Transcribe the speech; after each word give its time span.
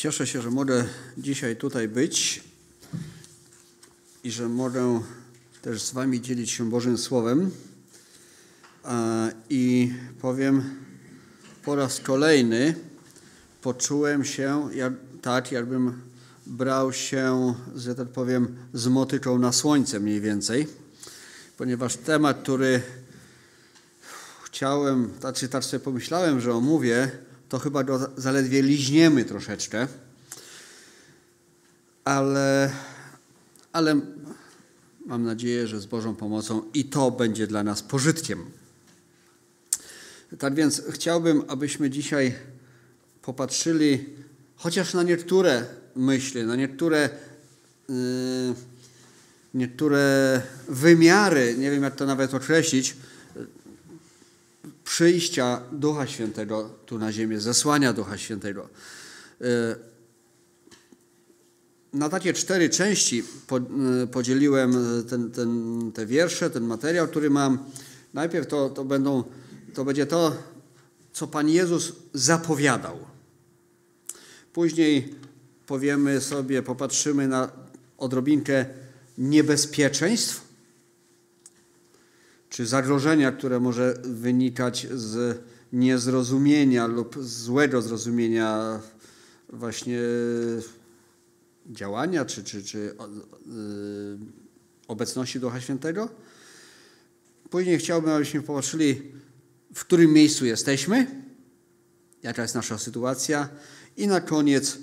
Cieszę 0.00 0.26
się, 0.26 0.42
że 0.42 0.50
mogę 0.50 0.84
dzisiaj 1.18 1.56
tutaj 1.56 1.88
być 1.88 2.44
i 4.24 4.30
że 4.30 4.48
mogę 4.48 5.00
też 5.62 5.82
z 5.82 5.92
Wami 5.92 6.20
dzielić 6.20 6.50
się 6.50 6.70
Bożym 6.70 6.98
Słowem. 6.98 7.50
I 9.50 9.92
powiem, 10.20 10.76
po 11.64 11.76
raz 11.76 12.00
kolejny 12.00 12.74
poczułem 13.62 14.24
się 14.24 14.68
jak, 14.74 14.92
tak, 15.22 15.52
jakbym 15.52 16.00
brał 16.46 16.92
się, 16.92 17.54
że 17.76 17.94
tak 17.94 18.08
powiem, 18.08 18.56
z 18.74 18.86
motyką 18.86 19.38
na 19.38 19.52
słońce 19.52 20.00
mniej 20.00 20.20
więcej, 20.20 20.66
ponieważ 21.56 21.96
temat, 21.96 22.42
który 22.42 22.82
chciałem, 24.44 25.10
znaczy 25.20 25.48
tak 25.48 25.64
sobie 25.64 25.80
pomyślałem, 25.80 26.40
że 26.40 26.54
omówię, 26.54 27.10
to 27.50 27.58
chyba 27.58 27.84
go 27.84 28.10
zaledwie 28.16 28.62
liźniemy 28.62 29.24
troszeczkę, 29.24 29.86
ale, 32.04 32.70
ale 33.72 34.00
mam 35.06 35.24
nadzieję, 35.24 35.66
że 35.66 35.80
z 35.80 35.86
Bożą 35.86 36.16
pomocą 36.16 36.62
i 36.74 36.84
to 36.84 37.10
będzie 37.10 37.46
dla 37.46 37.62
nas 37.62 37.82
pożytkiem. 37.82 38.44
Tak 40.38 40.54
więc 40.54 40.82
chciałbym, 40.90 41.42
abyśmy 41.48 41.90
dzisiaj 41.90 42.34
popatrzyli 43.22 44.06
chociaż 44.56 44.94
na 44.94 45.02
niektóre 45.02 45.64
myśli, 45.96 46.44
na 46.44 46.56
niektóre, 46.56 47.10
yy, 47.88 47.94
niektóre 49.54 50.42
wymiary, 50.68 51.54
nie 51.58 51.70
wiem 51.70 51.82
jak 51.82 51.96
to 51.96 52.06
nawet 52.06 52.34
określić, 52.34 52.96
przyjścia 54.90 55.62
Ducha 55.72 56.06
Świętego 56.06 56.70
tu 56.86 56.98
na 56.98 57.12
ziemię, 57.12 57.40
zesłania 57.40 57.92
Ducha 57.92 58.18
Świętego. 58.18 58.68
E, 59.40 59.44
na 61.92 62.08
takie 62.08 62.32
cztery 62.32 62.68
części 62.68 63.22
e, 63.22 64.06
podzieliłem 64.06 64.74
ten, 65.08 65.30
ten, 65.30 65.92
te 65.94 66.06
wiersze, 66.06 66.50
ten 66.50 66.64
materiał, 66.64 67.08
który 67.08 67.30
mam. 67.30 67.58
Najpierw 68.14 68.46
to, 68.46 68.70
to, 68.70 68.84
będą, 68.84 69.24
to 69.74 69.84
będzie 69.84 70.06
to, 70.06 70.36
co 71.12 71.26
Pan 71.26 71.48
Jezus 71.48 71.92
zapowiadał. 72.14 72.98
Później 74.52 75.14
powiemy 75.66 76.20
sobie, 76.20 76.62
popatrzymy 76.62 77.28
na 77.28 77.50
odrobinkę 77.98 78.66
niebezpieczeństw, 79.18 80.49
czy 82.50 82.66
zagrożenia, 82.66 83.32
które 83.32 83.60
może 83.60 83.94
wynikać 84.04 84.86
z 84.94 85.42
niezrozumienia 85.72 86.86
lub 86.86 87.16
złego 87.24 87.82
zrozumienia 87.82 88.80
właśnie 89.48 90.00
działania 91.66 92.24
czy, 92.24 92.44
czy, 92.44 92.64
czy 92.64 92.78
y, 92.78 92.92
obecności 94.88 95.40
Ducha 95.40 95.60
Świętego. 95.60 96.08
Później 97.50 97.78
chciałbym, 97.78 98.10
abyśmy 98.10 98.42
popatrzyli, 98.42 99.02
w 99.74 99.80
którym 99.80 100.12
miejscu 100.12 100.46
jesteśmy, 100.46 101.06
jaka 102.22 102.42
jest 102.42 102.54
nasza 102.54 102.78
sytuacja 102.78 103.48
i 103.96 104.06
na 104.06 104.20
koniec 104.20 104.78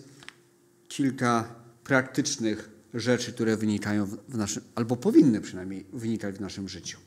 kilka 0.88 1.56
praktycznych 1.84 2.70
rzeczy, 2.94 3.34
które 3.34 3.58
wynikają 3.58 4.06
w 4.06 4.38
naszym, 4.38 4.64
albo 4.76 4.96
powinny 4.96 5.42
przynajmniej 5.42 5.86
wynikać 5.94 6.36
w 6.36 6.42
naszym 6.42 6.70
życiu. 6.70 7.07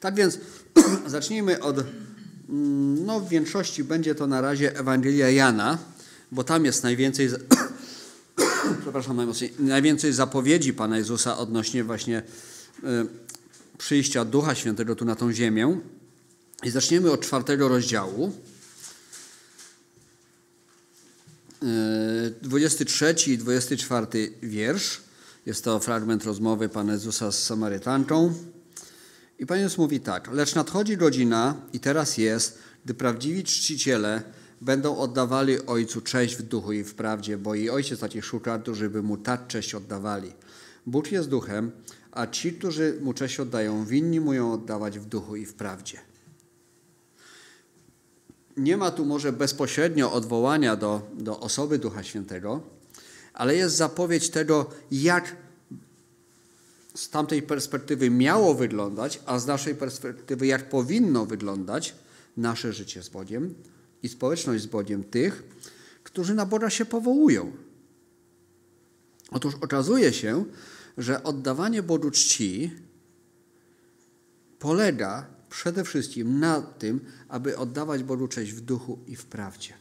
Tak 0.00 0.14
więc 0.14 0.38
zacznijmy 1.06 1.60
od, 1.60 1.76
mm, 1.78 3.06
no 3.06 3.20
w 3.20 3.28
większości 3.28 3.84
będzie 3.84 4.14
to 4.14 4.26
na 4.26 4.40
razie 4.40 4.78
Ewangelia 4.78 5.30
Jana, 5.30 5.78
bo 6.32 6.44
tam 6.44 6.64
jest 6.64 6.82
najwięcej, 6.82 7.28
przepraszam 8.82 9.32
najwięcej 9.58 10.12
zapowiedzi 10.12 10.72
Pana 10.72 10.98
Jezusa 10.98 11.38
odnośnie 11.38 11.84
właśnie 11.84 12.18
y, 12.18 12.82
przyjścia 13.78 14.24
Ducha 14.24 14.54
Świętego 14.54 14.96
tu 14.96 15.04
na 15.04 15.16
tą 15.16 15.32
ziemię. 15.32 15.80
I 16.62 16.70
zaczniemy 16.70 17.10
od 17.10 17.20
czwartego 17.20 17.68
rozdziału. 17.68 18.32
23 22.42 23.06
y, 23.06 23.30
i 23.30 23.38
24 23.38 24.06
wiersz. 24.42 25.00
Jest 25.46 25.64
to 25.64 25.80
fragment 25.80 26.24
rozmowy 26.24 26.68
Pana 26.68 26.92
Jezusa 26.92 27.32
z 27.32 27.42
Samarytanką. 27.42 28.34
I 29.40 29.46
Pan 29.46 29.58
Jezus 29.58 29.78
mówi 29.78 30.00
tak, 30.00 30.32
lecz 30.32 30.54
nadchodzi 30.54 30.96
godzina 30.96 31.54
i 31.72 31.80
teraz 31.80 32.18
jest, 32.18 32.58
gdy 32.84 32.94
prawdziwi 32.94 33.44
czciciele 33.44 34.22
będą 34.60 34.96
oddawali 34.96 35.66
Ojcu 35.66 36.00
cześć 36.00 36.36
w 36.36 36.42
duchu 36.42 36.72
i 36.72 36.84
w 36.84 36.94
prawdzie, 36.94 37.38
bo 37.38 37.54
i 37.54 37.70
Ojciec 37.70 38.00
takich 38.00 38.24
szuka, 38.24 38.58
którzy 38.58 38.90
by 38.90 39.02
Mu 39.02 39.16
tak 39.16 39.46
cześć 39.46 39.74
oddawali. 39.74 40.32
Bóg 40.86 41.12
jest 41.12 41.28
duchem, 41.28 41.72
a 42.12 42.26
ci, 42.26 42.52
którzy 42.52 42.98
Mu 43.02 43.14
cześć 43.14 43.40
oddają, 43.40 43.84
winni 43.84 44.20
Mu 44.20 44.32
ją 44.32 44.52
oddawać 44.52 44.98
w 44.98 45.04
duchu 45.04 45.36
i 45.36 45.46
w 45.46 45.54
prawdzie. 45.54 45.98
Nie 48.56 48.76
ma 48.76 48.90
tu 48.90 49.04
może 49.04 49.32
bezpośrednio 49.32 50.12
odwołania 50.12 50.76
do, 50.76 51.02
do 51.18 51.40
osoby 51.40 51.78
Ducha 51.78 52.02
Świętego, 52.02 52.60
ale 53.34 53.56
jest 53.56 53.76
zapowiedź 53.76 54.30
tego, 54.30 54.70
jak 54.90 55.36
z 56.94 57.10
tamtej 57.10 57.42
perspektywy 57.42 58.10
miało 58.10 58.54
wyglądać, 58.54 59.20
a 59.26 59.38
z 59.38 59.46
naszej 59.46 59.74
perspektywy 59.74 60.46
jak 60.46 60.68
powinno 60.68 61.26
wyglądać 61.26 61.94
nasze 62.36 62.72
życie 62.72 63.02
z 63.02 63.08
Bogiem 63.08 63.54
i 64.02 64.08
społeczność 64.08 64.62
z 64.62 64.66
Bogiem 64.66 65.04
tych, 65.04 65.42
którzy 66.04 66.34
na 66.34 66.46
Boga 66.46 66.70
się 66.70 66.84
powołują. 66.84 67.52
Otóż 69.30 69.54
okazuje 69.54 70.12
się, 70.12 70.44
że 70.98 71.22
oddawanie 71.22 71.82
Bogu 71.82 72.10
czci 72.10 72.70
polega 74.58 75.26
przede 75.50 75.84
wszystkim 75.84 76.40
na 76.40 76.62
tym, 76.62 77.00
aby 77.28 77.58
oddawać 77.58 78.02
Bogu 78.02 78.28
cześć 78.28 78.52
w 78.52 78.60
duchu 78.60 78.98
i 79.06 79.16
w 79.16 79.26
prawdzie. 79.26 79.74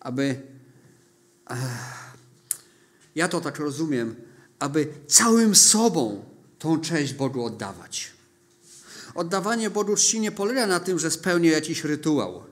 Aby. 0.00 0.42
Ja 3.14 3.28
to 3.28 3.40
tak 3.40 3.58
rozumiem, 3.58 4.16
aby 4.62 4.88
całym 5.06 5.54
sobą 5.54 6.24
tą 6.58 6.80
cześć 6.80 7.12
Bogu 7.12 7.44
oddawać. 7.44 8.12
Oddawanie 9.14 9.70
Bogu 9.70 9.96
czci 9.96 10.20
nie 10.20 10.32
polega 10.32 10.66
na 10.66 10.80
tym, 10.80 10.98
że 10.98 11.10
spełnię 11.10 11.50
jakiś 11.50 11.84
rytuał, 11.84 12.42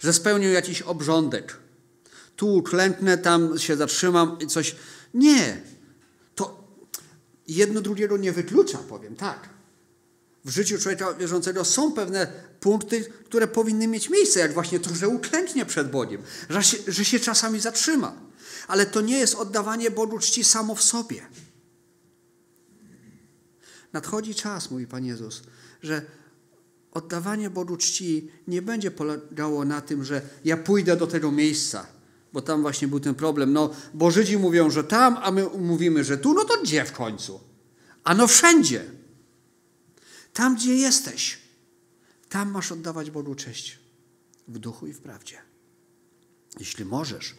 że 0.00 0.12
spełnię 0.12 0.48
jakiś 0.48 0.82
obrządek. 0.82 1.56
Tu 2.36 2.54
uklęknę, 2.54 3.18
tam 3.18 3.58
się 3.58 3.76
zatrzymam 3.76 4.38
i 4.40 4.46
coś. 4.46 4.76
Nie. 5.14 5.60
To 6.34 6.64
jedno 7.48 7.80
drugiego 7.80 8.16
nie 8.16 8.32
wyklucza, 8.32 8.78
powiem 8.78 9.16
tak. 9.16 9.48
W 10.44 10.50
życiu 10.50 10.78
człowieka 10.78 11.14
wierzącego 11.14 11.64
są 11.64 11.92
pewne 11.92 12.26
punkty, 12.60 13.04
które 13.24 13.48
powinny 13.48 13.88
mieć 13.88 14.10
miejsce, 14.10 14.40
jak 14.40 14.52
właśnie 14.52 14.80
to, 14.80 14.94
że 14.94 15.08
uklęknie 15.08 15.66
przed 15.66 15.90
Bogiem, 15.90 16.22
że 16.50 16.62
się, 16.62 16.78
że 16.88 17.04
się 17.04 17.20
czasami 17.20 17.60
zatrzyma 17.60 18.29
ale 18.70 18.86
to 18.86 19.00
nie 19.00 19.18
jest 19.18 19.34
oddawanie 19.34 19.90
Bogu 19.90 20.18
czci 20.18 20.44
samo 20.44 20.74
w 20.74 20.82
sobie. 20.82 21.26
Nadchodzi 23.92 24.34
czas, 24.34 24.70
mówi 24.70 24.86
Pan 24.86 25.04
Jezus, 25.04 25.42
że 25.82 26.02
oddawanie 26.92 27.50
Bogu 27.50 27.76
czci 27.76 28.30
nie 28.46 28.62
będzie 28.62 28.90
polegało 28.90 29.64
na 29.64 29.80
tym, 29.80 30.04
że 30.04 30.22
ja 30.44 30.56
pójdę 30.56 30.96
do 30.96 31.06
tego 31.06 31.32
miejsca, 31.32 31.86
bo 32.32 32.42
tam 32.42 32.62
właśnie 32.62 32.88
był 32.88 33.00
ten 33.00 33.14
problem. 33.14 33.52
No, 33.52 33.70
bo 33.94 34.10
Żydzi 34.10 34.38
mówią, 34.38 34.70
że 34.70 34.84
tam, 34.84 35.18
a 35.22 35.30
my 35.30 35.46
mówimy, 35.58 36.04
że 36.04 36.18
tu, 36.18 36.34
no 36.34 36.44
to 36.44 36.62
gdzie 36.62 36.84
w 36.84 36.92
końcu? 36.92 37.40
A 38.04 38.14
no 38.14 38.26
wszędzie. 38.26 38.84
Tam, 40.32 40.56
gdzie 40.56 40.74
jesteś, 40.76 41.38
tam 42.28 42.50
masz 42.50 42.72
oddawać 42.72 43.10
Bogu 43.10 43.34
cześć 43.34 43.78
w 44.48 44.58
duchu 44.58 44.86
i 44.86 44.92
w 44.92 45.00
prawdzie. 45.00 45.38
Jeśli 46.58 46.84
możesz, 46.84 47.34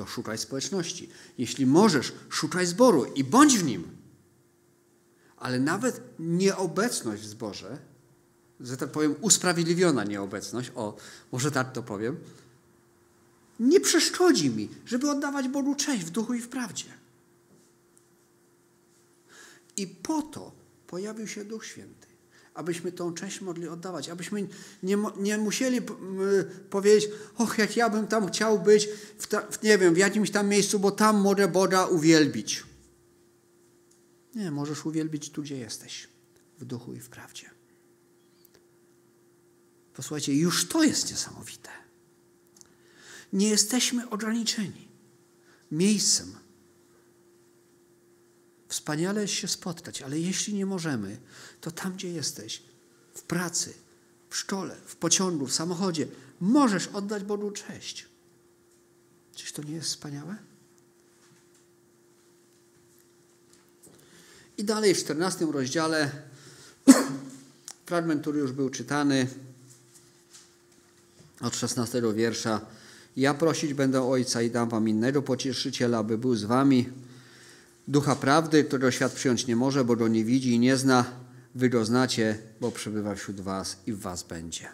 to 0.00 0.06
szukaj 0.06 0.38
społeczności. 0.38 1.08
Jeśli 1.38 1.66
możesz, 1.66 2.12
szukaj 2.28 2.66
zboru 2.66 3.04
i 3.04 3.24
bądź 3.24 3.58
w 3.58 3.64
nim. 3.64 3.88
Ale 5.36 5.60
nawet 5.60 6.00
nieobecność 6.18 7.22
w 7.22 7.26
zborze, 7.26 7.78
że 8.60 8.76
tak 8.76 8.92
powiem, 8.92 9.14
usprawiedliwiona 9.20 10.04
nieobecność, 10.04 10.72
o, 10.74 10.96
może 11.32 11.50
tak 11.50 11.72
to 11.72 11.82
powiem, 11.82 12.16
nie 13.60 13.80
przeszkodzi 13.80 14.50
mi, 14.50 14.68
żeby 14.86 15.10
oddawać 15.10 15.48
Bogu 15.48 15.74
cześć 15.74 16.04
w 16.04 16.10
duchu 16.10 16.34
i 16.34 16.40
w 16.40 16.48
prawdzie. 16.48 16.92
I 19.76 19.86
po 19.86 20.22
to 20.22 20.52
pojawił 20.86 21.28
się 21.28 21.44
Duch 21.44 21.66
Święty 21.66 21.99
abyśmy 22.60 22.92
tą 22.92 23.14
cześć 23.14 23.40
mogli 23.40 23.68
oddawać, 23.68 24.08
abyśmy 24.08 24.48
nie, 24.82 24.98
nie 25.16 25.38
musieli 25.38 25.82
powiedzieć, 26.70 27.10
och, 27.36 27.58
jak 27.58 27.76
ja 27.76 27.90
bym 27.90 28.06
tam 28.06 28.28
chciał 28.28 28.58
być, 28.58 28.88
w, 29.18 29.26
ta, 29.26 29.40
w, 29.40 29.62
nie 29.62 29.78
wiem, 29.78 29.94
w 29.94 29.96
jakimś 29.96 30.30
tam 30.30 30.48
miejscu, 30.48 30.78
bo 30.78 30.90
tam 30.90 31.20
mogę 31.20 31.48
Boga 31.48 31.86
uwielbić. 31.86 32.64
Nie, 34.34 34.50
możesz 34.50 34.86
uwielbić 34.86 35.30
tu, 35.30 35.42
gdzie 35.42 35.56
jesteś, 35.56 36.08
w 36.58 36.64
duchu 36.64 36.94
i 36.94 37.00
w 37.00 37.08
prawdzie. 37.08 37.50
Posłuchajcie, 39.94 40.34
już 40.34 40.68
to 40.68 40.82
jest 40.82 41.10
niesamowite. 41.10 41.70
Nie 43.32 43.48
jesteśmy 43.48 44.10
ograniczeni 44.10 44.88
miejscem. 45.70 46.34
Wspaniale 48.90 49.28
się 49.28 49.48
spotkać, 49.48 50.02
ale 50.02 50.18
jeśli 50.18 50.54
nie 50.54 50.66
możemy, 50.66 51.18
to 51.60 51.70
tam, 51.70 51.94
gdzie 51.94 52.12
jesteś, 52.12 52.62
w 53.14 53.22
pracy, 53.22 53.74
w 54.30 54.36
szkole, 54.36 54.76
w 54.86 54.96
pociągu, 54.96 55.46
w 55.46 55.52
samochodzie, 55.52 56.06
możesz 56.40 56.86
oddać 56.86 57.24
Bogu 57.24 57.50
cześć. 57.50 58.06
Czyż 59.34 59.52
to 59.52 59.62
nie 59.62 59.72
jest 59.72 59.88
wspaniałe? 59.88 60.36
I 64.58 64.64
dalej 64.64 64.94
w 64.94 64.98
14 64.98 65.46
rozdziale, 65.52 66.10
fragment, 67.86 68.20
który 68.20 68.38
już 68.38 68.52
był 68.52 68.70
czytany, 68.70 69.26
od 71.40 71.56
16 71.56 72.02
wiersza. 72.14 72.60
Ja 73.16 73.34
prosić 73.34 73.74
będę 73.74 74.02
Ojca 74.02 74.42
i 74.42 74.50
dam 74.50 74.68
wam 74.68 74.88
innego 74.88 75.22
pocieszyciela, 75.22 75.98
aby 75.98 76.18
był 76.18 76.34
z 76.34 76.44
wami. 76.44 77.09
Ducha 77.90 78.16
prawdy, 78.16 78.64
którego 78.64 78.90
świat 78.90 79.12
przyjąć 79.12 79.46
nie 79.46 79.56
może, 79.56 79.84
bo 79.84 79.96
go 79.96 80.08
nie 80.08 80.24
widzi 80.24 80.50
i 80.54 80.58
nie 80.58 80.76
zna. 80.76 81.04
Wy 81.54 81.68
go 81.68 81.84
znacie, 81.84 82.38
bo 82.60 82.72
przebywa 82.72 83.14
wśród 83.14 83.40
was 83.40 83.76
i 83.86 83.92
w 83.92 83.98
was 83.98 84.22
będzie. 84.22 84.68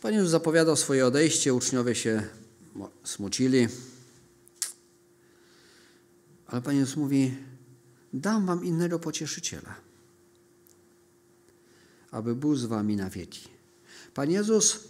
Pan 0.00 0.14
już 0.14 0.28
zapowiadał 0.28 0.76
swoje 0.76 1.06
odejście, 1.06 1.54
uczniowie 1.54 1.94
się 1.94 2.22
smucili. 3.04 3.68
Ale 6.46 6.62
Pan 6.62 6.76
Jezus 6.76 6.96
mówi, 6.96 7.34
dam 8.12 8.46
wam 8.46 8.64
innego 8.64 8.98
pocieszyciela, 8.98 9.74
aby 12.10 12.34
był 12.34 12.56
z 12.56 12.64
wami 12.64 12.96
na 12.96 13.10
wieki. 13.10 13.48
Pan 14.14 14.30
Jezus, 14.30 14.80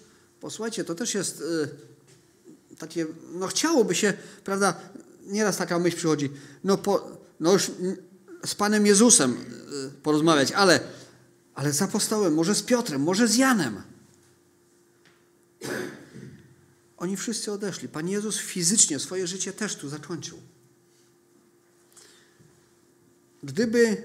posłuchajcie, 0.40 0.84
to 0.84 0.94
też 0.94 1.14
jest 1.14 1.40
y, 1.40 2.76
takie, 2.78 3.06
no 3.34 3.46
chciałoby 3.46 3.94
się, 3.94 4.12
prawda, 4.44 4.80
nieraz 5.26 5.56
taka 5.56 5.78
myśl 5.78 5.96
przychodzi, 5.96 6.30
no, 6.64 6.78
po, 6.78 7.18
no 7.40 7.52
już 7.52 7.70
z 8.46 8.54
Panem 8.54 8.86
Jezusem 8.86 9.32
y, 9.32 9.90
porozmawiać, 10.02 10.52
ale, 10.52 10.80
ale 11.54 11.72
z 11.72 11.82
apostołem, 11.82 12.34
może 12.34 12.54
z 12.54 12.62
Piotrem, 12.62 13.02
może 13.02 13.28
z 13.28 13.36
Janem. 13.36 13.82
Oni 16.96 17.16
wszyscy 17.16 17.52
odeszli. 17.52 17.88
Pan 17.88 18.08
Jezus 18.08 18.36
fizycznie 18.38 18.98
swoje 18.98 19.26
życie 19.26 19.52
też 19.52 19.76
tu 19.76 19.88
zakończył. 19.88 20.38
Gdyby 23.42 24.02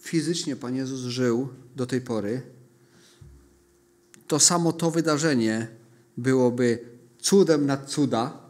fizycznie 0.00 0.56
Pan 0.56 0.76
Jezus 0.76 1.00
żył 1.00 1.48
do 1.76 1.86
tej 1.86 2.00
pory, 2.00 2.42
to 4.26 4.40
samo 4.40 4.72
to 4.72 4.90
wydarzenie 4.90 5.68
byłoby 6.16 6.78
cudem 7.20 7.66
nad 7.66 7.90
cuda. 7.90 8.45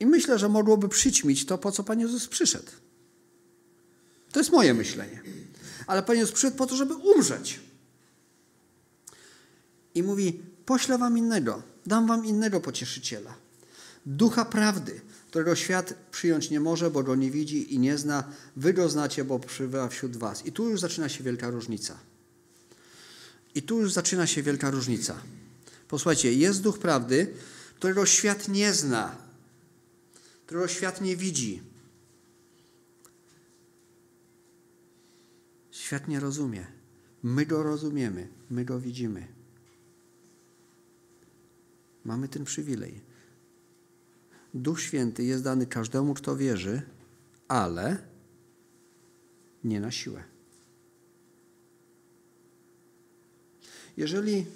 I 0.00 0.06
myślę, 0.06 0.38
że 0.38 0.48
mogłoby 0.48 0.88
przyćmić 0.88 1.46
to, 1.46 1.58
po 1.58 1.72
co 1.72 1.84
Pan 1.84 2.00
Jezus 2.00 2.28
przyszedł. 2.28 2.72
To 4.32 4.40
jest 4.40 4.52
moje 4.52 4.74
myślenie. 4.74 5.22
Ale 5.86 6.02
Pan 6.02 6.16
Jezus 6.16 6.32
przyszedł 6.32 6.56
po 6.56 6.66
to, 6.66 6.76
żeby 6.76 6.94
umrzeć. 6.94 7.60
I 9.94 10.02
mówi: 10.02 10.40
Poślę 10.66 10.98
wam 10.98 11.18
innego, 11.18 11.62
dam 11.86 12.06
wam 12.06 12.26
innego 12.26 12.60
pocieszyciela. 12.60 13.34
Ducha 14.06 14.44
prawdy, 14.44 15.00
którego 15.28 15.56
świat 15.56 15.94
przyjąć 16.10 16.50
nie 16.50 16.60
może, 16.60 16.90
bo 16.90 17.02
go 17.02 17.14
nie 17.14 17.30
widzi 17.30 17.74
i 17.74 17.78
nie 17.78 17.98
zna. 17.98 18.24
Wy 18.56 18.72
go 18.72 18.88
znacie, 18.88 19.24
bo 19.24 19.38
przybywa 19.38 19.88
wśród 19.88 20.16
was. 20.16 20.46
I 20.46 20.52
tu 20.52 20.70
już 20.70 20.80
zaczyna 20.80 21.08
się 21.08 21.24
wielka 21.24 21.50
różnica. 21.50 21.98
I 23.54 23.62
tu 23.62 23.80
już 23.80 23.92
zaczyna 23.92 24.26
się 24.26 24.42
wielka 24.42 24.70
różnica. 24.70 25.16
Posłuchajcie, 25.88 26.32
jest 26.32 26.62
duch 26.62 26.78
prawdy, 26.78 27.34
którego 27.76 28.06
świat 28.06 28.48
nie 28.48 28.72
zna, 28.72 29.16
którego 30.46 30.68
świat 30.68 31.00
nie 31.00 31.16
widzi. 31.16 31.62
Świat 35.70 36.08
nie 36.08 36.20
rozumie. 36.20 36.66
My 37.22 37.46
go 37.46 37.62
rozumiemy, 37.62 38.28
my 38.50 38.64
go 38.64 38.80
widzimy. 38.80 39.26
Mamy 42.04 42.28
ten 42.28 42.44
przywilej. 42.44 43.00
Duch 44.54 44.80
Święty 44.80 45.24
jest 45.24 45.44
dany 45.44 45.66
każdemu, 45.66 46.14
kto 46.14 46.36
wierzy, 46.36 46.82
ale 47.48 47.98
nie 49.64 49.80
na 49.80 49.90
siłę. 49.90 50.24
Jeżeli 53.96 54.46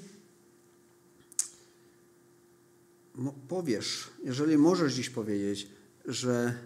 powiesz, 3.48 4.10
jeżeli 4.24 4.58
możesz 4.58 4.94
dziś 4.94 5.10
powiedzieć, 5.10 5.79
że, 6.12 6.58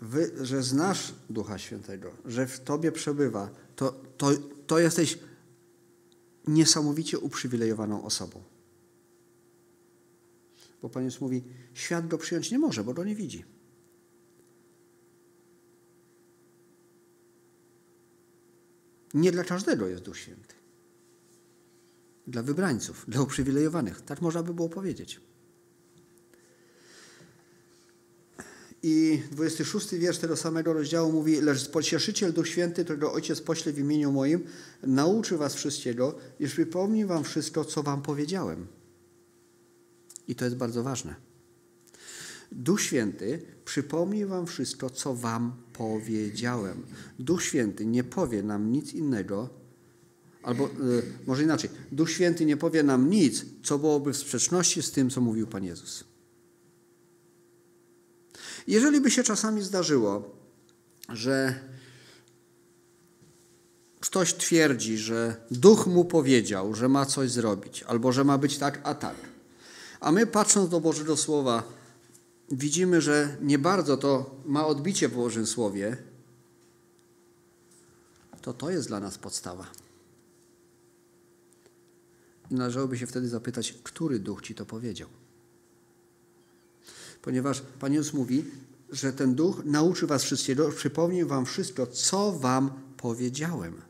wy, 0.00 0.46
że 0.46 0.62
znasz 0.62 1.14
Ducha 1.30 1.58
Świętego, 1.58 2.12
że 2.24 2.46
w 2.46 2.60
Tobie 2.60 2.92
przebywa, 2.92 3.50
to, 3.76 4.00
to, 4.16 4.30
to 4.66 4.78
jesteś 4.78 5.18
niesamowicie 6.46 7.18
uprzywilejowaną 7.18 8.04
osobą. 8.04 8.42
Bo 10.82 10.88
Pan 10.88 11.04
Jezus 11.04 11.20
mówi, 11.20 11.44
świat 11.74 12.08
go 12.08 12.18
przyjąć 12.18 12.50
nie 12.50 12.58
może, 12.58 12.84
bo 12.84 12.94
go 12.94 13.04
nie 13.04 13.14
widzi. 13.14 13.44
Nie 19.14 19.32
dla 19.32 19.44
każdego 19.44 19.86
jest 19.86 20.02
Duch 20.02 20.18
Święty 20.18 20.58
dla 22.28 22.42
wybrańców, 22.42 23.04
dla 23.08 23.22
uprzywilejowanych. 23.22 24.00
Tak 24.00 24.22
można 24.22 24.42
by 24.42 24.54
było 24.54 24.68
powiedzieć. 24.68 25.20
I 28.82 29.22
26 29.30 29.94
wiersz 29.94 30.18
tego 30.18 30.36
samego 30.36 30.72
rozdziału 30.72 31.12
mówi, 31.12 31.40
lecz 31.40 31.68
pocieszyciel 31.68 32.32
Duch 32.32 32.48
Święty, 32.48 32.84
którego 32.84 33.12
Ojciec 33.12 33.40
pośle 33.40 33.72
w 33.72 33.78
imieniu 33.78 34.12
moim, 34.12 34.44
nauczy 34.82 35.36
was 35.36 35.54
wszystkiego 35.54 36.14
i 36.40 36.46
przypomni 36.46 37.04
wam 37.04 37.24
wszystko, 37.24 37.64
co 37.64 37.82
wam 37.82 38.02
powiedziałem. 38.02 38.66
I 40.28 40.34
to 40.34 40.44
jest 40.44 40.56
bardzo 40.56 40.82
ważne. 40.82 41.14
Duch 42.52 42.80
Święty 42.80 43.42
przypomni 43.64 44.26
wam 44.26 44.46
wszystko, 44.46 44.90
co 44.90 45.14
wam 45.14 45.52
powiedziałem. 45.72 46.82
Duch 47.18 47.42
Święty 47.42 47.86
nie 47.86 48.04
powie 48.04 48.42
nam 48.42 48.72
nic 48.72 48.92
innego, 48.94 49.58
Albo 50.42 50.66
y, 50.66 51.02
może 51.26 51.42
inaczej, 51.42 51.70
Duch 51.92 52.10
Święty 52.10 52.44
nie 52.44 52.56
powie 52.56 52.82
nam 52.82 53.10
nic, 53.10 53.44
co 53.62 53.78
byłoby 53.78 54.12
w 54.12 54.16
sprzeczności 54.16 54.82
z 54.82 54.90
tym, 54.90 55.10
co 55.10 55.20
mówił 55.20 55.46
Pan 55.46 55.64
Jezus. 55.64 56.04
Jeżeli 58.66 59.00
by 59.00 59.10
się 59.10 59.22
czasami 59.22 59.62
zdarzyło, 59.62 60.36
że 61.08 61.54
ktoś 64.00 64.34
twierdzi, 64.34 64.98
że 64.98 65.36
duch 65.50 65.86
mu 65.86 66.04
powiedział, 66.04 66.74
że 66.74 66.88
ma 66.88 67.06
coś 67.06 67.30
zrobić, 67.30 67.82
albo 67.82 68.12
że 68.12 68.24
ma 68.24 68.38
być 68.38 68.58
tak, 68.58 68.80
a 68.84 68.94
tak, 68.94 69.16
a 70.00 70.12
my 70.12 70.26
patrząc 70.26 70.70
do 70.70 70.80
Bożego 70.80 71.16
Słowa, 71.16 71.62
widzimy, 72.50 73.00
że 73.00 73.36
nie 73.42 73.58
bardzo 73.58 73.96
to 73.96 74.40
ma 74.44 74.66
odbicie 74.66 75.08
w 75.08 75.14
Bożym 75.14 75.46
Słowie, 75.46 75.96
to 78.42 78.52
to 78.52 78.70
jest 78.70 78.88
dla 78.88 79.00
nas 79.00 79.18
podstawa. 79.18 79.66
Należałoby 82.50 82.98
się 82.98 83.06
wtedy 83.06 83.28
zapytać, 83.28 83.72
który 83.72 84.18
duch 84.18 84.42
ci 84.42 84.54
to 84.54 84.66
powiedział. 84.66 85.08
Ponieważ 87.28 87.60
Pan 87.60 87.92
Jezus 87.92 88.12
mówi, 88.12 88.44
że 88.90 89.12
ten 89.12 89.34
duch 89.34 89.64
nauczy 89.64 90.06
was 90.06 90.24
wszystkiego, 90.24 90.72
przypomni 90.72 91.24
wam 91.24 91.46
wszystko, 91.46 91.86
co 91.86 92.32
wam 92.32 92.70
powiedziałem. 92.96 93.82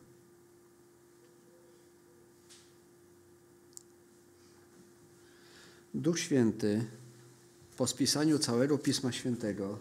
Duch 5.95 6.19
Święty 6.19 6.85
po 7.77 7.87
spisaniu 7.87 8.39
całego 8.39 8.79
Pisma 8.79 9.13
Świętego 9.13 9.79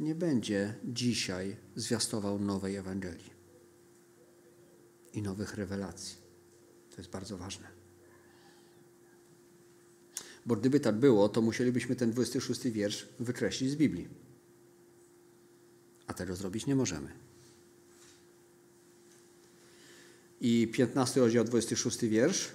nie 0.00 0.14
będzie 0.14 0.74
dzisiaj 0.84 1.56
zwiastował 1.76 2.38
nowej 2.38 2.76
Ewangelii 2.76 3.32
i 5.12 5.22
nowych 5.22 5.54
rewelacji. 5.54 6.16
To 6.90 6.96
jest 6.98 7.10
bardzo 7.10 7.38
ważne. 7.38 7.77
Bo 10.48 10.56
gdyby 10.56 10.80
tak 10.80 10.96
było, 10.96 11.28
to 11.28 11.42
musielibyśmy 11.42 11.96
ten 11.96 12.10
26 12.10 12.68
wiersz 12.68 13.08
wykreślić 13.20 13.70
z 13.70 13.76
Biblii. 13.76 14.08
A 16.06 16.14
tego 16.14 16.36
zrobić 16.36 16.66
nie 16.66 16.76
możemy. 16.76 17.08
I 20.40 20.68
15 20.72 21.20
rozdział, 21.20 21.44
26 21.44 21.98
wiersz. 22.06 22.48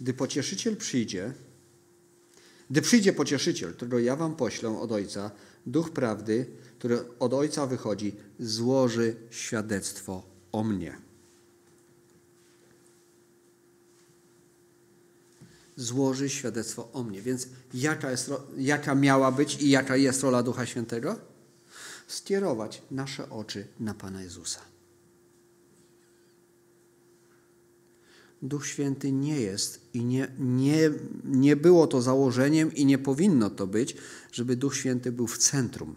Gdy 0.00 0.14
pocieszyciel 0.14 0.76
przyjdzie, 0.76 1.32
gdy 2.70 2.82
przyjdzie 2.82 3.12
pocieszyciel, 3.12 3.74
którego 3.74 3.98
ja 3.98 4.16
wam 4.16 4.36
poślę 4.36 4.80
od 4.80 4.92
Ojca, 4.92 5.30
duch 5.66 5.90
prawdy, 5.90 6.46
który 6.78 6.98
od 7.18 7.34
Ojca 7.34 7.66
wychodzi, 7.66 8.16
złoży 8.38 9.16
świadectwo 9.30 10.22
o 10.52 10.64
mnie. 10.64 11.07
Złoży 15.78 16.28
świadectwo 16.28 16.92
o 16.92 17.02
mnie. 17.02 17.22
Więc 17.22 17.48
jaka, 17.74 18.10
jest, 18.10 18.30
jaka 18.56 18.94
miała 18.94 19.32
być 19.32 19.62
i 19.62 19.70
jaka 19.70 19.96
jest 19.96 20.22
rola 20.22 20.42
Ducha 20.42 20.66
Świętego? 20.66 21.18
Skierować 22.06 22.82
nasze 22.90 23.30
oczy 23.30 23.66
na 23.80 23.94
Pana 23.94 24.22
Jezusa. 24.22 24.60
Duch 28.42 28.66
Święty 28.66 29.12
nie 29.12 29.40
jest 29.40 29.80
i 29.94 30.04
nie, 30.04 30.28
nie, 30.38 30.90
nie 31.24 31.56
było 31.56 31.86
to 31.86 32.02
założeniem 32.02 32.74
i 32.74 32.86
nie 32.86 32.98
powinno 32.98 33.50
to 33.50 33.66
być, 33.66 33.96
żeby 34.32 34.56
Duch 34.56 34.76
Święty 34.76 35.12
był 35.12 35.26
w 35.26 35.38
centrum. 35.38 35.94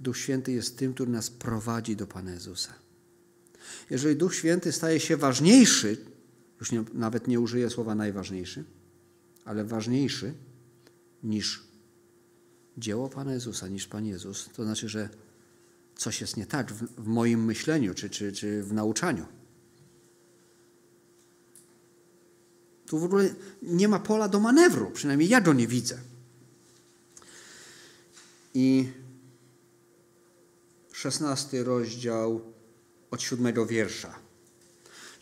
Duch 0.00 0.18
Święty 0.18 0.52
jest 0.52 0.78
tym, 0.78 0.94
który 0.94 1.10
nas 1.10 1.30
prowadzi 1.30 1.96
do 1.96 2.06
Pana 2.06 2.32
Jezusa. 2.32 2.74
Jeżeli 3.90 4.16
Duch 4.16 4.34
Święty 4.34 4.72
staje 4.72 5.00
się 5.00 5.16
ważniejszy, 5.16 6.11
już 6.62 6.72
nie, 6.72 6.84
nawet 6.92 7.28
nie 7.28 7.40
użyję 7.40 7.70
słowa 7.70 7.94
najważniejszy, 7.94 8.64
ale 9.44 9.64
ważniejszy 9.64 10.34
niż 11.22 11.62
dzieło 12.78 13.08
Pana 13.08 13.32
Jezusa, 13.32 13.68
niż 13.68 13.86
Pan 13.86 14.06
Jezus, 14.06 14.48
to 14.56 14.64
znaczy, 14.64 14.88
że 14.88 15.08
coś 15.96 16.20
jest 16.20 16.36
nie 16.36 16.46
tak 16.46 16.72
w, 16.72 17.02
w 17.02 17.06
moim 17.06 17.44
myśleniu 17.44 17.94
czy, 17.94 18.10
czy, 18.10 18.32
czy 18.32 18.62
w 18.62 18.72
nauczaniu. 18.72 19.26
Tu 22.86 22.98
w 22.98 23.04
ogóle 23.04 23.34
nie 23.62 23.88
ma 23.88 23.98
pola 23.98 24.28
do 24.28 24.40
manewru, 24.40 24.90
przynajmniej 24.90 25.28
ja 25.28 25.40
go 25.40 25.52
nie 25.52 25.66
widzę. 25.66 25.98
I 28.54 28.88
szesnasty 30.92 31.64
rozdział 31.64 32.40
od 33.10 33.22
siódmego 33.22 33.66
wiersza. 33.66 34.21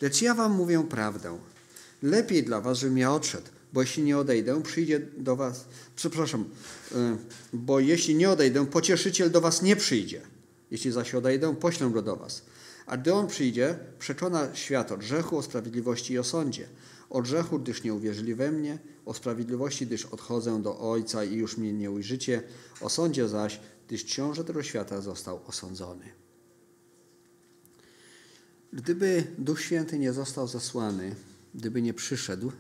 Lecz 0.01 0.23
ja 0.23 0.35
wam 0.35 0.53
mówię 0.53 0.85
prawdę. 0.89 1.39
Lepiej 2.03 2.45
dla 2.45 2.61
was, 2.61 2.79
żebym 2.79 2.99
ja 2.99 3.13
odszedł, 3.15 3.47
bo 3.73 3.81
jeśli 3.81 4.03
nie 4.03 4.19
odejdę, 4.19 4.63
przyjdzie 4.63 5.01
do 5.17 5.37
was, 5.37 5.65
przepraszam, 5.97 6.45
e, 6.95 7.17
bo 7.53 7.81
jeśli 7.81 8.15
nie 8.15 8.31
odejdę, 8.31 8.67
pocieszyciel 8.67 9.31
do 9.31 9.41
was 9.41 9.63
nie 9.63 9.77
przyjdzie. 9.77 10.21
Jeśli 10.71 10.93
zaś 10.93 11.15
odejdę, 11.15 11.57
poślę 11.57 11.91
go 11.91 12.03
do 12.03 12.17
was. 12.17 12.43
A 12.87 12.97
gdy 12.97 13.15
on 13.15 13.27
przyjdzie, 13.27 13.79
przekona 13.99 14.55
świat 14.55 14.93
o 14.93 14.97
grzechu, 14.97 15.39
o 15.39 15.43
sprawiedliwości 15.43 16.13
i 16.13 16.19
o 16.19 16.25
sądzie. 16.25 16.69
O 17.11 17.23
grzechu, 17.23 17.59
gdyż 17.59 17.83
nie 17.83 17.95
uwierzyli 17.95 18.35
we 18.35 18.53
mnie, 18.53 18.79
o 19.07 19.15
sprawiedliwości, 19.15 19.87
gdyż 19.87 20.07
odchodzę 20.07 20.63
do 20.63 20.79
Ojca 20.79 21.25
i 21.25 21.35
już 21.35 21.57
mnie 21.57 21.73
nie 21.73 21.91
ujrzycie, 21.91 22.43
o 22.81 22.89
sądzie 22.89 23.29
zaś, 23.29 23.61
gdyż 23.89 24.05
książę 24.05 24.45
tego 24.45 24.63
świata 24.63 25.01
został 25.01 25.41
osądzony. 25.47 26.05
Gdyby 28.73 29.27
Duch 29.39 29.61
Święty 29.61 29.99
nie 29.99 30.13
został 30.13 30.49
zasłany, 30.49 31.15
gdyby 31.55 31.83
nie 31.83 31.95
przyszedł, 31.95 32.53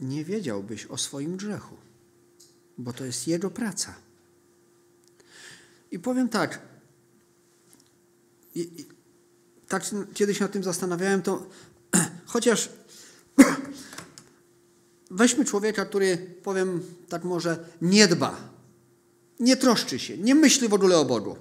nie 0.00 0.24
wiedziałbyś 0.24 0.86
o 0.86 0.98
swoim 0.98 1.36
grzechu, 1.36 1.76
bo 2.78 2.92
to 2.92 3.04
jest 3.04 3.28
Jego 3.28 3.50
praca. 3.50 3.94
I 5.90 5.98
powiem 5.98 6.28
tak, 6.28 6.60
i, 8.54 8.60
i, 8.60 8.86
tak 9.68 9.84
kiedyś 10.14 10.40
nad 10.40 10.52
tym 10.52 10.64
zastanawiałem, 10.64 11.22
to 11.22 11.46
chociaż 12.26 12.68
weźmy 15.10 15.44
człowieka, 15.44 15.84
który, 15.84 16.16
powiem 16.42 16.82
tak 17.08 17.24
może, 17.24 17.64
nie 17.82 18.08
dba, 18.08 18.52
nie 19.40 19.56
troszczy 19.56 19.98
się, 19.98 20.18
nie 20.18 20.34
myśli 20.34 20.68
w 20.68 20.74
ogóle 20.74 20.98
o 20.98 21.04
Bogu. 21.04 21.36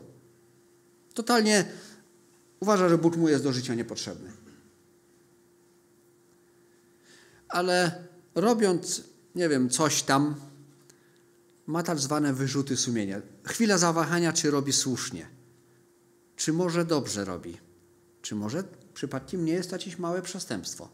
Totalnie 1.13 1.65
uważa, 2.61 2.89
że 2.89 2.97
Bóg 2.97 3.17
mu 3.17 3.29
jest 3.29 3.43
do 3.43 3.53
życia 3.53 3.75
niepotrzebny. 3.75 4.31
Ale 7.47 8.03
robiąc, 8.35 9.03
nie 9.35 9.49
wiem, 9.49 9.69
coś 9.69 10.03
tam, 10.03 10.35
ma 11.67 11.83
tak 11.83 11.99
zwane 11.99 12.33
wyrzuty 12.33 12.77
sumienia. 12.77 13.21
Chwila 13.43 13.77
zawahania, 13.77 14.33
czy 14.33 14.51
robi 14.51 14.73
słusznie, 14.73 15.29
czy 16.35 16.53
może 16.53 16.85
dobrze 16.85 17.25
robi, 17.25 17.57
czy 18.21 18.35
może 18.35 18.63
przypadkiem 18.93 19.45
nie 19.45 19.53
jest 19.53 19.71
jakieś 19.71 19.97
małe 19.97 20.21
przestępstwo. 20.21 20.89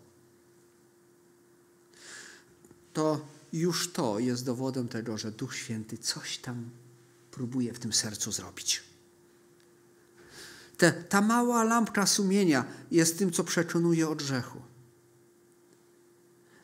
To 2.93 3.25
już 3.53 3.93
to 3.93 4.19
jest 4.19 4.45
dowodem 4.45 4.87
tego, 4.87 5.17
że 5.17 5.31
Duch 5.31 5.55
Święty 5.55 5.97
coś 5.97 6.37
tam 6.37 6.69
próbuje 7.31 7.73
w 7.73 7.79
tym 7.79 7.93
sercu 7.93 8.31
zrobić. 8.31 8.86
Te, 10.77 10.91
ta 10.91 11.21
mała 11.21 11.63
lampka 11.63 12.05
sumienia 12.05 12.65
jest 12.91 13.17
tym, 13.19 13.31
co 13.31 13.43
przekonuje 13.43 14.09
od 14.09 14.17
grzechu. 14.17 14.61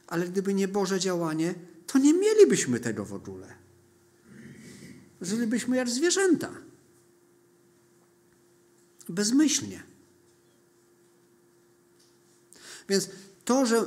Ale 0.07 0.27
gdyby 0.27 0.53
nie 0.53 0.67
Boże 0.67 0.99
działanie, 0.99 1.55
to 1.87 1.99
nie 1.99 2.13
mielibyśmy 2.13 2.79
tego 2.79 3.05
w 3.05 3.13
ogóle. 3.13 3.53
Żylibyśmy 5.21 5.77
jak 5.77 5.89
zwierzęta. 5.89 6.51
Bezmyślnie. 9.09 9.83
Więc 12.89 13.09
to, 13.45 13.65
że 13.65 13.85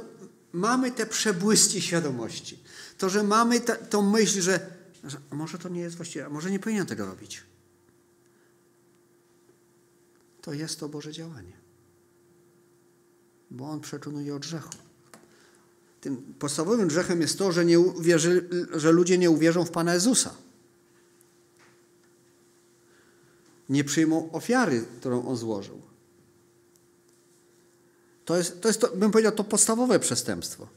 mamy 0.52 0.92
te 0.92 1.06
przebłyski 1.06 1.80
świadomości, 1.80 2.58
to, 2.98 3.08
że 3.08 3.22
mamy 3.22 3.60
tą 3.60 4.10
myśl, 4.10 4.40
że, 4.40 4.70
że 5.04 5.20
może 5.30 5.58
to 5.58 5.68
nie 5.68 5.80
jest 5.80 5.96
właściwe, 5.96 6.26
a 6.26 6.28
może 6.28 6.50
nie 6.50 6.58
powinienem 6.58 6.86
tego 6.86 7.06
robić, 7.06 7.42
to 10.46 10.52
jest 10.52 10.80
to 10.80 10.88
Boże 10.88 11.12
działanie. 11.12 11.52
Bo 13.50 13.70
On 13.70 13.80
przekonuje 13.80 14.34
o 14.34 14.38
grzechu. 14.38 14.70
Tym 16.00 16.34
podstawowym 16.38 16.88
grzechem 16.88 17.20
jest 17.20 17.38
to, 17.38 17.52
że, 17.52 17.64
nie 17.64 17.80
uwierzy, 17.80 18.48
że 18.72 18.92
ludzie 18.92 19.18
nie 19.18 19.30
uwierzą 19.30 19.64
w 19.64 19.70
Pana 19.70 19.94
Jezusa. 19.94 20.34
Nie 23.68 23.84
przyjmą 23.84 24.32
ofiary, 24.32 24.84
którą 25.00 25.26
On 25.28 25.36
złożył. 25.36 25.82
To 28.24 28.36
jest, 28.36 28.60
to 28.60 28.68
jest 28.68 28.80
to, 28.80 28.96
bym 28.96 29.10
powiedział, 29.10 29.32
to 29.32 29.44
podstawowe 29.44 29.98
przestępstwo. 29.98 30.68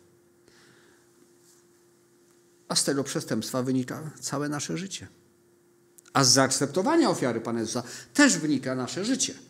A 2.68 2.76
z 2.76 2.84
tego 2.84 3.04
przestępstwa 3.04 3.64
wynika 3.64 4.12
całe 4.20 4.50
nasze 4.50 4.78
życie. 4.78 5.08
A 6.14 6.24
z 6.24 6.34
zaakceptowania 6.34 7.10
ofiary 7.10 7.42
Pana 7.42 7.60
Jezusa 7.60 7.84
też 8.14 8.38
wynika 8.38 8.76
nasze 8.76 9.06
życie. 9.06 9.49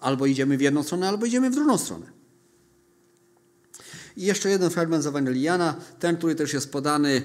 Albo 0.00 0.26
idziemy 0.26 0.56
w 0.56 0.60
jedną 0.60 0.82
stronę, 0.82 1.08
albo 1.08 1.26
idziemy 1.26 1.50
w 1.50 1.54
drugą 1.54 1.78
stronę. 1.78 2.06
I 4.16 4.22
jeszcze 4.22 4.50
jeden 4.50 4.70
fragment 4.70 5.04
z 5.04 5.06
Ewangelii 5.06 5.42
Jana, 5.42 5.76
ten, 5.98 6.16
który 6.16 6.34
też 6.34 6.52
jest 6.52 6.72
podany 6.72 7.12
yy, 7.12 7.22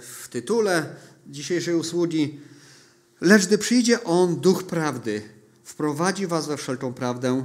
w 0.00 0.26
tytule 0.30 0.86
dzisiejszej 1.26 1.74
usługi. 1.74 2.40
Lecz 3.20 3.46
gdy 3.46 3.58
przyjdzie 3.58 4.04
On, 4.04 4.36
Duch 4.36 4.62
Prawdy, 4.62 5.22
wprowadzi 5.64 6.26
was 6.26 6.48
we 6.48 6.56
wszelką 6.56 6.94
prawdę, 6.94 7.44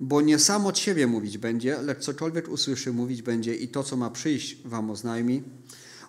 bo 0.00 0.20
nie 0.20 0.38
sam 0.38 0.66
od 0.66 0.78
siebie 0.78 1.06
mówić 1.06 1.38
będzie, 1.38 1.82
lecz 1.82 1.98
cokolwiek 1.98 2.48
usłyszy, 2.48 2.92
mówić 2.92 3.22
będzie 3.22 3.54
i 3.54 3.68
to, 3.68 3.82
co 3.82 3.96
ma 3.96 4.10
przyjść, 4.10 4.56
wam 4.64 4.90
oznajmi. 4.90 5.42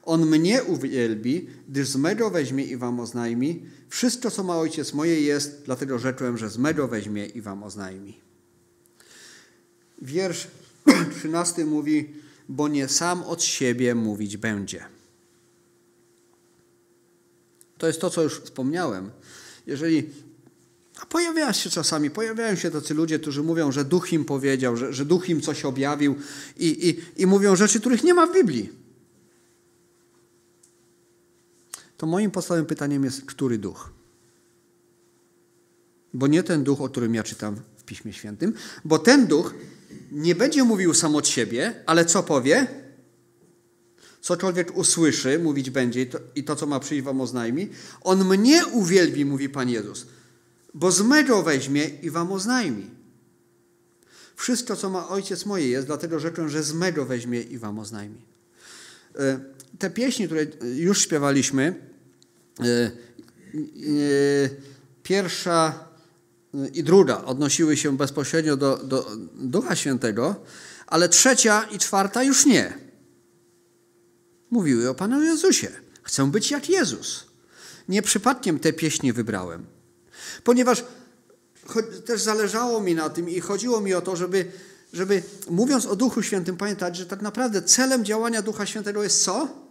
On 0.06 0.26
mnie 0.26 0.64
uwielbi, 0.64 1.48
gdyż 1.70 1.88
z 1.88 1.96
mego 1.96 2.30
weźmie 2.30 2.64
i 2.64 2.78
wam 2.78 3.00
oznajmi. 3.00 3.64
Wszystko, 3.90 4.32
co 4.32 4.44
ma 4.44 4.58
ojciec 4.58 4.94
moje 4.94 5.22
jest, 5.22 5.62
dlatego 5.66 6.00
rzekłem, 6.00 6.38
że 6.38 6.50
z 6.50 6.58
mego 6.58 6.88
weźmie 6.88 7.26
i 7.26 7.42
wam 7.42 7.64
oznajmi. 7.64 8.20
Wiersz 10.02 10.48
13 11.20 11.66
mówi, 11.66 12.14
bo 12.50 12.68
nie 12.68 12.88
sam 12.88 13.24
od 13.24 13.44
siebie 13.44 13.96
mówić 13.96 14.38
będzie. 14.38 14.86
To 17.78 17.88
jest 17.88 18.02
to, 18.02 18.10
co 18.10 18.24
już 18.24 18.40
wspomniałem. 18.40 19.12
Jeżeli 19.68 20.10
a 21.02 21.06
pojawia 21.06 21.54
się 21.54 21.70
czasami, 21.70 22.10
pojawiają 22.10 22.56
się 22.56 22.72
tacy 22.72 22.94
ludzie, 22.94 23.20
którzy 23.20 23.44
mówią, 23.44 23.72
że 23.72 23.86
duch 23.86 24.14
im 24.14 24.26
powiedział, 24.26 24.78
że, 24.78 24.94
że 24.94 25.06
duch 25.06 25.30
im 25.30 25.42
coś 25.42 25.66
objawił 25.66 26.16
i, 26.58 26.90
i, 26.90 27.22
i 27.22 27.26
mówią 27.26 27.56
rzeczy, 27.56 27.80
których 27.80 28.04
nie 28.04 28.14
ma 28.14 28.28
w 28.28 28.34
Biblii. 28.34 28.85
To 31.98 32.08
moim 32.08 32.32
podstawowym 32.32 32.66
pytaniem 32.66 33.04
jest, 33.04 33.26
który 33.26 33.58
duch? 33.58 33.92
Bo 36.14 36.28
nie 36.28 36.44
ten 36.44 36.64
duch, 36.64 36.82
o 36.82 36.90
którym 36.90 37.16
ja 37.16 37.24
czytam 37.24 37.56
w 37.78 37.84
Piśmie 37.84 38.14
Świętym, 38.14 38.54
bo 38.86 39.00
ten 39.00 39.28
duch 39.28 39.54
nie 40.12 40.36
będzie 40.36 40.64
mówił 40.64 40.94
sam 40.94 41.16
od 41.16 41.28
siebie, 41.28 41.84
ale 41.86 42.06
co 42.06 42.24
powie? 42.24 42.68
Cokolwiek 44.22 44.78
usłyszy, 44.78 45.40
mówić 45.40 45.70
będzie 45.70 46.02
i 46.02 46.08
to, 46.08 46.20
i 46.36 46.44
to 46.44 46.56
co 46.56 46.66
ma 46.66 46.80
przyjść 46.80 47.06
wam 47.06 47.22
oznajmi. 47.22 47.70
On 48.02 48.26
mnie 48.26 48.66
uwielbi, 48.66 49.26
mówi 49.26 49.50
Pan 49.50 49.70
Jezus 49.70 50.06
bo 50.76 50.92
z 50.92 51.02
mego 51.02 51.44
weźmie 51.44 51.86
i 52.02 52.10
wam 52.10 52.32
oznajmi. 52.32 52.90
Wszystko, 54.36 54.76
co 54.76 54.90
ma 54.90 55.08
ojciec 55.08 55.46
moje 55.46 55.68
jest, 55.68 55.88
dlatego 55.88 56.20
rzeczą, 56.20 56.50
że 56.50 56.64
z 56.64 56.74
mego 56.74 57.06
weźmie 57.06 57.42
i 57.42 57.58
wam 57.58 57.80
oznajmi. 57.80 58.22
E, 59.76 59.78
te 59.78 59.90
pieśni, 59.90 60.26
które 60.26 60.46
już 60.76 61.02
śpiewaliśmy, 61.02 61.76
e, 62.60 62.64
e, 62.64 62.92
pierwsza 65.04 65.86
i 66.74 66.84
druga 66.84 67.24
odnosiły 67.24 67.78
się 67.78 67.98
bezpośrednio 67.98 68.58
do, 68.58 68.78
do 68.78 69.12
Ducha 69.36 69.76
Świętego, 69.76 70.36
ale 70.88 71.10
trzecia 71.10 71.64
i 71.64 71.78
czwarta 71.78 72.24
już 72.24 72.46
nie. 72.46 72.74
Mówiły 74.52 74.90
o 74.90 74.96
Panu 74.96 75.24
Jezusie. 75.24 75.68
Chcę 76.04 76.32
być 76.32 76.52
jak 76.52 76.70
Jezus. 76.70 77.26
Nie 77.90 78.02
przypadkiem 78.02 78.60
te 78.60 78.74
pieśni 78.74 79.14
wybrałem. 79.14 79.66
Ponieważ 80.44 80.84
też 82.06 82.22
zależało 82.22 82.82
mi 82.82 82.96
na 82.96 83.10
tym 83.10 83.30
i 83.30 83.40
chodziło 83.40 83.82
mi 83.82 83.94
o 83.94 84.02
to, 84.02 84.16
żeby, 84.16 84.52
żeby 84.94 85.24
mówiąc 85.50 85.86
o 85.86 85.96
Duchu 85.96 86.22
Świętym 86.22 86.58
pamiętać, 86.58 86.98
że 86.98 87.06
tak 87.06 87.22
naprawdę 87.22 87.62
celem 87.62 88.06
działania 88.06 88.42
Ducha 88.42 88.66
Świętego 88.66 89.04
jest 89.04 89.24
co? 89.24 89.65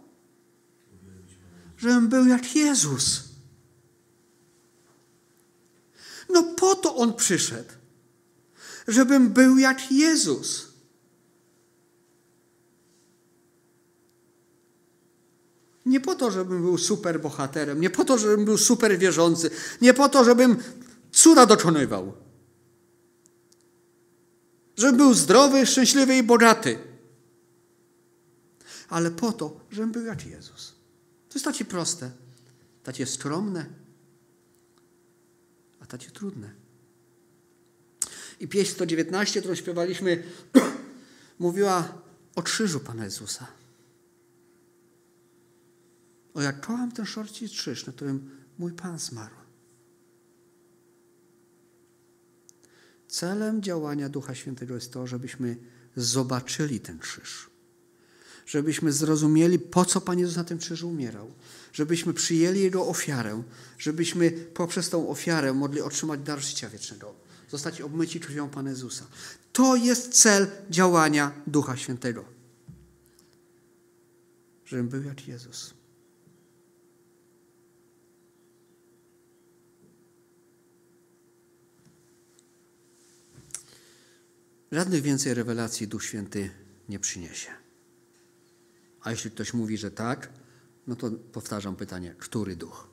Żebym 1.77 2.07
był 2.07 2.27
jak 2.27 2.55
Jezus. 2.55 3.23
No 6.29 6.43
po 6.43 6.75
to 6.75 6.95
On 6.95 7.13
przyszedł. 7.13 7.69
Żebym 8.87 9.29
był 9.29 9.57
jak 9.57 9.91
Jezus. 9.91 10.67
Nie 15.85 15.99
po 15.99 16.15
to, 16.15 16.31
żebym 16.31 16.61
był 16.61 16.77
super 16.77 17.21
bohaterem, 17.21 17.81
nie 17.81 17.89
po 17.89 18.05
to, 18.05 18.17
żebym 18.17 18.45
był 18.45 18.57
super 18.57 18.97
wierzący, 18.97 19.49
nie 19.81 19.93
po 19.93 20.09
to, 20.09 20.23
żebym 20.23 20.57
cuda 21.11 21.45
dokonywał. 21.45 22.13
Żebym 24.77 24.97
był 24.97 25.13
zdrowy, 25.13 25.65
szczęśliwy 25.65 26.17
i 26.17 26.23
bogaty. 26.23 26.79
Ale 28.89 29.11
po 29.11 29.31
to, 29.31 29.59
żebym 29.71 29.91
był 29.91 30.05
jak 30.05 30.25
Jezus. 30.25 30.74
To 31.43 31.49
jest 31.49 31.63
proste, 31.63 32.11
takie 32.83 33.05
skromne, 33.05 33.65
a 35.79 35.85
takie 35.85 36.11
trudne. 36.11 36.51
I 38.39 38.47
pieśń 38.47 38.71
119, 38.71 39.39
którą 39.39 39.55
śpiewaliśmy, 39.55 40.23
mówiła 41.39 42.01
o 42.35 42.43
krzyżu 42.43 42.79
Pana 42.79 43.03
Jezusa. 43.03 43.47
O 46.33 46.41
jak 46.41 46.61
kocham 46.61 46.91
ten 46.91 47.05
szorci 47.05 47.49
krzyż, 47.49 47.85
na 47.85 47.93
którym 47.93 48.29
mój 48.57 48.73
Pan 48.73 48.99
zmarł. 48.99 49.35
Celem 53.07 53.61
działania 53.61 54.09
Ducha 54.09 54.35
Świętego 54.35 54.75
jest 54.75 54.93
to, 54.93 55.07
żebyśmy 55.07 55.57
zobaczyli 55.95 56.79
ten 56.79 56.99
krzyż. 56.99 57.54
Żebyśmy 58.45 58.91
zrozumieli, 58.91 59.59
po 59.59 59.85
co 59.85 60.01
Pan 60.01 60.19
Jezus 60.19 60.35
na 60.35 60.43
tym 60.43 60.57
krzyżu 60.57 60.89
umierał. 60.89 61.31
Żebyśmy 61.73 62.13
przyjęli 62.13 62.59
Jego 62.59 62.87
ofiarę. 62.87 63.43
Żebyśmy 63.77 64.31
poprzez 64.31 64.89
tą 64.89 65.09
ofiarę 65.09 65.53
mogli 65.53 65.81
otrzymać 65.81 66.19
dar 66.19 66.39
życia 66.39 66.69
wiecznego. 66.69 67.13
Zostać 67.51 67.81
obmyci 67.81 68.19
krwią 68.19 68.49
Pana 68.49 68.69
Jezusa. 68.69 69.05
To 69.53 69.75
jest 69.75 70.21
cel 70.21 70.47
działania 70.69 71.31
Ducha 71.47 71.77
Świętego. 71.77 72.25
Żebym 74.65 74.89
był 74.89 75.03
jak 75.03 75.27
Jezus. 75.27 75.73
Żadnych 84.71 85.01
więcej 85.01 85.33
rewelacji 85.33 85.87
Duch 85.87 86.03
Święty 86.03 86.49
nie 86.89 86.99
przyniesie. 86.99 87.64
A 89.05 89.11
jeśli 89.11 89.31
ktoś 89.31 89.53
mówi, 89.53 89.77
że 89.77 89.91
tak, 89.91 90.29
no 90.87 90.95
to 90.95 91.11
powtarzam 91.11 91.75
pytanie, 91.75 92.15
który 92.17 92.55
duch? 92.55 92.87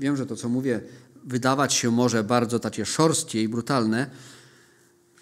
Wiem, 0.00 0.16
że 0.16 0.26
to, 0.26 0.36
co 0.36 0.48
mówię, 0.48 0.80
wydawać 1.24 1.74
się 1.74 1.90
może 1.90 2.24
bardzo 2.24 2.58
takie 2.58 2.86
szorstkie 2.86 3.42
i 3.42 3.48
brutalne, 3.48 4.10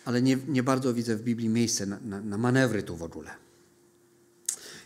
ale 0.04 0.22
nie, 0.22 0.38
nie 0.48 0.62
bardzo 0.62 0.94
widzę 0.94 1.16
w 1.16 1.22
Biblii 1.22 1.48
miejsce 1.48 1.86
na, 1.86 2.00
na, 2.00 2.20
na 2.20 2.38
manewry 2.38 2.82
tu 2.82 2.96
w 2.96 3.02
ogóle. 3.02 3.30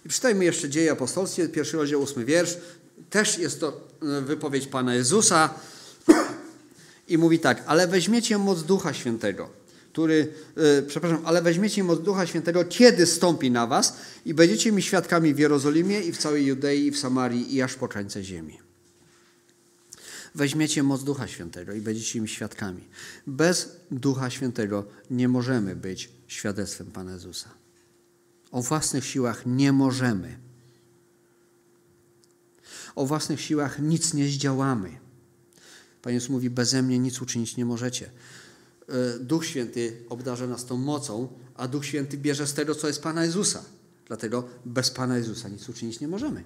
I 0.04 0.08
przeczytajmy 0.08 0.44
jeszcze 0.44 0.68
Dzieje 0.68 0.92
Apostolskie, 0.92 1.48
pierwszy 1.48 1.76
rozdział, 1.76 2.02
ósmy 2.02 2.25
wiersz. 2.25 2.56
Też 3.10 3.38
jest 3.38 3.60
to 3.60 3.88
e, 4.02 4.21
wypowiedź 4.21 4.66
Pana 4.66 4.95
Jezusa 4.95 5.54
i 7.08 7.19
mówi 7.19 7.38
tak, 7.38 7.62
ale 7.66 7.86
weźmiecie 7.86 8.38
moc 8.38 8.62
Ducha 8.62 8.92
Świętego 8.92 9.63
który, 9.95 10.33
e, 10.57 10.83
przepraszam, 10.83 11.23
ale 11.25 11.43
weźmiecie 11.43 11.85
moc 11.85 12.00
Ducha 12.00 12.26
Świętego, 12.26 12.65
kiedy 12.65 13.07
stąpi 13.07 13.50
na 13.50 13.67
was 13.67 13.97
i 14.26 14.35
będziecie 14.35 14.73
mi 14.73 14.83
świadkami 14.83 15.35
w 15.35 15.39
Jerozolimie 15.39 16.00
i 16.00 16.13
w 16.13 16.19
całej 16.19 16.47
Judei 16.47 16.87
i 16.87 16.91
w 16.91 16.99
Samarii 16.99 17.54
i 17.54 17.63
aż 17.63 17.75
po 17.75 17.89
krańce 17.89 18.25
ziemi. 18.25 18.59
Weźmiecie 20.35 20.83
moc 20.83 21.04
Ducha 21.04 21.28
Świętego 21.28 21.73
i 21.73 21.80
będziecie 21.80 22.21
mi 22.21 22.28
świadkami. 22.28 22.85
Bez 23.26 23.76
Ducha 23.91 24.30
Świętego 24.30 24.85
nie 25.11 25.28
możemy 25.28 25.76
być 25.76 26.11
świadectwem 26.26 26.87
Pana 26.87 27.13
Jezusa. 27.13 27.50
O 28.50 28.63
własnych 28.63 29.04
siłach 29.04 29.43
nie 29.47 29.73
możemy. 29.73 30.39
O 32.95 33.07
własnych 33.07 33.41
siłach 33.41 33.78
nic 33.78 34.15
nie 34.15 34.28
zdziałamy. 34.28 34.91
Pan 36.02 36.13
Jezus 36.13 36.30
mówi, 36.30 36.50
beze 36.50 36.83
mnie 36.83 36.99
nic 36.99 37.23
uczynić 37.23 37.57
nie 37.57 37.65
możecie. 37.65 38.11
E, 38.88 39.18
Duch 39.18 39.47
Święty 39.47 40.04
obdarza 40.08 40.47
nas 40.47 40.64
tą 40.64 40.76
mocą, 40.76 41.28
a 41.54 41.68
Duch 41.68 41.86
Święty 41.86 42.18
bierze 42.18 42.47
z 42.47 42.54
tego, 42.54 42.75
co 42.75 42.86
jest 42.86 43.02
Pana 43.02 43.25
Jezusa. 43.25 43.64
Dlatego 44.06 44.49
bez 44.64 44.90
Pana 44.90 45.18
Jezusa 45.18 45.49
nic 45.49 45.68
uczynić 45.68 46.00
nie 46.00 46.08
możemy. 46.08 46.44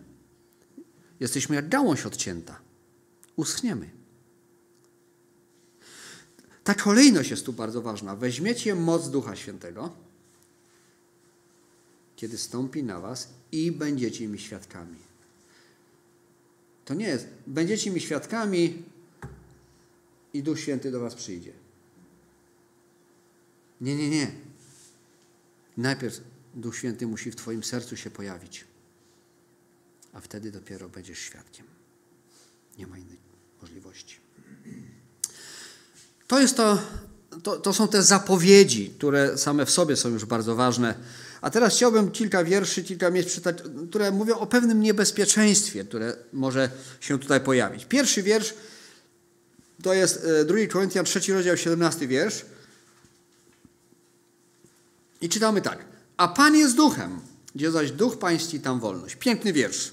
Jesteśmy 1.20 1.56
jak 1.56 1.68
gałąź 1.68 2.06
odcięta. 2.06 2.60
Uschniemy. 3.36 3.90
Ta 6.64 6.74
kolejność 6.74 7.30
jest 7.30 7.46
tu 7.46 7.52
bardzo 7.52 7.82
ważna. 7.82 8.16
Weźmiecie 8.16 8.74
moc 8.74 9.10
Ducha 9.10 9.36
Świętego, 9.36 9.92
kiedy 12.16 12.38
stąpi 12.38 12.82
na 12.82 13.00
was 13.00 13.28
i 13.52 13.72
będziecie 13.72 14.28
mi 14.28 14.38
świadkami. 14.38 14.96
To 16.84 16.94
nie 16.94 17.06
jest, 17.06 17.26
będziecie 17.46 17.90
mi 17.90 18.00
świadkami 18.00 18.82
i 20.32 20.42
Duch 20.42 20.60
Święty 20.60 20.90
do 20.90 21.00
was 21.00 21.14
przyjdzie. 21.14 21.52
Nie, 23.80 23.96
nie, 23.96 24.10
nie. 24.10 24.30
Najpierw 25.76 26.20
Duch 26.54 26.76
Święty 26.76 27.06
musi 27.06 27.30
w 27.30 27.36
Twoim 27.36 27.64
sercu 27.64 27.96
się 27.96 28.10
pojawić, 28.10 28.64
a 30.12 30.20
wtedy 30.20 30.50
dopiero 30.50 30.88
będziesz 30.88 31.18
świadkiem. 31.18 31.66
Nie 32.78 32.86
ma 32.86 32.98
innej 32.98 33.18
możliwości. 33.62 34.16
To, 36.26 36.40
jest 36.40 36.56
to, 36.56 36.78
to, 37.42 37.56
to 37.56 37.72
są 37.72 37.88
te 37.88 38.02
zapowiedzi, 38.02 38.90
które 38.90 39.38
same 39.38 39.66
w 39.66 39.70
sobie 39.70 39.96
są 39.96 40.08
już 40.08 40.24
bardzo 40.24 40.56
ważne. 40.56 40.94
A 41.40 41.50
teraz 41.50 41.74
chciałbym 41.76 42.10
kilka 42.10 42.44
wierszy, 42.44 42.82
kilka 42.82 43.10
miejsc 43.10 43.34
czytać, 43.34 43.56
które 43.90 44.10
mówią 44.10 44.38
o 44.38 44.46
pewnym 44.46 44.80
niebezpieczeństwie, 44.80 45.84
które 45.84 46.16
może 46.32 46.70
się 47.00 47.18
tutaj 47.18 47.40
pojawić. 47.40 47.84
Pierwszy 47.84 48.22
wiersz 48.22 48.54
to 49.82 49.94
jest 49.94 50.26
2 50.46 50.58
e, 50.58 50.66
Koryntian, 50.66 51.04
3 51.04 51.32
rozdział, 51.34 51.56
17 51.56 52.08
wiersz. 52.08 52.44
I 55.20 55.28
czytamy 55.28 55.62
tak. 55.62 55.86
A 56.16 56.28
Pan 56.28 56.56
jest 56.56 56.76
duchem, 56.76 57.20
gdzie 57.54 57.70
zaś 57.70 57.90
duch 57.92 58.18
pański, 58.18 58.60
tam 58.60 58.80
wolność. 58.80 59.16
Piękny 59.16 59.52
wiersz. 59.52 59.92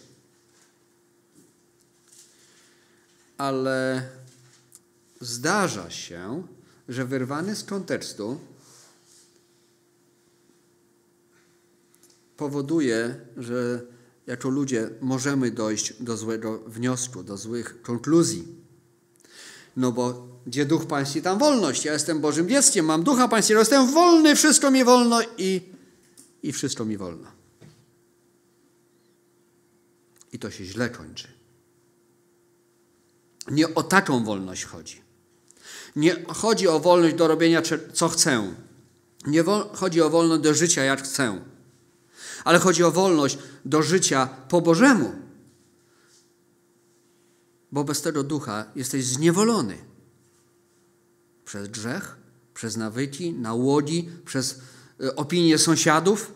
Ale 3.37 4.09
zdarza 5.21 5.89
się, 5.89 6.47
że 6.89 7.05
wyrwany 7.05 7.55
z 7.55 7.63
kontekstu 7.63 8.39
powoduje, 12.37 13.15
że 13.37 13.81
jako 14.27 14.49
ludzie 14.49 14.89
możemy 15.01 15.51
dojść 15.51 16.03
do 16.03 16.17
złego 16.17 16.59
wniosku, 16.59 17.23
do 17.23 17.37
złych 17.37 17.81
konkluzji. 17.81 18.47
No 19.77 19.91
bo 19.91 20.34
gdzie 20.45 20.65
duch 20.65 20.85
pański, 20.85 21.21
tam 21.21 21.39
wolność. 21.39 21.85
Ja 21.85 21.93
jestem 21.93 22.21
Bożym 22.21 22.49
dzieckiem, 22.49 22.85
mam 22.85 23.03
ducha 23.03 23.27
pańskiego, 23.27 23.59
jestem 23.59 23.91
wolny, 23.91 24.35
wszystko 24.35 24.71
mi 24.71 24.83
wolno 24.83 25.21
i, 25.37 25.61
i 26.43 26.51
wszystko 26.51 26.85
mi 26.85 26.97
wolno. 26.97 27.27
I 30.33 30.39
to 30.39 30.51
się 30.51 30.65
źle 30.65 30.89
kończy. 30.89 31.27
Nie 33.51 33.75
o 33.75 33.83
taką 33.83 34.23
wolność 34.23 34.65
chodzi. 34.65 35.01
Nie 35.95 36.23
chodzi 36.27 36.67
o 36.67 36.79
wolność 36.79 37.15
do 37.15 37.27
robienia, 37.27 37.61
co 37.93 38.09
chcę. 38.09 38.53
Nie 39.27 39.43
chodzi 39.73 40.01
o 40.01 40.09
wolność 40.09 40.43
do 40.43 40.53
życia, 40.53 40.83
jak 40.83 41.03
chcę. 41.03 41.41
Ale 42.43 42.59
chodzi 42.59 42.83
o 42.83 42.91
wolność 42.91 43.37
do 43.65 43.81
życia 43.81 44.29
po 44.49 44.61
Bożemu. 44.61 45.11
Bo 47.71 47.83
bez 47.83 48.01
tego 48.01 48.23
ducha 48.23 48.65
jesteś 48.75 49.05
zniewolony 49.05 49.94
przez 51.45 51.67
grzech, 51.67 52.17
przez 52.53 52.77
nawyki, 52.77 53.33
na 53.33 53.53
łodzi, 53.53 54.09
przez 54.25 54.61
e, 55.03 55.15
opinie 55.15 55.57
sąsiadów. 55.57 56.33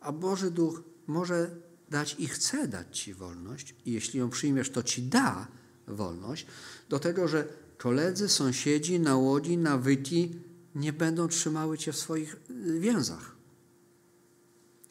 A 0.00 0.12
Boży 0.12 0.50
Duch 0.50 0.82
może 1.06 1.50
dać 1.90 2.16
i 2.18 2.28
chce 2.28 2.68
dać 2.68 2.98
Ci 2.98 3.14
wolność, 3.14 3.74
i 3.86 3.92
jeśli 3.92 4.20
ją 4.20 4.30
przyjmiesz, 4.30 4.70
to 4.70 4.82
Ci 4.82 5.02
da 5.02 5.48
wolność 5.88 6.46
do 6.88 6.98
tego, 6.98 7.28
że 7.28 7.48
koledzy, 7.78 8.28
sąsiedzi, 8.28 9.00
na 9.00 9.16
łodzi, 9.16 9.58
nawyki 9.58 10.34
nie 10.74 10.92
będą 10.92 11.28
trzymały 11.28 11.78
cię 11.78 11.92
w 11.92 11.96
swoich 11.96 12.36
y, 12.50 12.80
więzach. 12.80 13.36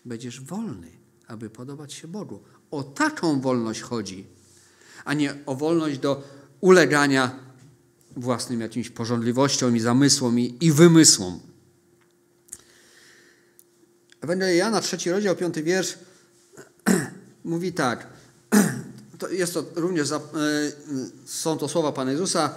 Będziesz 0.05 0.41
wolny, 0.41 0.91
aby 1.27 1.49
podobać 1.49 1.93
się 1.93 2.07
Bogu. 2.07 2.43
O 2.71 2.83
taką 2.83 3.41
wolność 3.41 3.81
chodzi, 3.81 4.25
a 5.05 5.13
nie 5.13 5.35
o 5.45 5.55
wolność 5.55 5.99
do 5.99 6.23
ulegania 6.61 7.46
własnym 8.17 8.61
jakimś 8.61 8.89
porządliwościom 8.89 9.75
i 9.75 9.79
zamysłom 9.79 10.39
i, 10.39 10.57
i 10.61 10.71
wymysłom. 10.71 11.39
Ewangelia 14.21 14.53
Jana, 14.53 14.81
trzeci 14.81 15.11
rozdział, 15.11 15.35
piąty 15.35 15.63
wiersz 15.63 15.97
mówi 17.43 17.73
tak. 17.73 18.07
To 19.17 19.29
jest 19.29 19.53
to 19.53 19.65
również, 19.75 20.11
e, 20.11 20.19
są 21.25 21.57
to 21.57 21.67
słowa 21.67 21.91
Pana 21.91 22.11
Jezusa. 22.11 22.55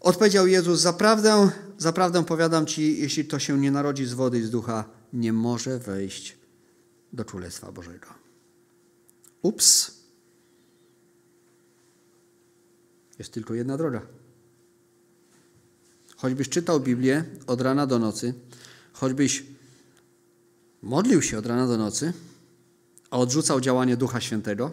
Odpowiedział 0.00 0.46
Jezus, 0.46 0.80
zaprawdę, 0.80 1.50
zaprawdę 1.78 2.24
powiadam 2.24 2.66
Ci, 2.66 3.00
jeśli 3.00 3.24
to 3.24 3.38
się 3.38 3.58
nie 3.58 3.70
narodzi 3.70 4.06
z 4.06 4.14
wody 4.14 4.38
i 4.38 4.42
z 4.42 4.50
ducha, 4.50 4.84
nie 5.12 5.32
może 5.32 5.78
wejść 5.78 6.36
do 7.12 7.24
Królestwa 7.24 7.72
Bożego. 7.72 8.06
Ups. 9.42 9.90
Jest 13.18 13.32
tylko 13.32 13.54
jedna 13.54 13.76
droga. 13.76 14.02
Choćbyś 16.22 16.48
czytał 16.48 16.80
Biblię 16.80 17.24
od 17.46 17.60
rana 17.60 17.86
do 17.86 17.98
nocy, 17.98 18.34
choćbyś 18.92 19.44
modlił 20.82 21.22
się 21.22 21.38
od 21.38 21.46
rana 21.46 21.66
do 21.66 21.78
nocy, 21.78 22.12
a 23.10 23.18
odrzucał 23.18 23.60
działanie 23.60 23.96
Ducha 23.96 24.20
Świętego, 24.20 24.70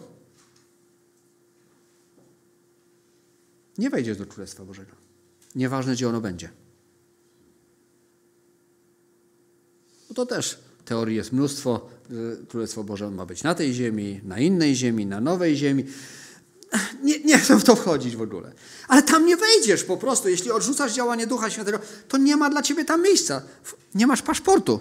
nie 3.78 3.90
wejdziesz 3.90 4.18
do 4.18 4.26
Królestwa 4.26 4.64
Bożego. 4.64 4.92
Nieważne, 5.54 5.92
gdzie 5.92 6.08
ono 6.08 6.20
będzie. 6.20 6.50
No 10.08 10.14
to 10.14 10.26
też 10.26 10.58
teorii 10.84 11.16
jest 11.16 11.32
mnóstwo. 11.32 11.90
Królestwo 12.48 12.84
Boże 12.84 13.10
ma 13.10 13.26
być 13.26 13.42
na 13.42 13.54
tej 13.54 13.74
ziemi, 13.74 14.20
na 14.24 14.38
innej 14.38 14.76
ziemi, 14.76 15.06
na 15.06 15.20
nowej 15.20 15.56
ziemi. 15.56 15.84
Nie, 17.02 17.20
nie 17.20 17.38
chcę 17.38 17.56
w 17.56 17.64
to 17.64 17.76
wchodzić 17.76 18.16
w 18.16 18.22
ogóle. 18.22 18.52
Ale 18.88 19.02
tam 19.02 19.26
nie 19.26 19.36
wejdziesz 19.36 19.84
po 19.84 19.96
prostu. 19.96 20.28
Jeśli 20.28 20.50
odrzucasz 20.50 20.92
działanie 20.92 21.26
Ducha 21.26 21.50
Świętego, 21.50 21.78
to 22.08 22.16
nie 22.16 22.36
ma 22.36 22.50
dla 22.50 22.62
ciebie 22.62 22.84
tam 22.84 23.02
miejsca. 23.02 23.42
Nie 23.94 24.06
masz 24.06 24.22
paszportu, 24.22 24.80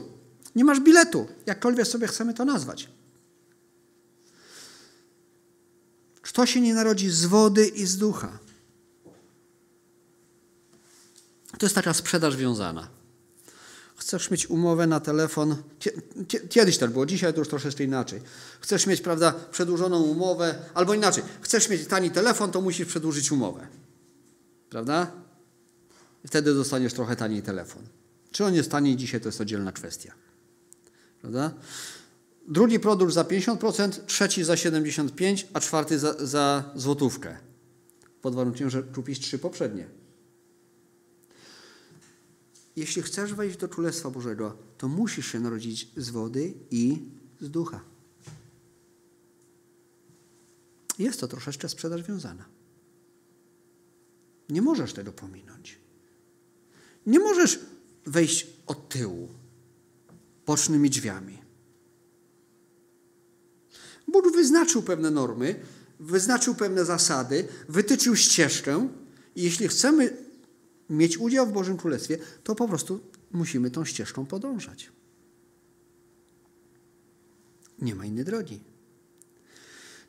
nie 0.56 0.66
masz 0.66 0.80
biletu, 0.80 1.28
jakkolwiek 1.46 1.88
sobie 1.88 2.08
chcemy 2.08 2.34
to 2.34 2.46
nazwać. 2.46 2.90
Kto 6.22 6.46
się 6.46 6.62
nie 6.62 6.74
narodzi 6.74 7.10
z 7.10 7.26
wody 7.26 7.68
i 7.68 7.86
z 7.86 7.98
ducha? 7.98 8.40
To 11.60 11.66
jest 11.66 11.76
taka 11.76 11.94
sprzedaż 11.94 12.38
wiązana. 12.38 12.99
Chcesz 14.00 14.32
mieć 14.32 14.50
umowę 14.50 14.88
na 14.88 15.00
telefon. 15.00 15.56
Kiedyś 16.50 16.78
tak 16.78 16.92
było, 16.92 17.06
dzisiaj 17.06 17.34
to 17.34 17.40
już 17.40 17.48
troszeczkę 17.48 17.84
inaczej. 17.84 18.22
Chcesz 18.62 18.88
mieć, 18.88 19.02
prawda, 19.02 19.34
przedłużoną 19.52 20.02
umowę, 20.02 20.56
albo 20.74 20.94
inaczej. 20.94 21.24
Chcesz 21.42 21.70
mieć 21.70 21.88
tani 21.88 22.12
telefon, 22.12 22.52
to 22.52 22.62
musisz 22.62 22.88
przedłużyć 22.88 23.32
umowę. 23.32 23.68
Prawda? 24.70 25.12
Wtedy 26.28 26.54
dostaniesz 26.54 26.94
trochę 26.94 27.16
taniej 27.16 27.42
telefon. 27.42 27.84
Czy 28.32 28.46
on 28.46 28.56
jest 28.56 28.72
taniej 28.72 28.96
dzisiaj, 28.96 29.22
to 29.22 29.28
jest 29.28 29.42
oddzielna 29.42 29.72
kwestia. 29.72 30.14
Prawda? 31.22 31.52
Drugi 32.48 32.80
produkt 32.80 33.14
za 33.14 33.24
50%, 33.24 33.90
trzeci 34.06 34.44
za 34.44 34.54
75%, 34.54 35.44
a 35.54 35.60
czwarty 35.60 36.00
za, 36.00 36.14
za 36.26 36.64
złotówkę. 36.76 37.38
Pod 38.22 38.36
warunkiem, 38.36 38.70
że 38.70 38.84
kupisz 38.84 39.20
trzy 39.20 39.40
poprzednie. 39.40 39.99
Jeśli 42.80 43.02
chcesz 43.02 43.34
wejść 43.34 43.58
do 43.58 43.70
Królestwa 43.70 44.10
Bożego, 44.10 44.58
to 44.78 44.88
musisz 44.88 45.32
się 45.32 45.40
narodzić 45.40 45.92
z 45.98 46.10
wody 46.10 46.54
i 46.72 46.98
z 47.42 47.50
ducha. 47.50 47.82
Jest 51.00 51.20
to 51.20 51.28
troszeczkę 51.28 51.70
sprzedaż 51.70 52.04
wiązana. 52.04 52.46
Nie 54.50 54.62
możesz 54.62 54.94
tego 54.94 55.12
pominąć. 55.12 55.78
Nie 57.06 57.20
możesz 57.20 57.60
wejść 58.06 58.48
od 58.68 58.90
tyłu, 58.90 59.30
bocznymi 60.46 60.90
drzwiami. 60.90 61.38
Bóg 64.08 64.32
wyznaczył 64.32 64.82
pewne 64.82 65.12
normy, 65.12 65.56
wyznaczył 66.00 66.56
pewne 66.56 66.86
zasady, 66.86 67.48
wytyczył 67.70 68.16
ścieżkę 68.16 68.90
i 69.36 69.44
jeśli 69.44 69.68
chcemy 69.68 70.29
mieć 70.90 71.18
udział 71.18 71.48
w 71.48 71.52
Bożym 71.52 71.78
Królestwie, 71.78 72.18
to 72.44 72.56
po 72.56 72.68
prostu 72.68 73.00
musimy 73.32 73.72
tą 73.72 73.86
ścieżką 73.86 74.26
podążać. 74.26 74.92
Nie 77.82 77.96
ma 77.96 78.06
innej 78.06 78.26
drogi. 78.26 78.60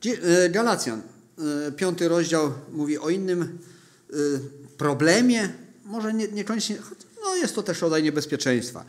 E, 0.07 0.51
Galacjan, 0.51 1.03
e, 1.69 1.73
piąty 1.73 2.09
rozdział 2.09 2.53
mówi 2.73 2.99
o 2.99 3.11
innym 3.11 3.59
e, 4.11 4.17
problemie, 4.77 5.53
może 5.85 6.15
nie, 6.15 6.29
niekoniecznie, 6.29 6.79
no 7.25 7.35
jest 7.37 7.55
to 7.55 7.63
też 7.63 7.81
rodzaj 7.81 8.03
niebezpieczeństwa. 8.03 8.85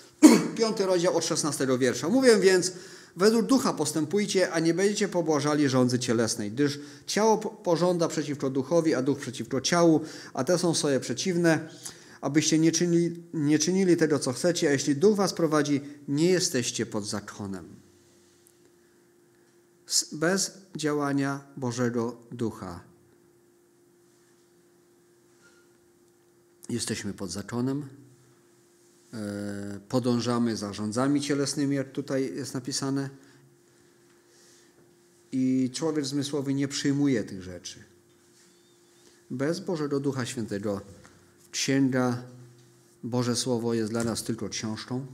Piąty 0.58 0.86
rozdział 0.86 1.16
od 1.16 1.24
16 1.24 1.66
wiersza. 1.78 2.08
Mówię 2.08 2.38
więc, 2.38 2.72
Według 3.16 3.46
ducha 3.46 3.72
postępujcie, 3.72 4.52
a 4.52 4.58
nie 4.58 4.74
będziecie 4.74 5.08
pobłażali 5.08 5.68
rządzy 5.68 5.98
cielesnej, 5.98 6.52
gdyż 6.52 6.80
ciało 7.06 7.38
pożąda 7.38 8.08
przeciwko 8.08 8.50
duchowi, 8.50 8.94
a 8.94 9.02
duch 9.02 9.18
przeciwko 9.18 9.60
ciału, 9.60 10.00
a 10.34 10.44
te 10.44 10.58
są 10.58 10.74
sobie 10.74 11.00
przeciwne, 11.00 11.68
abyście 12.20 12.58
nie 12.58 12.72
czynili, 12.72 13.22
nie 13.34 13.58
czynili 13.58 13.96
tego, 13.96 14.18
co 14.18 14.32
chcecie, 14.32 14.68
a 14.68 14.72
jeśli 14.72 14.96
duch 14.96 15.16
was 15.16 15.32
prowadzi, 15.32 15.80
nie 16.08 16.30
jesteście 16.30 16.86
pod 16.86 17.06
zakonem. 17.06 17.64
Bez 20.12 20.58
działania 20.76 21.40
Bożego 21.56 22.16
Ducha 22.30 22.80
jesteśmy 26.68 27.12
pod 27.12 27.30
zakonem, 27.30 27.88
podążamy 29.88 30.56
za 30.56 30.72
rządzami 30.72 31.20
cielesnymi, 31.20 31.76
jak 31.76 31.92
tutaj 31.92 32.34
jest 32.34 32.54
napisane. 32.54 33.10
I 35.32 35.70
człowiek 35.74 36.06
zmysłowy 36.06 36.54
nie 36.54 36.68
przyjmuje 36.68 37.24
tych 37.24 37.42
rzeczy. 37.42 37.84
Bez 39.30 39.60
Bożego 39.60 40.00
Ducha 40.00 40.26
Świętego 40.26 40.80
księga, 41.50 42.22
Boże 43.02 43.36
Słowo 43.36 43.74
jest 43.74 43.90
dla 43.90 44.04
nas 44.04 44.22
tylko 44.22 44.48
książką. 44.48 45.06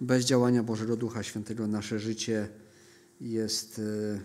Bez 0.00 0.24
działania 0.24 0.62
Bożego 0.62 0.96
Ducha 0.96 1.22
Świętego 1.22 1.66
nasze 1.66 1.98
życie 2.00 2.48
jest 3.20 3.78
e, 3.78 4.20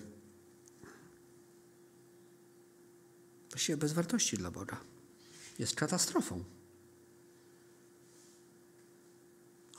właściwie 3.51 3.77
bez 3.77 3.93
wartości 3.93 4.37
dla 4.37 4.51
Boga. 4.51 4.77
Jest 5.59 5.75
katastrofą. 5.75 6.43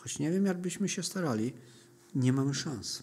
Choć 0.03 0.19
nie 0.19 0.31
wiem, 0.31 0.47
jakbyśmy 0.47 0.89
się 0.89 1.03
starali, 1.03 1.53
nie 2.15 2.33
mamy 2.33 2.55
szans. 2.55 3.03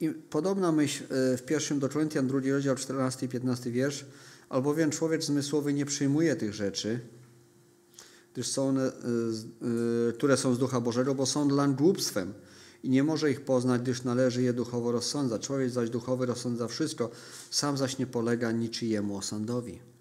I 0.00 0.08
podobna 0.08 0.72
myśl 0.72 1.04
e, 1.04 1.36
w 1.36 1.42
pierwszym 1.42 1.78
do 1.78 1.88
Koryntian, 1.88 2.26
drugi 2.26 2.52
rozdział, 2.52 2.76
14 2.76 3.26
i 3.26 3.28
15 3.28 3.70
wiersz. 3.70 4.04
Albowiem 4.48 4.90
człowiek 4.90 5.22
zmysłowy 5.22 5.72
nie 5.72 5.86
przyjmuje 5.86 6.36
tych 6.36 6.54
rzeczy, 6.54 7.00
gdyż 8.32 8.48
są 8.48 8.68
one, 8.68 8.82
e, 8.82 8.90
e, 10.08 10.12
które 10.12 10.36
są 10.36 10.54
z 10.54 10.58
Ducha 10.58 10.80
Bożego, 10.80 11.14
bo 11.14 11.26
są 11.26 11.48
dla 11.48 11.68
głupstwem 11.68 12.34
i 12.82 12.90
nie 12.90 13.04
może 13.04 13.30
ich 13.30 13.40
poznać, 13.40 13.82
gdyż 13.82 14.02
należy 14.02 14.42
je 14.42 14.52
duchowo 14.52 14.92
rozsądzać. 14.92 15.46
Człowiek 15.46 15.70
zaś 15.70 15.90
duchowy 15.90 16.26
rozsądza 16.26 16.68
wszystko, 16.68 17.10
sam 17.50 17.76
zaś 17.76 17.98
nie 17.98 18.06
polega 18.06 18.52
niczyjemu 18.52 19.16
osądowi. 19.16 19.93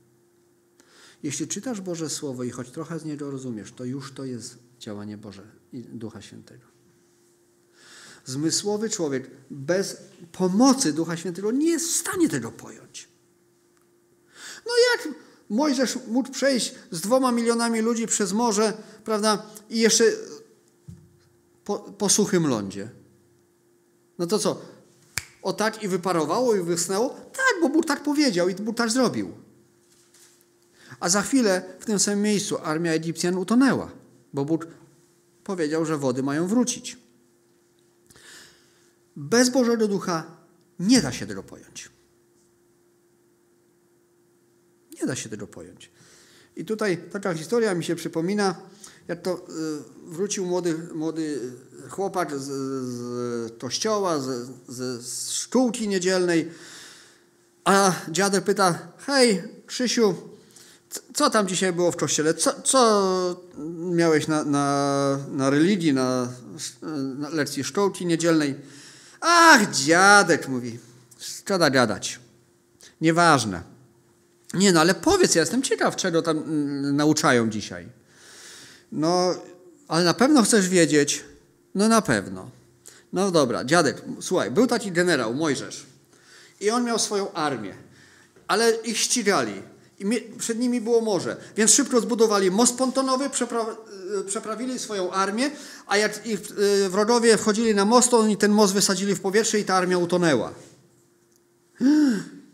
Jeśli 1.24 1.48
czytasz 1.48 1.82
Boże 1.82 2.10
Słowo 2.10 2.44
i 2.44 2.50
choć 2.50 2.70
trochę 2.72 3.00
z 3.00 3.06
niego 3.06 3.32
rozumiesz, 3.32 3.72
to 3.72 3.86
już 3.86 4.12
to 4.12 4.26
jest 4.26 4.58
działanie 4.80 5.18
Boże 5.18 5.44
i 5.74 5.82
Ducha 5.82 6.22
Świętego. 6.22 6.66
Zmysłowy 8.26 8.90
człowiek 8.90 9.32
bez 9.52 9.98
pomocy 10.32 10.94
Ducha 10.94 11.18
Świętego 11.18 11.52
nie 11.52 11.70
jest 11.70 11.88
w 11.88 11.96
stanie 11.96 12.30
tego 12.30 12.52
pojąć. 12.52 13.08
No 14.66 14.72
jak 14.94 15.16
Mojżesz 15.50 15.98
mógł 16.08 16.32
przejść 16.32 16.76
z 16.92 17.02
dwoma 17.02 17.32
milionami 17.32 17.82
ludzi 17.82 18.08
przez 18.08 18.34
morze, 18.34 18.74
prawda, 19.06 19.46
i 19.70 19.80
jeszcze 19.80 20.04
po, 21.66 21.80
po 21.80 22.10
suchym 22.10 22.48
lądzie? 22.48 22.90
No 24.20 24.28
to 24.28 24.40
co? 24.40 24.62
O 25.42 25.54
tak 25.54 25.84
i 25.84 25.88
wyparowało 25.88 26.56
i 26.56 26.62
wysnęło? 26.62 27.10
Tak, 27.10 27.56
bo 27.62 27.70
Bóg 27.70 27.86
tak 27.86 28.04
powiedział 28.04 28.50
i 28.50 28.56
Bóg 28.56 28.78
tak 28.78 28.92
zrobił. 28.92 29.43
A 31.04 31.10
za 31.10 31.22
chwilę 31.22 31.62
w 31.80 31.86
tym 31.86 32.00
samym 32.00 32.22
miejscu 32.22 32.58
armia 32.58 32.92
Egipcjan 32.92 33.38
utonęła, 33.38 33.92
bo 34.34 34.46
Bóg 34.46 34.68
powiedział, 35.44 35.86
że 35.86 35.98
wody 35.98 36.24
mają 36.24 36.48
wrócić. 36.48 36.98
Bez 39.16 39.50
Bożego 39.50 39.88
Ducha 39.88 40.38
nie 40.80 41.02
da 41.02 41.12
się 41.12 41.28
tego 41.28 41.44
pojąć. 41.44 41.90
Nie 45.02 45.08
da 45.08 45.16
się 45.16 45.30
tego 45.30 45.48
pojąć. 45.48 45.92
I 46.56 46.66
tutaj 46.66 46.98
taka 47.12 47.34
historia 47.34 47.76
mi 47.76 47.84
się 47.84 47.96
przypomina, 47.96 48.56
jak 49.08 49.22
to 49.22 49.38
y, 49.38 49.42
wrócił 50.04 50.46
młody, 50.46 50.78
młody 50.94 51.40
chłopak 51.90 52.40
z, 52.40 52.44
z 52.88 53.60
kościoła, 53.60 54.20
z, 54.20 54.50
z, 54.68 55.06
z 55.06 55.32
szkółki 55.32 55.88
niedzielnej, 55.88 56.52
a 57.64 57.94
dziadek 58.10 58.44
pyta, 58.44 58.94
hej 58.98 59.44
Krzysiu, 59.66 60.33
co 61.14 61.30
tam 61.30 61.48
dzisiaj 61.48 61.74
było 61.74 61.92
w 61.92 61.96
kościele? 61.98 62.34
Co, 62.34 62.62
co 62.62 63.44
miałeś 63.92 64.28
na, 64.28 64.44
na, 64.44 65.20
na 65.32 65.50
religii, 65.50 65.94
na, 65.94 66.28
na 67.18 67.30
lekcji 67.30 67.64
szkołki 67.64 68.06
niedzielnej? 68.06 68.56
Ach, 69.22 69.72
dziadek, 69.72 70.48
mówi, 70.48 70.80
szkoda 71.20 71.70
gadać. 71.70 72.20
Nieważne. 73.02 73.64
Nie 74.54 74.72
no, 74.72 74.80
ale 74.80 74.96
powiedz, 74.96 75.36
ja 75.36 75.42
jestem 75.42 75.62
ciekaw, 75.62 75.96
czego 75.96 76.22
tam 76.22 76.38
mm, 76.38 76.96
nauczają 76.96 77.50
dzisiaj. 77.50 77.88
No, 78.92 79.36
ale 79.88 80.04
na 80.04 80.14
pewno 80.14 80.44
chcesz 80.44 80.70
wiedzieć? 80.70 81.24
No 81.76 81.88
na 81.88 82.02
pewno. 82.02 82.50
No 83.14 83.32
dobra, 83.32 83.66
dziadek, 83.66 84.02
słuchaj, 84.22 84.52
był 84.52 84.68
taki 84.68 84.92
generał, 84.92 85.34
Mojżesz. 85.34 85.86
I 86.60 86.70
on 86.70 86.84
miał 86.84 87.00
swoją 87.00 87.34
armię, 87.34 87.76
ale 88.48 88.72
ich 88.72 88.98
ścigali. 88.98 89.73
I 90.04 90.38
przed 90.38 90.60
nimi 90.60 90.82
było 90.82 91.02
morze, 91.02 91.38
więc 91.56 91.72
szybko 91.72 92.02
zbudowali 92.02 92.52
most 92.52 92.78
pontonowy, 92.78 93.30
przepra 93.30 93.66
e, 94.20 94.24
przeprawili 94.24 94.80
swoją 94.80 95.12
armię, 95.12 95.52
a 95.88 95.98
jak 95.98 96.28
ich 96.28 96.40
e, 96.86 96.90
wrogowie 96.90 97.38
wchodzili 97.38 97.76
na 97.76 97.86
most, 97.86 98.10
to 98.10 98.20
oni 98.20 98.38
ten 98.38 98.52
most 98.52 98.74
wysadzili 98.74 99.16
w 99.16 99.22
powietrze 99.22 99.60
i 99.60 99.64
ta 99.64 99.76
armia 99.76 99.98
utonęła. 99.98 100.54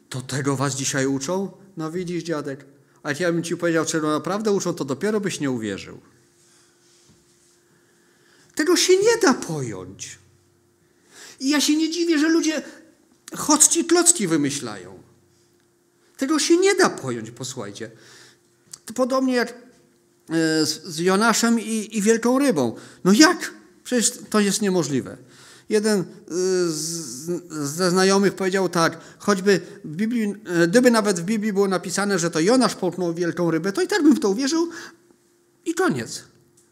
To 0.09 0.21
tego 0.21 0.55
was 0.55 0.75
dzisiaj 0.75 1.05
uczą? 1.05 1.51
No 1.77 1.91
widzisz, 1.91 2.23
dziadek. 2.23 2.65
A 3.03 3.09
jak 3.09 3.19
ja 3.19 3.31
bym 3.31 3.43
ci 3.43 3.57
powiedział, 3.57 3.85
czego 3.85 4.09
naprawdę 4.09 4.51
uczą, 4.51 4.73
to 4.73 4.85
dopiero 4.85 5.19
byś 5.19 5.39
nie 5.39 5.51
uwierzył. 5.51 5.99
Tego 8.55 8.77
się 8.77 8.97
nie 8.97 9.17
da 9.21 9.33
pojąć. 9.33 10.19
I 11.39 11.49
ja 11.49 11.61
się 11.61 11.75
nie 11.75 11.89
dziwię, 11.89 12.19
że 12.19 12.29
ludzie 12.29 12.61
chodźci 13.37 13.85
klocki 13.85 14.27
wymyślają. 14.27 14.98
Tego 16.19 16.39
się 16.39 16.57
nie 16.57 16.75
da 16.75 16.89
pojąć, 16.89 17.31
posłuchajcie. 17.31 17.91
To 18.85 18.93
podobnie 18.93 19.33
jak 19.33 19.49
e, 19.49 19.55
z 20.65 20.99
Jonaszem 20.99 21.59
i, 21.59 21.97
i 21.97 22.01
wielką 22.01 22.39
rybą. 22.39 22.75
No 23.03 23.13
jak? 23.13 23.53
Przecież 23.83 24.11
to 24.29 24.39
jest 24.39 24.61
niemożliwe. 24.61 25.17
Jeden 25.69 26.05
ze 27.49 27.89
znajomych 27.89 28.33
powiedział 28.33 28.69
tak, 28.69 28.99
choćby 29.19 29.61
w 29.83 29.95
Biblii, 29.95 30.35
e, 30.45 30.67
gdyby 30.67 30.91
nawet 30.91 31.19
w 31.19 31.23
Biblii 31.23 31.53
było 31.53 31.67
napisane, 31.67 32.19
że 32.19 32.31
to 32.31 32.39
Jonasz 32.39 32.75
połknął 32.75 33.13
wielką 33.13 33.51
rybę, 33.51 33.71
to 33.71 33.81
i 33.81 33.87
tak 33.87 34.03
bym 34.03 34.15
w 34.15 34.19
to 34.19 34.29
uwierzył 34.29 34.69
i 35.65 35.73
koniec. 35.73 36.23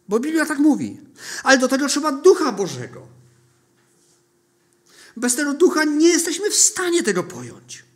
Bo 0.09 0.19
Biblia 0.19 0.45
tak 0.45 0.59
mówi. 0.59 0.99
Ale 1.43 1.57
do 1.57 1.67
tego 1.67 1.87
trzeba 1.87 2.11
Ducha 2.11 2.51
Bożego. 2.51 3.07
Bez 5.17 5.35
tego 5.35 5.53
Ducha 5.53 5.83
nie 5.83 6.09
jesteśmy 6.09 6.51
w 6.51 6.55
stanie 6.55 7.03
tego 7.03 7.23
pojąć. 7.23 7.86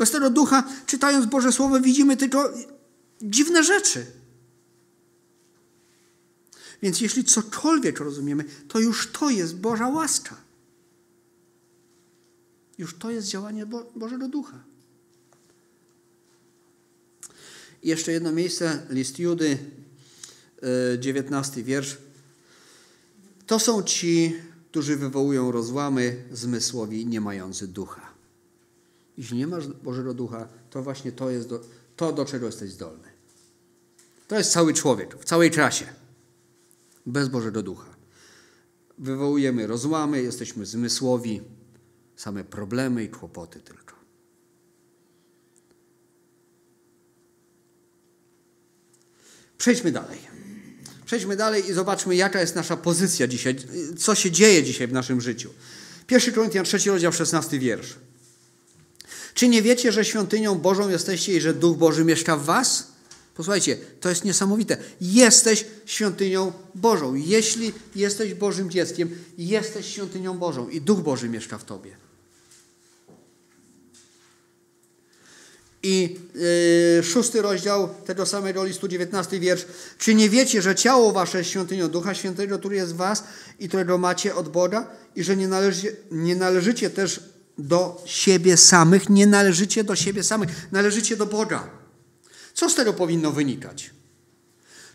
Bez 0.00 0.10
tego 0.10 0.30
Ducha, 0.30 0.64
czytając 0.86 1.26
Boże 1.26 1.52
Słowo, 1.52 1.80
widzimy 1.80 2.16
tylko 2.16 2.52
dziwne 3.22 3.64
rzeczy. 3.64 4.06
Więc 6.82 7.00
jeśli 7.00 7.24
cokolwiek 7.24 7.98
rozumiemy, 7.98 8.44
to 8.68 8.78
już 8.78 9.12
to 9.12 9.30
jest 9.30 9.56
Boża 9.56 9.88
łaska. 9.88 10.36
Już 12.78 12.94
to 12.94 13.10
jest 13.10 13.28
działanie 13.28 13.66
Bo 13.66 13.92
Bożego 13.96 14.28
Ducha. 14.28 14.64
I 17.82 17.88
jeszcze 17.88 18.12
jedno 18.12 18.32
miejsce, 18.32 18.86
list 18.90 19.18
Judy, 19.18 19.58
19 20.98 21.62
wiersz. 21.62 21.98
To 23.46 23.58
są 23.58 23.82
ci, 23.82 24.36
którzy 24.70 24.96
wywołują 24.96 25.52
rozłamy 25.52 26.24
zmysłowi, 26.32 27.06
nie 27.06 27.20
mający 27.20 27.68
ducha. 27.68 28.09
Jeśli 29.20 29.38
nie 29.38 29.46
masz 29.46 29.66
Bożego 29.66 30.14
Ducha, 30.14 30.48
to 30.70 30.82
właśnie 30.82 31.12
to 31.12 31.30
jest 31.30 31.48
do, 31.48 31.60
to, 31.96 32.12
do 32.12 32.24
czego 32.24 32.46
jesteś 32.46 32.70
zdolny. 32.70 33.08
To 34.28 34.38
jest 34.38 34.52
cały 34.52 34.74
człowiek, 34.74 35.16
w 35.18 35.24
całej 35.24 35.50
trasie 35.50 35.86
bez 37.06 37.28
Bożego 37.28 37.62
Ducha. 37.62 37.96
Wywołujemy 38.98 39.66
rozłamy, 39.66 40.22
jesteśmy 40.22 40.66
zmysłowi, 40.66 41.40
same 42.16 42.44
problemy 42.44 43.04
i 43.04 43.08
kłopoty 43.08 43.60
tylko. 43.60 43.94
Przejdźmy 49.58 49.92
dalej. 49.92 50.18
Przejdźmy 51.04 51.36
dalej 51.36 51.70
i 51.70 51.72
zobaczmy, 51.72 52.16
jaka 52.16 52.40
jest 52.40 52.54
nasza 52.54 52.76
pozycja 52.76 53.26
dzisiaj, 53.26 53.56
co 53.98 54.14
się 54.14 54.30
dzieje 54.30 54.62
dzisiaj 54.62 54.88
w 54.88 54.92
naszym 54.92 55.20
życiu. 55.20 55.50
1 56.10 56.34
Koryntian 56.34 56.64
3 56.64 56.90
rozdział 56.90 57.12
16 57.12 57.58
wiersz. 57.58 57.96
Czy 59.40 59.48
nie 59.48 59.62
wiecie, 59.62 59.92
że 59.92 60.04
świątynią 60.04 60.54
Bożą 60.58 60.88
jesteście 60.88 61.36
i 61.36 61.40
że 61.40 61.54
Duch 61.54 61.78
Boży 61.78 62.04
mieszka 62.04 62.36
w 62.36 62.44
was? 62.44 62.86
Posłuchajcie, 63.34 63.78
to 64.00 64.08
jest 64.08 64.24
niesamowite. 64.24 64.76
Jesteś 65.00 65.64
świątynią 65.86 66.52
Bożą. 66.74 67.14
Jeśli 67.14 67.72
jesteś 67.96 68.34
Bożym 68.34 68.70
dzieckiem, 68.70 69.10
jesteś 69.38 69.86
świątynią 69.86 70.38
Bożą 70.38 70.68
i 70.68 70.80
Duch 70.80 71.00
Boży 71.00 71.28
mieszka 71.28 71.58
w 71.58 71.64
tobie. 71.64 71.96
I 75.82 76.16
yy, 76.96 77.02
szósty 77.02 77.42
rozdział 77.42 77.88
tego 78.06 78.26
samego 78.26 78.64
listu, 78.64 78.88
dziewiętnasty 78.88 79.40
wiersz. 79.40 79.66
Czy 79.98 80.14
nie 80.14 80.30
wiecie, 80.30 80.62
że 80.62 80.74
ciało 80.74 81.12
wasze 81.12 81.38
jest 81.38 81.50
świątynią 81.50 81.88
Ducha 81.88 82.14
Świętego, 82.14 82.58
który 82.58 82.76
jest 82.76 82.92
w 82.92 82.96
was 82.96 83.24
i 83.58 83.68
którego 83.68 83.98
macie 83.98 84.34
od 84.34 84.48
Boga 84.48 84.90
i 85.16 85.24
że 85.24 85.36
nie 85.36 85.48
należycie, 85.48 85.96
nie 86.10 86.36
należycie 86.36 86.90
też 86.90 87.20
do 87.60 88.02
siebie 88.06 88.56
samych, 88.56 89.08
nie 89.08 89.26
należycie 89.26 89.84
do 89.84 89.96
siebie 89.96 90.22
samych, 90.22 90.72
należycie 90.72 91.16
do 91.16 91.26
Boga. 91.26 91.70
Co 92.54 92.70
z 92.70 92.74
tego 92.74 92.92
powinno 92.92 93.32
wynikać? 93.32 93.90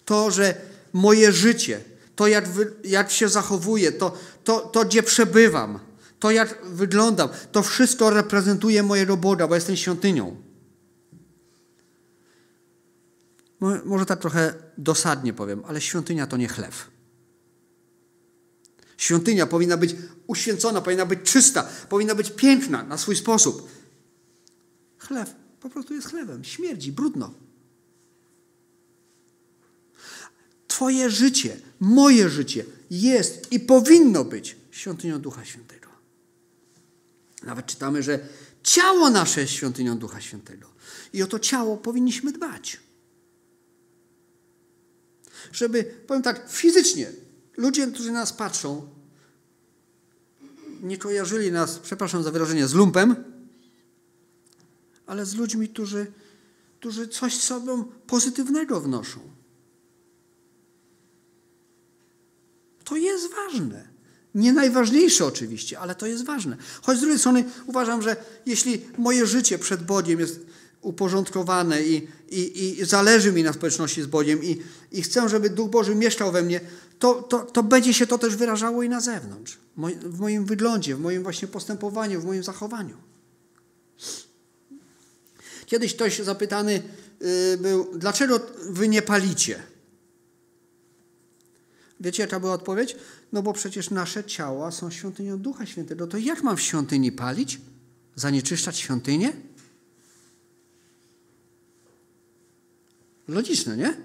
To, 0.05 0.31
że 0.31 0.55
moje 0.93 1.31
życie, 1.31 1.81
to 2.15 2.27
jak, 2.27 2.47
wy, 2.47 2.73
jak 2.83 3.11
się 3.11 3.29
zachowuję, 3.29 3.91
to, 3.91 4.17
to, 4.43 4.59
to 4.59 4.85
gdzie 4.85 5.03
przebywam, 5.03 5.79
to 6.19 6.31
jak 6.31 6.65
wyglądam, 6.65 7.29
to 7.51 7.63
wszystko 7.63 8.09
reprezentuje 8.09 8.83
mojego 8.83 9.17
Boga, 9.17 9.47
bo 9.47 9.55
jestem 9.55 9.75
świątynią. 9.75 10.35
Może 13.85 14.05
tak 14.05 14.19
trochę 14.19 14.53
dosadnie 14.77 15.33
powiem, 15.33 15.63
ale 15.67 15.81
świątynia 15.81 16.27
to 16.27 16.37
nie 16.37 16.47
chleb. 16.47 16.73
Świątynia 18.97 19.47
powinna 19.47 19.77
być 19.77 19.95
uświęcona, 20.27 20.81
powinna 20.81 21.05
być 21.05 21.19
czysta, 21.31 21.69
powinna 21.89 22.15
być 22.15 22.31
piękna 22.31 22.83
na 22.83 22.97
swój 22.97 23.15
sposób. 23.15 23.69
Chleb 24.97 25.29
po 25.59 25.69
prostu 25.69 25.93
jest 25.93 26.07
chlebem, 26.07 26.43
śmierdzi, 26.43 26.91
brudno. 26.91 27.33
Twoje 30.67 31.09
życie, 31.09 31.57
moje 31.79 32.29
życie 32.29 32.65
jest 32.91 33.51
i 33.51 33.59
powinno 33.59 34.25
być 34.25 34.55
świątynią 34.71 35.21
Ducha 35.21 35.45
Świętego. 35.45 35.89
Nawet 37.43 37.65
czytamy, 37.65 38.03
że 38.03 38.19
ciało 38.63 39.09
nasze 39.09 39.41
jest 39.41 39.53
świątynią 39.53 39.97
Ducha 39.97 40.21
Świętego. 40.21 40.69
I 41.13 41.23
o 41.23 41.27
to 41.27 41.39
ciało 41.39 41.77
powinniśmy 41.77 42.31
dbać. 42.31 42.79
Żeby, 45.51 45.83
powiem 45.83 46.23
tak, 46.23 46.51
fizycznie, 46.51 47.11
ludzie, 47.57 47.87
którzy 47.87 48.11
nas 48.11 48.33
patrzą, 48.33 48.87
nie 50.81 50.97
kojarzyli 50.97 51.51
nas, 51.51 51.79
przepraszam 51.79 52.23
za 52.23 52.31
wyrażenie, 52.31 52.67
z 52.67 52.73
lumpem, 52.73 53.15
ale 55.05 55.25
z 55.25 55.35
ludźmi, 55.35 55.69
którzy, 55.69 56.11
którzy 56.79 57.07
coś 57.07 57.39
sobą 57.39 57.83
pozytywnego 58.07 58.81
wnoszą. 58.81 59.19
To 62.83 62.95
jest 62.95 63.33
ważne. 63.33 63.87
Nie 64.35 64.53
najważniejsze 64.53 65.25
oczywiście, 65.25 65.79
ale 65.79 65.95
to 65.95 66.05
jest 66.05 66.25
ważne. 66.25 66.57
Choć 66.81 66.97
z 66.97 67.01
drugiej 67.01 67.19
strony 67.19 67.43
uważam, 67.65 68.01
że 68.01 68.15
jeśli 68.45 68.81
moje 68.97 69.27
życie 69.27 69.59
przed 69.59 69.83
Bogiem 69.83 70.19
jest 70.19 70.39
uporządkowane 70.81 71.83
i, 71.83 72.07
i, 72.29 72.79
i 72.79 72.85
zależy 72.85 73.31
mi 73.31 73.43
na 73.43 73.53
społeczności 73.53 74.01
z 74.01 74.07
Bogiem 74.07 74.43
i, 74.43 74.61
i 74.91 75.01
chcę, 75.01 75.29
żeby 75.29 75.49
Duch 75.49 75.69
Boży 75.69 75.95
mieszkał 75.95 76.31
we 76.31 76.43
mnie, 76.43 76.61
to, 76.99 77.13
to, 77.13 77.39
to 77.39 77.63
będzie 77.63 77.93
się 77.93 78.07
to 78.07 78.17
też 78.17 78.35
wyrażało 78.35 78.83
i 78.83 78.89
na 78.89 79.01
zewnątrz. 79.01 79.57
W 80.05 80.19
moim 80.19 80.45
wyglądzie, 80.45 80.95
w 80.95 80.99
moim 80.99 81.23
właśnie 81.23 81.47
postępowaniu, 81.47 82.21
w 82.21 82.25
moim 82.25 82.43
zachowaniu. 82.43 82.97
Kiedyś 85.65 85.95
ktoś 85.95 86.19
zapytany 86.19 86.81
y, 87.53 87.57
był, 87.57 87.97
dlaczego 87.97 88.39
wy 88.69 88.87
nie 88.87 89.01
palicie? 89.01 89.63
Wiecie, 91.99 92.23
jaka 92.23 92.39
była 92.39 92.53
odpowiedź? 92.53 92.95
No 93.31 93.41
bo 93.41 93.53
przecież 93.53 93.89
nasze 93.89 94.23
ciała 94.23 94.71
są 94.71 94.91
świątynią 94.91 95.37
Ducha 95.39 95.65
Świętego. 95.65 96.07
To 96.07 96.17
jak 96.17 96.43
mam 96.43 96.57
w 96.57 96.61
świątyni 96.61 97.11
palić? 97.11 97.61
Zanieczyszczać 98.15 98.77
świątynię? 98.77 99.33
Logiczne, 103.27 103.77
nie? 103.77 103.97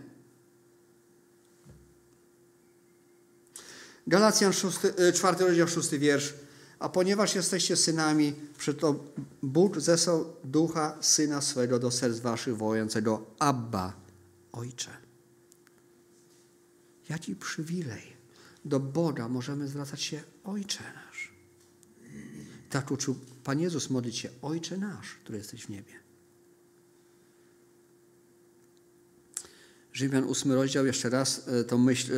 Galacjan 4.07 4.53
6, 4.53 4.79
4 5.15 5.45
rozdział 5.45 5.69
6 5.69 5.91
wiersz. 5.91 6.35
A 6.79 6.89
ponieważ 6.89 7.35
jesteście 7.35 7.77
synami, 7.77 8.35
przeto 8.59 9.05
Bóg 9.43 9.81
zesłał 9.81 10.37
ducha 10.45 10.99
syna 11.01 11.41
swego 11.41 11.79
do 11.79 11.91
serc 11.91 12.19
waszych 12.19 12.57
wołającego 12.57 13.27
Abba, 13.39 13.93
Ojcze. 14.53 14.91
Jaki 17.09 17.37
przywilej. 17.37 18.03
Do 18.65 18.81
Boga 18.81 19.29
możemy 19.29 19.69
zwracać 19.69 20.03
się 20.03 20.23
Ojcze 20.45 20.83
nasz. 20.95 21.33
Tak 22.71 22.91
uczył 22.91 23.17
Pan 23.45 23.61
Jezus 23.61 23.91
modlić 23.91 24.17
się 24.19 24.29
Ojcze 24.43 24.79
nasz, 24.79 25.15
który 25.15 25.39
jesteś 25.39 25.67
w 25.67 25.69
niebie. 25.69 25.93
Rzymian 29.93 30.25
8 30.25 30.53
rozdział, 30.53 30.87
jeszcze 30.87 31.11
raz 31.11 31.43
tą 31.69 31.79
myśl 31.79 32.13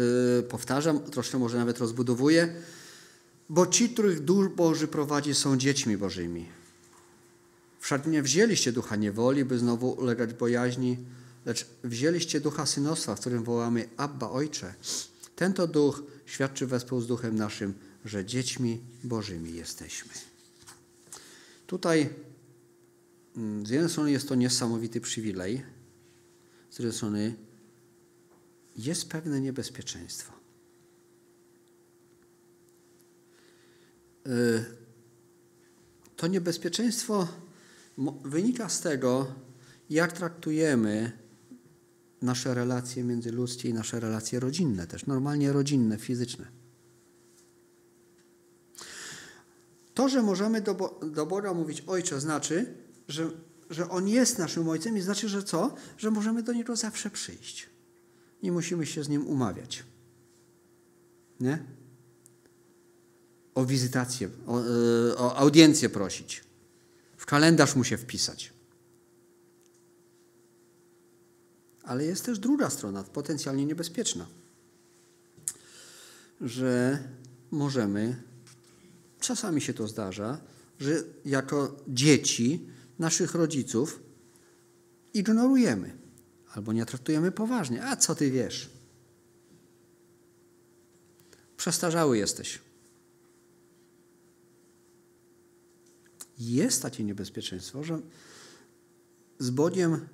powtarzam, 0.49 1.01
troszkę 1.01 1.39
może 1.39 1.59
nawet 1.59 1.79
rozbudowuję. 1.79 2.55
Bo 3.49 3.67
ci, 3.67 3.91
których 3.91 4.21
Duch 4.21 4.55
Boży 4.55 4.89
prowadzi, 4.89 5.35
są 5.35 5.57
dziećmi 5.57 5.97
Bożymi. 5.97 6.49
Wszak 7.81 8.07
nie 8.07 8.23
wzięliście 8.23 8.73
ducha 8.73 8.97
niewoli, 8.97 9.45
by 9.45 9.59
znowu 9.59 9.91
ulegać 9.91 10.35
bojaźni, 10.35 10.99
lecz 11.47 11.67
wzięliście 11.85 12.41
ducha 12.41 12.67
synostwa, 12.67 13.15
w 13.15 13.21
którym 13.21 13.45
wołamy 13.45 13.89
Abba, 13.97 14.31
Ojcze. 14.31 14.75
Ten 15.37 15.53
to 15.53 15.67
duch 15.67 16.03
świadczy 16.27 16.67
wespół 16.67 17.01
z 17.01 17.07
duchem 17.07 17.35
naszym, 17.37 17.75
że 18.05 18.25
dziećmi 18.25 18.81
Bożymi 19.05 19.55
jesteśmy. 19.55 20.13
Tutaj 21.67 22.09
z 23.65 23.71
jednej 23.71 23.91
strony 23.91 24.11
jest 24.13 24.29
to 24.29 24.35
niesamowity 24.35 25.01
przywilej, 25.01 25.63
z 26.71 26.77
drugiej 26.77 26.93
strony 26.93 27.35
jest 28.77 29.09
pewne 29.09 29.41
niebezpieczeństwo. 29.41 30.33
To 36.17 36.27
niebezpieczeństwo 36.27 37.29
wynika 38.25 38.69
z 38.69 38.81
tego, 38.81 39.35
jak 39.91 40.13
traktujemy 40.13 41.13
nasze 42.23 42.55
relacje 42.55 43.05
międzyludzkie 43.05 43.69
i 43.69 43.75
nasze 43.75 44.01
relacje 44.01 44.41
rodzinne, 44.41 44.87
też 44.87 45.07
normalnie 45.07 45.53
rodzinne, 45.53 45.99
fizyczne. 45.99 46.47
To, 49.95 50.09
że 50.09 50.23
możemy 50.23 50.61
do, 50.61 51.01
do 51.13 51.27
Boga 51.27 51.55
mówić 51.55 51.83
Ojcze, 51.87 52.21
znaczy, 52.21 52.75
że, 53.09 53.31
że 53.71 53.89
On 53.91 54.09
jest 54.09 54.39
naszym 54.39 54.69
Ojcem 54.69 54.97
i 54.97 55.01
znaczy, 55.01 55.29
że 55.29 55.43
co? 55.43 55.75
Że 55.99 56.11
możemy 56.11 56.43
do 56.43 56.53
Niego 56.53 56.77
zawsze 56.77 57.11
przyjść. 57.11 57.72
Nie 58.43 58.53
musimy 58.53 58.87
się 58.87 59.05
z 59.05 59.09
Nim 59.09 59.27
umawiać. 59.27 59.85
Nie? 61.41 61.65
o 63.55 63.65
wizytację, 63.65 64.29
o, 64.47 64.63
o, 65.17 65.37
audiencję 65.37 65.89
prosić. 65.89 66.45
W 67.17 67.27
kalendarz 67.27 67.77
mu 67.77 67.85
się 67.85 67.97
wpisać. 67.97 68.53
Ale 71.83 72.05
jest 72.05 72.25
też 72.25 72.39
druga 72.39 72.71
strona, 72.71 73.05
potencjalnie 73.05 73.67
niebezpieczna, 73.67 74.27
że 76.41 76.99
możemy, 77.51 78.23
czasami 79.21 79.61
się 79.61 79.75
to 79.75 79.89
zdarza, 79.89 80.41
że 80.81 81.03
jako 81.25 81.77
dzieci 81.89 82.67
naszych 82.99 83.35
rodziców 83.35 84.01
ignorujemy 85.15 86.02
albo 86.55 86.73
nie 86.73 86.87
traktujemy 86.87 87.33
poważnie. 87.33 87.85
A 87.85 87.97
co 87.97 88.15
ty 88.15 88.31
wiesz? 88.31 88.71
Przestarzały 91.57 92.19
jesteś. 92.19 92.61
jest 96.39 96.83
takie 96.83 97.05
niebezpieczeństwo, 97.05 97.85
że 97.85 98.01
z 99.39 99.51
Bogiem 99.51 100.09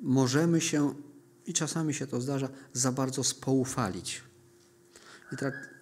możemy 0.00 0.60
się, 0.60 0.94
i 1.46 1.52
czasami 1.52 1.94
się 1.94 2.06
to 2.06 2.20
zdarza, 2.20 2.48
za 2.72 2.92
bardzo 2.92 3.24
spoufalić. 3.24 4.22
I, 5.32 5.36
trak 5.36 5.74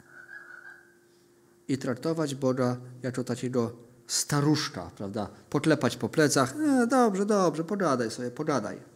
i 1.69 1.79
traktować 1.79 2.35
Boga 2.35 2.77
jako 3.03 3.25
takiego 3.25 3.77
staruszka, 4.07 4.91
prawda? 4.97 5.29
Potlepać 5.51 5.97
po 5.97 6.09
plecach. 6.09 6.57
E, 6.57 6.87
dobrze, 6.87 7.27
dobrze, 7.27 7.65
pogadaj 7.65 8.11
sobie, 8.11 8.31
pogadaj. 8.31 8.96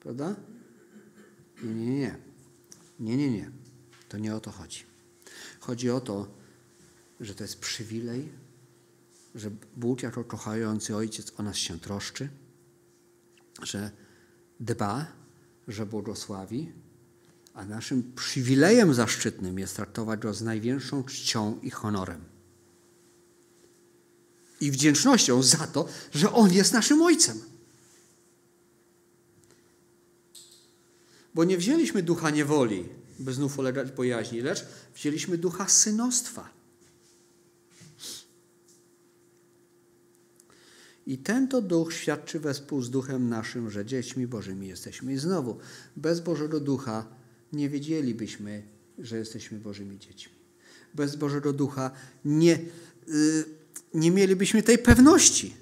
Prawda? 0.00 0.36
Nie, 1.62 1.74
nie, 1.74 1.98
nie. 1.98 2.16
Nie, 3.00 3.16
nie, 3.16 3.30
nie. 3.30 3.50
To 4.08 4.18
nie 4.18 4.34
o 4.34 4.40
to 4.40 4.50
chodzi. 4.50 4.82
Chodzi 5.60 5.90
o 5.90 6.00
to, 6.00 6.28
że 7.20 7.34
to 7.34 7.44
jest 7.44 7.60
przywilej, 7.60 8.28
że 9.34 9.50
Bóg 9.76 10.02
jako 10.02 10.24
kochający 10.24 10.96
Ojciec 10.96 11.32
o 11.36 11.42
nas 11.42 11.56
się 11.56 11.80
troszczy, 11.80 12.28
że 13.62 13.90
dba, 14.60 15.06
że 15.68 15.86
błogosławi, 15.86 16.72
a 17.54 17.64
naszym 17.64 18.12
przywilejem 18.12 18.94
zaszczytnym 18.94 19.58
jest 19.58 19.76
traktować 19.76 20.20
Go 20.20 20.34
z 20.34 20.42
największą 20.42 21.04
czcią 21.04 21.60
i 21.62 21.70
honorem. 21.70 22.24
I 24.60 24.70
wdzięcznością 24.70 25.42
za 25.42 25.66
to, 25.66 25.88
że 26.14 26.32
On 26.32 26.52
jest 26.52 26.72
naszym 26.72 27.02
Ojcem. 27.02 27.49
Bo 31.34 31.44
nie 31.44 31.58
wzięliśmy 31.58 32.02
ducha 32.02 32.30
niewoli, 32.30 32.88
by 33.18 33.32
znów 33.32 33.58
ulegać 33.58 33.92
bojaźni, 33.92 34.40
lecz 34.40 34.66
wzięliśmy 34.94 35.38
ducha 35.38 35.68
synostwa 35.68 36.60
I 41.10 41.18
ten 41.18 41.48
to 41.48 41.62
duch 41.62 41.92
świadczy 41.92 42.40
wespół 42.40 42.82
z 42.82 42.90
duchem 42.90 43.28
naszym, 43.28 43.70
że 43.70 43.84
dziećmi 43.84 44.26
Bożymi 44.26 44.68
jesteśmy. 44.68 45.12
I 45.12 45.18
znowu, 45.18 45.58
bez 45.96 46.20
Bożego 46.20 46.60
Ducha 46.60 47.06
nie 47.52 47.68
wiedzielibyśmy, 47.68 48.62
że 48.98 49.18
jesteśmy 49.18 49.58
Bożymi 49.58 49.98
dziećmi. 49.98 50.32
Bez 50.94 51.16
Bożego 51.16 51.52
Ducha 51.52 51.90
nie, 52.24 52.58
yy, 53.06 53.44
nie 53.94 54.10
mielibyśmy 54.10 54.62
tej 54.62 54.78
pewności. 54.78 55.54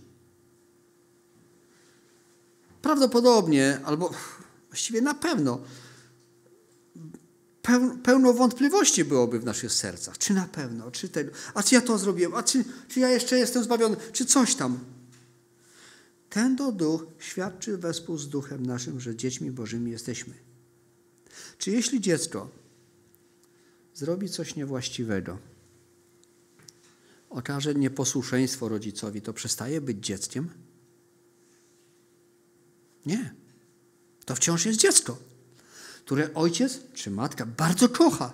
Prawdopodobnie, 2.83 3.81
albo 3.85 4.11
właściwie 4.69 5.01
na 5.01 5.15
pewno, 5.15 5.61
pełno 8.03 8.33
wątpliwości 8.33 9.05
byłoby 9.05 9.41
w 9.41 9.45
naszych 9.45 9.73
sercach. 9.73 10.19
Czy 10.19 10.35
na 10.35 10.47
pewno, 10.47 10.91
czy 10.91 11.09
tego, 11.09 11.31
a 11.55 11.63
czy 11.63 11.75
ja 11.75 11.81
to 11.81 11.99
zrobiłem, 11.99 12.35
a 12.35 12.43
czy, 12.43 12.65
czy 12.89 13.01
ja 13.01 13.11
jeszcze 13.11 13.39
jestem 13.39 13.65
zbawiony, 13.65 13.97
czy 14.13 14.25
coś 14.25 14.55
tam. 14.55 14.79
Ten 16.31 16.57
to 16.57 16.73
duch 16.73 17.07
świadczy 17.19 17.79
wespół 17.79 18.19
z 18.19 18.29
duchem 18.29 18.67
naszym, 18.67 19.01
że 19.01 19.17
dziećmi 19.17 19.51
Bożymi 19.51 19.91
jesteśmy. 19.91 20.35
Czy 21.59 21.71
jeśli 21.71 22.01
dziecko 22.01 22.51
zrobi 23.95 24.29
coś 24.29 24.57
niewłaściwego, 24.57 25.39
okaże 27.31 27.75
nieposłuszeństwo 27.75 28.69
rodzicowi, 28.69 29.23
to 29.23 29.33
przestaje 29.33 29.81
być 29.81 30.07
dzieckiem? 30.07 30.51
Nie. 33.07 33.35
To 34.29 34.35
wciąż 34.35 34.67
jest 34.67 34.79
dziecko, 34.79 35.19
które 36.05 36.35
ojciec 36.35 36.81
czy 36.95 37.11
matka 37.11 37.47
bardzo 37.47 37.89
kocha, 37.89 38.33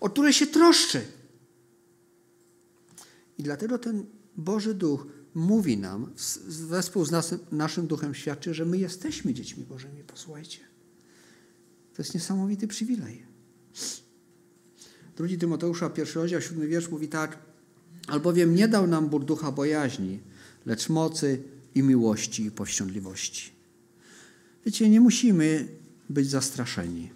o 0.00 0.10
które 0.10 0.32
się 0.32 0.46
troszczy. 0.46 1.02
I 3.38 3.42
dlatego 3.42 3.78
ten 3.78 4.06
Boży 4.36 4.74
Duch 4.74 5.06
mówi 5.34 5.78
nam, 5.78 6.12
wespół 6.46 7.04
z 7.04 7.10
naszym, 7.10 7.38
naszym 7.52 7.86
duchem 7.86 8.14
świadczy, 8.14 8.54
że 8.54 8.64
my 8.64 8.78
jesteśmy 8.78 9.34
dziećmi 9.34 9.64
Bożymi. 9.64 10.04
Posłuchajcie. 10.04 10.58
To 11.94 12.02
jest 12.02 12.14
niesamowity 12.14 12.68
przywilej. 12.68 13.26
Drugi 15.16 15.38
Tymoteusza, 15.38 15.90
pierwszy 15.90 16.18
rozdział, 16.18 16.40
siódmy 16.40 16.66
wiersz 16.66 16.88
mówi 16.88 17.08
tak. 17.08 17.38
Albowiem 18.06 18.54
nie 18.54 18.68
dał 18.68 18.86
nam 18.86 19.08
Bóg 19.08 19.24
ducha 19.24 19.52
bojaźni, 19.52 20.20
lecz 20.66 20.88
mocy 20.88 21.42
i 21.74 21.82
miłości 21.82 22.44
i 22.44 22.50
powściągliwości. 22.50 23.59
Wiecie, 24.66 24.88
nie 24.88 25.00
musimy 25.00 25.68
być 26.08 26.30
zastraszeni. 26.30 27.10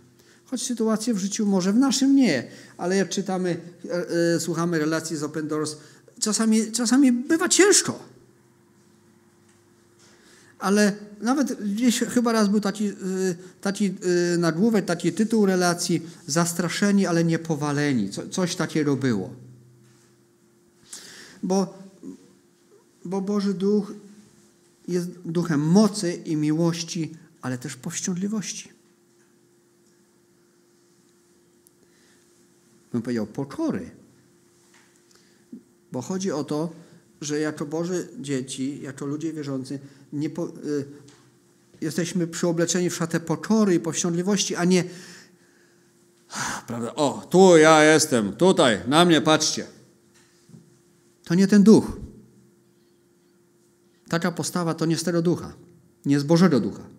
Choć 0.45 0.63
sytuacje 0.63 1.15
w 1.15 1.19
życiu 1.19 1.47
może 1.47 1.73
w 1.73 1.77
naszym 1.77 2.17
nie, 2.17 2.49
ale 2.77 2.97
jak 2.97 3.09
czytamy, 3.09 3.61
e, 3.85 4.35
e, 4.35 4.41
słuchamy 4.41 4.79
relacji 4.79 5.17
z 5.17 5.23
Open 5.23 5.49
Doors, 5.49 5.77
czasami, 6.21 6.73
czasami 6.73 7.13
bywa 7.13 7.49
ciężko. 7.49 8.15
Ale 10.59 10.93
nawet 11.21 11.73
gdzieś 11.73 11.99
chyba 11.99 12.33
raz 12.33 12.49
był 12.49 12.61
taki, 12.61 12.89
y, 12.89 12.95
taki 13.61 13.95
y, 14.35 14.39
nagłówek, 14.39 14.85
taki 14.85 15.13
tytuł 15.13 15.47
relacji 15.47 16.03
zastraszeni, 16.27 17.07
ale 17.07 17.25
nie 17.25 17.39
powaleni. 17.39 18.11
Co, 18.11 18.29
coś 18.29 18.57
takiego 18.57 18.97
było. 18.97 19.31
Bo, 21.43 21.79
bo 23.05 23.21
Boży 23.21 23.55
Duch 23.55 23.93
jest 24.89 25.11
duchem 25.25 25.61
mocy 25.61 26.13
i 26.13 26.37
miłości, 26.37 27.17
ale 27.45 27.59
też 27.59 27.77
powściądliwości. 27.77 28.69
Bym 32.93 33.03
powiedział 33.03 33.27
pokory. 33.27 33.91
Bo 35.93 36.03
chodzi 36.03 36.33
o 36.33 36.45
to, 36.45 36.73
że 37.21 37.39
jako 37.39 37.67
Boże 37.67 38.09
dzieci, 38.21 38.81
jako 38.83 39.07
ludzie 39.07 39.33
wierzący, 39.33 39.79
po, 40.35 40.49
y, 40.49 40.85
jesteśmy 41.81 42.27
przyobleczeni 42.27 42.91
w 42.91 42.95
szatę 42.95 43.21
pokory 43.21 43.75
i 43.75 43.81
powściądliwości, 43.81 44.57
a 44.57 44.65
nie 44.65 44.85
prawda, 46.67 46.95
o, 46.95 47.27
tu 47.31 47.57
ja 47.57 47.85
jestem, 47.85 48.33
tutaj, 48.33 48.81
na 48.87 49.05
mnie 49.05 49.21
patrzcie. 49.21 49.67
To 51.25 51.35
nie 51.35 51.47
ten 51.47 51.63
duch. 51.63 51.97
Taka 54.09 54.33
postawa 54.33 54.75
to 54.75 54.87
nie 54.87 54.97
z 54.97 55.03
tego 55.03 55.23
ducha, 55.23 55.53
nie 56.05 56.21
z 56.21 56.25
Bożego 56.25 56.61
ducha. 56.61 56.94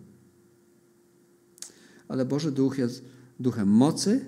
Ale 2.07 2.25
Boży 2.25 2.51
Duch 2.51 2.77
jest 2.77 3.03
duchem 3.39 3.67
mocy. 3.67 4.25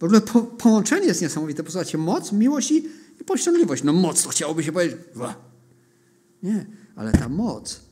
W 0.00 0.04
ogóle 0.04 0.20
po, 0.20 0.42
połączenie 0.42 1.06
jest 1.06 1.22
niesamowite. 1.22 1.64
Posłuchajcie, 1.64 1.98
moc, 1.98 2.32
miłość 2.32 2.70
i, 2.70 2.88
i 3.20 3.24
powściągliwość. 3.24 3.82
No 3.82 3.92
moc, 3.92 4.22
to 4.22 4.28
chciałoby 4.28 4.64
się 4.64 4.72
powiedzieć. 4.72 4.98
Nie, 6.42 6.66
ale 6.96 7.12
ta 7.12 7.28
moc 7.28 7.90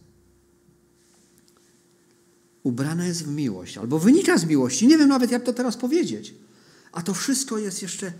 ubrana 2.62 3.06
jest 3.06 3.24
w 3.24 3.28
miłość, 3.28 3.78
albo 3.78 3.98
wynika 3.98 4.38
z 4.38 4.44
miłości. 4.44 4.86
Nie 4.86 4.98
wiem 4.98 5.08
nawet, 5.08 5.30
jak 5.30 5.44
to 5.44 5.52
teraz 5.52 5.76
powiedzieć. 5.76 6.34
A 6.92 7.02
to 7.02 7.14
wszystko 7.14 7.58
jest 7.58 7.82
jeszcze 7.82 8.12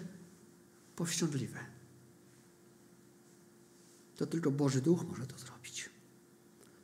powściągliwe. 0.97 1.59
To 4.17 4.27
tylko 4.27 4.51
Boży 4.51 4.81
Duch 4.81 5.05
może 5.09 5.27
to 5.27 5.39
zrobić. 5.39 5.91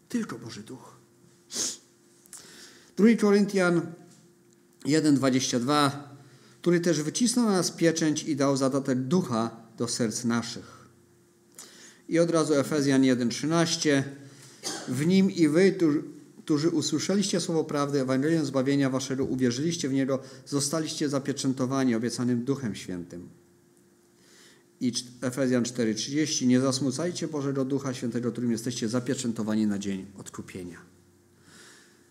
Tylko 0.09 0.39
Boży 0.39 0.63
Duch. 0.63 0.97
2 2.97 3.07
Koryntian 3.21 3.81
1,22, 4.87 5.91
który 6.61 6.81
też 6.81 7.03
wycisnął 7.03 7.47
na 7.47 7.53
nas 7.53 7.71
pieczęć 7.71 8.23
i 8.23 8.37
dał 8.37 8.57
zadatek 8.57 8.99
ducha 8.99 9.57
do 9.79 9.89
serc 9.89 10.25
naszych. 10.25 10.89
I 12.09 12.19
od 12.19 12.31
razu 12.31 12.55
Efezjan 12.55 13.03
1,13, 13.03 14.03
w 14.89 15.07
nim 15.07 15.31
i 15.31 15.49
wy, 15.49 15.79
którzy 16.45 16.71
usłyszeliście 16.71 17.41
słowo 17.41 17.65
prawdy, 17.65 18.01
Ewangelium 18.01 18.45
zbawienia 18.45 18.91
waszego, 18.91 19.25
uwierzyliście 19.25 19.89
w 19.89 19.93
niego, 19.93 20.19
zostaliście 20.47 21.09
zapieczętowani 21.09 21.95
obiecanym 21.95 22.45
Duchem 22.45 22.75
Świętym. 22.75 23.29
I 24.81 24.93
Efezjan 25.23 25.63
4:30 25.63 26.47
Nie 26.47 26.61
zasmucajcie 26.61 27.29
Bożego 27.29 27.65
Ducha 27.65 27.95
Świętego, 27.95 28.33
którym 28.33 28.53
jesteście 28.53 28.89
zapieczętowani 28.89 29.67
na 29.67 29.79
dzień 29.79 30.07
odkupienia. 30.19 30.94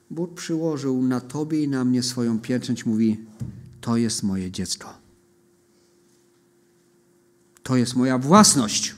Bóg 0.10 0.34
przyłożył 0.34 1.04
na 1.04 1.22
tobie 1.22 1.64
i 1.64 1.68
na 1.68 1.86
mnie 1.86 2.04
swoją 2.04 2.40
pieczęć, 2.40 2.86
mówi: 2.86 3.20
To 3.82 3.98
jest 3.98 4.24
moje 4.24 4.52
dziecko. 4.52 4.94
To 7.64 7.76
jest 7.76 7.96
moja 7.96 8.18
własność. 8.18 8.96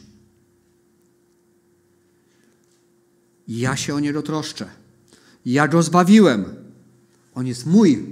Ja 3.48 3.76
się 3.76 3.96
o 3.96 4.00
niego 4.00 4.22
troszczę. 4.22 4.70
Ja 5.46 5.68
go 5.68 5.84
zbawiłem. 5.84 6.46
On 7.36 7.48
jest 7.48 7.66
mój. 7.66 8.06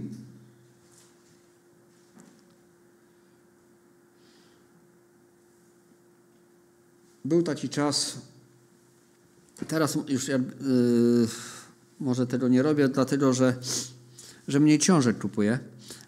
Był 7.25 7.43
taki 7.43 7.69
czas, 7.69 8.17
teraz 9.67 9.97
już 10.07 10.27
ja, 10.27 10.37
yy, 10.37 11.27
może 11.99 12.27
tego 12.27 12.47
nie 12.47 12.61
robię, 12.61 12.87
dlatego 12.87 13.33
że, 13.33 13.55
że 14.47 14.59
mniej 14.59 14.79
książek 14.79 15.17
kupuję, 15.17 15.59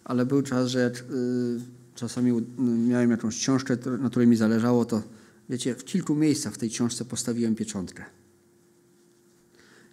ale 0.04 0.26
był 0.26 0.42
czas, 0.42 0.70
że 0.70 0.80
jak 0.80 0.94
yy, 0.94 1.62
czasami 1.96 2.46
miałem 2.88 3.12
jakąś 3.12 3.38
książkę, 3.38 3.78
na 4.00 4.10
której 4.10 4.28
mi 4.28 4.36
zależało, 4.36 4.86
to 4.86 5.04
wiecie, 5.50 5.76
w 5.76 5.86
kilku 5.86 6.16
miejscach 6.16 6.54
w 6.54 6.58
tej 6.58 6.70
książce 6.70 7.06
postawiłem 7.06 7.56
pieczątkę. 7.56 8.06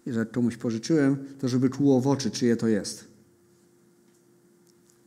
I 0.07 0.13
że 0.13 0.27
komuś 0.27 0.57
pożyczyłem, 0.57 1.17
to 1.41 1.49
żeby 1.49 1.71
czuło 1.71 2.01
w 2.01 2.07
oczy, 2.07 2.31
czyje 2.31 2.57
to 2.57 2.69
jest. 2.69 3.05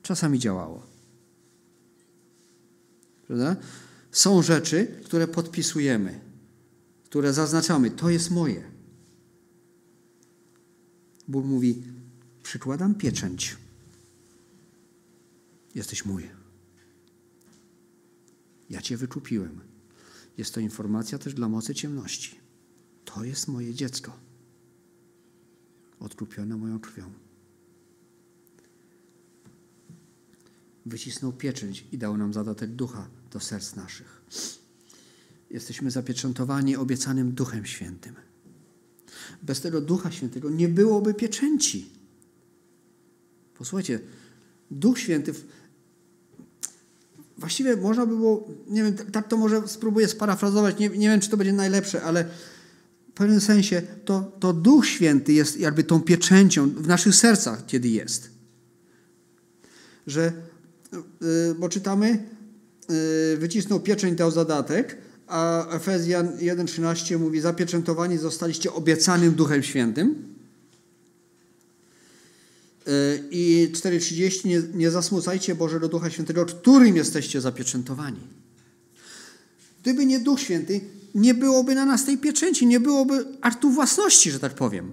Czasami 0.01 0.39
działało. 0.39 0.83
Prawda? 3.27 3.55
Są 4.11 4.41
rzeczy, 4.41 4.88
które 5.03 5.27
podpisujemy, 5.27 6.19
które 7.05 7.33
zaznaczamy. 7.33 7.91
To 7.91 8.09
jest 8.09 8.31
moje. 8.31 8.74
Bóg 11.28 11.45
mówi: 11.45 11.84
Przykładam 12.43 12.95
pieczęć. 12.95 13.57
Jesteś 15.76 16.05
mój. 16.05 16.30
Ja 18.69 18.82
Cię 18.82 18.97
wykupiłem. 18.97 19.61
Jest 20.38 20.53
to 20.53 20.59
informacja 20.59 21.17
też 21.17 21.34
dla 21.34 21.49
mocy 21.49 21.76
ciemności. 21.76 22.39
To 23.05 23.23
jest 23.23 23.47
moje 23.47 23.73
dziecko. 23.73 24.17
Odkupione 25.99 26.57
moją 26.57 26.80
krwią. 26.80 27.11
Wycisnął 30.86 31.34
pieczęć 31.34 31.86
i 31.91 31.97
dał 31.97 32.17
nam 32.17 32.34
zadatek 32.34 32.71
ducha 32.71 33.07
do 33.32 33.39
serc 33.39 33.76
naszych. 33.76 34.21
Jesteśmy 35.49 35.91
zapieczętowani 35.91 36.76
obiecanym 36.76 37.32
Duchem 37.32 37.65
Świętym. 37.65 38.15
Bez 39.43 39.61
tego 39.61 39.82
Ducha 39.82 40.11
Świętego 40.11 40.49
nie 40.49 40.69
byłoby 40.69 41.13
pieczęci. 41.13 41.89
Posłuchajcie, 43.57 43.99
Duch 44.71 44.99
Święty, 44.99 45.34
właściwie 47.38 47.78
można 47.78 48.05
by 48.05 48.15
było, 48.15 48.47
nie 48.67 48.84
wiem, 48.84 48.95
tak 48.95 49.28
to 49.28 49.38
może 49.38 49.67
spróbuję 49.67 50.07
sparafrazować, 50.07 50.80
nie, 50.80 50.89
nie 50.89 51.09
wiem, 51.09 51.19
czy 51.19 51.30
to 51.30 51.38
będzie 51.38 51.53
najlepsze, 51.53 52.03
ale 52.03 52.26
w 53.09 53.11
pewnym 53.13 53.41
sensie 53.41 53.82
to, 54.05 54.32
to 54.39 54.53
Duch 54.53 54.88
Święty 54.88 55.34
jest 55.34 55.59
jakby 55.59 55.84
tą 55.84 56.01
pieczęcią 56.01 56.69
w 56.69 56.88
naszych 56.88 57.15
sercach, 57.15 57.65
kiedy 57.65 57.88
jest. 57.88 58.30
Że, 60.07 60.34
yy, 61.21 61.55
bo 61.59 61.69
czytamy, 61.69 62.23
yy, 62.89 63.38
wycisnął 63.38 63.80
pieczęć, 63.80 64.17
dał 64.17 64.32
zadatek, 64.32 64.97
a 65.28 65.69
Efezjan 65.76 66.38
1,13 66.38 67.19
mówi, 67.19 67.41
zapieczętowani 67.41 68.17
zostaliście 68.17 68.73
obiecanym 68.73 69.36
Duchem 69.36 69.63
Świętym. 69.63 70.36
I 73.32 73.69
4,30 73.73 74.45
nie, 74.45 74.61
nie 74.73 74.91
zasmucajcie 74.91 75.55
Bożego 75.55 75.88
Ducha 75.88 76.09
Świętego, 76.09 76.45
którym 76.45 76.95
jesteście 76.95 77.41
zapieczętowani. 77.41 78.19
Gdyby 79.82 80.05
nie 80.05 80.19
Duch 80.19 80.39
Święty, 80.39 80.82
nie 81.15 81.34
byłoby 81.34 81.76
na 81.76 81.86
nas 81.86 82.05
tej 82.05 82.17
pieczęci, 82.17 82.67
nie 82.67 82.80
byłoby 82.80 83.26
aktu 83.41 83.69
własności, 83.69 84.32
że 84.32 84.39
tak 84.39 84.53
powiem. 84.53 84.91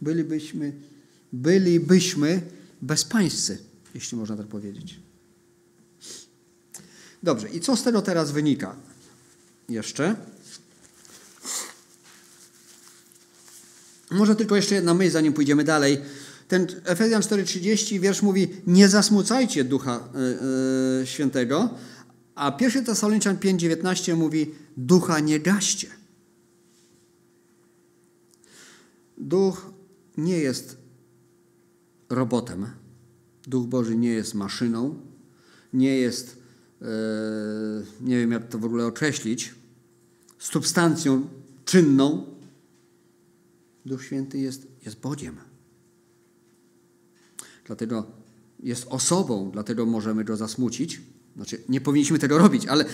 Bylibyśmy, 0.00 0.72
bylibyśmy 1.32 2.42
bezpańscy, 2.82 3.58
jeśli 3.94 4.18
można 4.18 4.36
tak 4.36 4.46
powiedzieć. 4.46 5.03
Dobrze, 7.24 7.48
i 7.48 7.60
co 7.60 7.76
z 7.76 7.82
tego 7.82 8.02
teraz 8.02 8.32
wynika? 8.32 8.76
Jeszcze. 9.68 10.16
Może 14.10 14.36
tylko 14.36 14.56
jeszcze 14.56 14.74
jedna 14.74 14.94
myśl, 14.94 15.10
zanim 15.10 15.32
pójdziemy 15.32 15.64
dalej. 15.64 15.98
Ten 16.48 16.66
Efezjan 16.84 17.22
4,30 17.22 18.00
wiersz 18.00 18.22
mówi: 18.22 18.48
Nie 18.66 18.88
zasmucajcie 18.88 19.64
Ducha 19.64 20.08
yy, 21.00 21.06
Świętego. 21.06 21.70
A 22.34 22.56
1 22.60 22.84
Tesaloniczan 22.84 23.36
5,19 23.36 24.16
mówi: 24.16 24.54
Ducha 24.76 25.20
nie 25.20 25.40
gaście. 25.40 25.88
Duch 29.18 29.66
nie 30.16 30.38
jest 30.38 30.76
robotem. 32.08 32.66
Duch 33.46 33.66
Boży 33.66 33.96
nie 33.96 34.10
jest 34.10 34.34
maszyną, 34.34 35.00
nie 35.72 35.96
jest 35.96 36.43
nie 38.00 38.18
wiem 38.18 38.32
jak 38.32 38.48
to 38.48 38.58
w 38.58 38.64
ogóle 38.64 38.86
określić, 38.86 39.54
substancją 40.38 41.28
czynną, 41.64 42.26
Duch 43.86 44.04
Święty 44.04 44.38
jest, 44.38 44.66
jest 44.84 45.00
Bogiem. 45.00 45.36
Dlatego 47.66 48.06
jest 48.62 48.86
osobą, 48.88 49.50
dlatego 49.52 49.86
możemy 49.86 50.24
go 50.24 50.36
zasmucić. 50.36 51.00
Znaczy, 51.36 51.62
nie 51.68 51.80
powinniśmy 51.80 52.18
tego 52.18 52.38
robić, 52.38 52.66
ale 52.66 52.84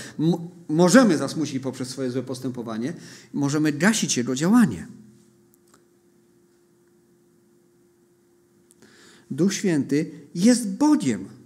możemy 0.69 1.19
zasmucić 1.19 1.63
poprzez 1.63 1.89
swoje 1.89 2.11
złe 2.11 2.23
postępowanie. 2.23 2.95
Możemy 3.33 3.73
gasić 3.73 4.17
jego 4.17 4.35
działanie. 4.35 4.87
Duch 9.31 9.55
Święty 9.55 10.11
jest 10.35 10.69
Bogiem. 10.69 11.40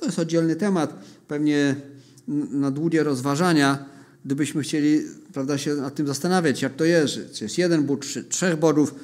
To 0.00 0.06
jest 0.06 0.18
oddzielny 0.18 0.56
temat, 0.56 1.04
pewnie 1.28 1.76
na 2.50 2.70
długie 2.70 3.02
rozważania, 3.02 3.84
gdybyśmy 4.24 4.62
chcieli 4.62 5.02
prawda, 5.32 5.58
się 5.58 5.74
nad 5.74 5.94
tym 5.94 6.06
zastanawiać, 6.06 6.62
jak 6.62 6.76
to 6.76 6.84
jest, 6.84 7.18
czy 7.32 7.44
jest 7.44 7.58
jeden 7.58 7.82
Bóg, 7.82 8.04
czy 8.04 8.24
trzech 8.24 8.56
Bogów, 8.58 8.94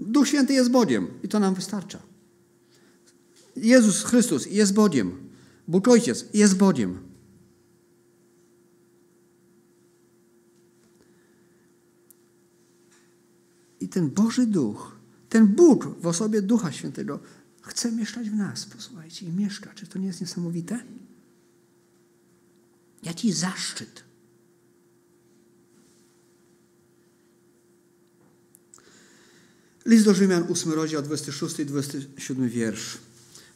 Duch 0.00 0.28
Święty 0.28 0.52
jest 0.52 0.70
Bogiem 0.70 1.06
i 1.22 1.28
to 1.28 1.40
nam 1.40 1.54
wystarcza. 1.54 1.98
Jezus 3.56 4.04
Chrystus 4.04 4.46
jest 4.46 4.74
Bogiem. 4.74 5.12
Bóg 5.68 5.88
Ojciec 5.88 6.26
jest 6.34 6.56
Bogiem. 6.56 6.98
I 13.80 13.88
ten 13.88 14.10
Boży 14.10 14.46
Duch, 14.46 14.96
ten 15.28 15.46
Bóg 15.46 16.00
w 16.00 16.06
osobie 16.06 16.42
Ducha 16.42 16.72
Świętego 16.72 17.18
chce 17.68 17.92
mieszkać 17.92 18.30
w 18.30 18.34
nas. 18.34 18.66
Posłuchajcie, 18.66 19.26
i 19.26 19.32
mieszka. 19.32 19.74
Czy 19.74 19.86
to 19.86 19.98
nie 19.98 20.06
jest 20.06 20.20
niesamowite? 20.20 20.80
Jaki 23.02 23.32
zaszczyt. 23.32 24.04
List 29.86 30.04
do 30.04 30.14
Rzymian, 30.14 30.44
8 30.50 30.72
rozdział, 30.72 31.02
26 31.02 31.58
i 31.58 31.66
27 31.66 32.48
wiersz. 32.48 32.98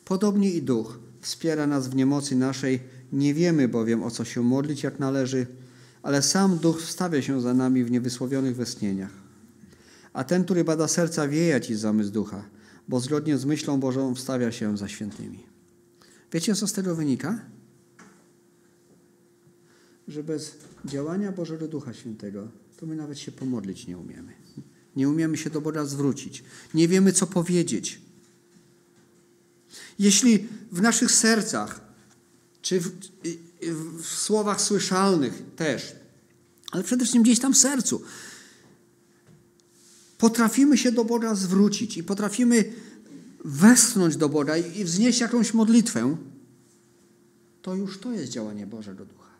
Podobnie 0.04 0.50
i 0.50 0.62
Duch 0.62 0.98
wspiera 1.20 1.66
nas 1.66 1.88
w 1.88 1.94
niemocy 1.94 2.36
naszej. 2.36 2.80
Nie 3.12 3.34
wiemy 3.34 3.68
bowiem, 3.68 4.02
o 4.02 4.10
co 4.10 4.24
się 4.24 4.42
modlić, 4.42 4.82
jak 4.82 4.98
należy, 4.98 5.46
ale 6.02 6.22
sam 6.22 6.58
Duch 6.58 6.82
wstawia 6.82 7.22
się 7.22 7.40
za 7.40 7.54
nami 7.54 7.84
w 7.84 7.90
niewysłowionych 7.90 8.56
westchnieniach. 8.56 9.10
A 10.12 10.24
ten, 10.24 10.44
który 10.44 10.64
bada 10.64 10.88
serca, 10.88 11.28
wie, 11.28 11.46
jaki 11.46 11.74
zamysł 11.74 12.10
Ducha, 12.10 12.44
bo 12.89 13.01
zgodnie 13.01 13.39
z 13.39 13.45
myślą 13.45 13.80
Bożą 13.80 14.14
wstawia 14.14 14.53
się 14.53 14.78
za 14.78 14.89
świętymi. 14.89 15.47
Wiecie, 16.33 16.55
co 16.55 16.66
z 16.66 16.72
tego 16.72 16.95
wynika? 16.95 17.39
Że 20.09 20.24
bez 20.24 20.57
działania 20.85 21.33
Bożego 21.33 21.68
Ducha 21.68 21.95
Świętego 21.95 22.49
to 22.76 22.87
my 22.87 22.97
nawet 22.97 23.18
się 23.18 23.33
pomodlić 23.33 23.87
nie 23.87 23.99
umiemy. 23.99 24.33
Nie 24.97 25.09
umiemy 25.09 25.37
się 25.37 25.51
do 25.51 25.61
Boga 25.61 25.85
zwrócić. 25.85 26.45
Nie 26.74 26.89
wiemy, 26.89 27.12
co 27.12 27.26
powiedzieć. 27.26 28.01
Jeśli 29.99 30.49
w 30.72 30.83
naszych 30.83 31.11
sercach, 31.12 31.80
czy 32.62 32.80
w, 32.80 32.91
w 33.99 34.07
słowach 34.07 34.61
słyszalnych 34.61 35.43
też, 35.57 35.97
ale 36.70 36.83
przede 36.83 37.05
wszystkim 37.05 37.22
gdzieś 37.22 37.39
tam 37.39 37.55
w 37.55 37.59
sercu, 37.59 38.03
potrafimy 40.23 40.79
się 40.79 40.93
do 40.93 41.05
Boga 41.05 41.35
zwrócić 41.35 41.97
i 41.97 42.05
potrafimy 42.05 42.64
westchnąć 43.45 44.16
do 44.16 44.29
Boga 44.29 44.57
i 44.57 44.85
wznieść 44.85 45.20
jakąś 45.20 45.55
modlitwę, 45.55 46.16
to 47.62 47.75
już 47.75 47.99
to 47.99 48.12
jest 48.12 48.33
działanie 48.33 48.66
Bożego 48.66 49.05
Ducha. 49.05 49.31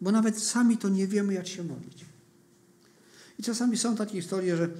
Bo 0.00 0.12
nawet 0.12 0.38
sami 0.38 0.76
to 0.76 0.88
nie 0.88 1.06
wiemy, 1.06 1.34
jak 1.34 1.46
się 1.46 1.64
modlić. 1.64 2.04
I 3.38 3.42
czasami 3.42 3.76
są 3.78 3.96
takie 3.96 4.12
historie, 4.12 4.56
że, 4.56 4.70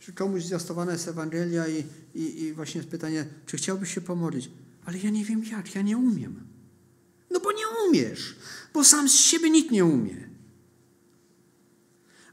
że 0.00 0.12
komuś 0.12 0.44
zwiastowana 0.44 0.92
jest 0.92 1.08
Ewangelia 1.08 1.68
i, 1.68 1.84
i, 2.14 2.42
i 2.42 2.52
właśnie 2.52 2.78
jest 2.78 2.90
pytanie, 2.90 3.26
czy 3.46 3.56
chciałbyś 3.56 3.94
się 3.94 4.00
pomodlić? 4.00 4.50
Ale 4.84 4.98
ja 4.98 5.10
nie 5.10 5.24
wiem 5.24 5.44
jak, 5.44 5.74
ja 5.74 5.82
nie 5.82 5.98
umiem. 5.98 6.40
No 7.30 7.40
bo 7.40 7.52
nie 7.52 7.64
umiesz, 7.88 8.36
bo 8.74 8.84
sam 8.84 9.08
z 9.08 9.14
siebie 9.14 9.50
nikt 9.50 9.70
nie 9.70 9.84
umie. 9.84 10.28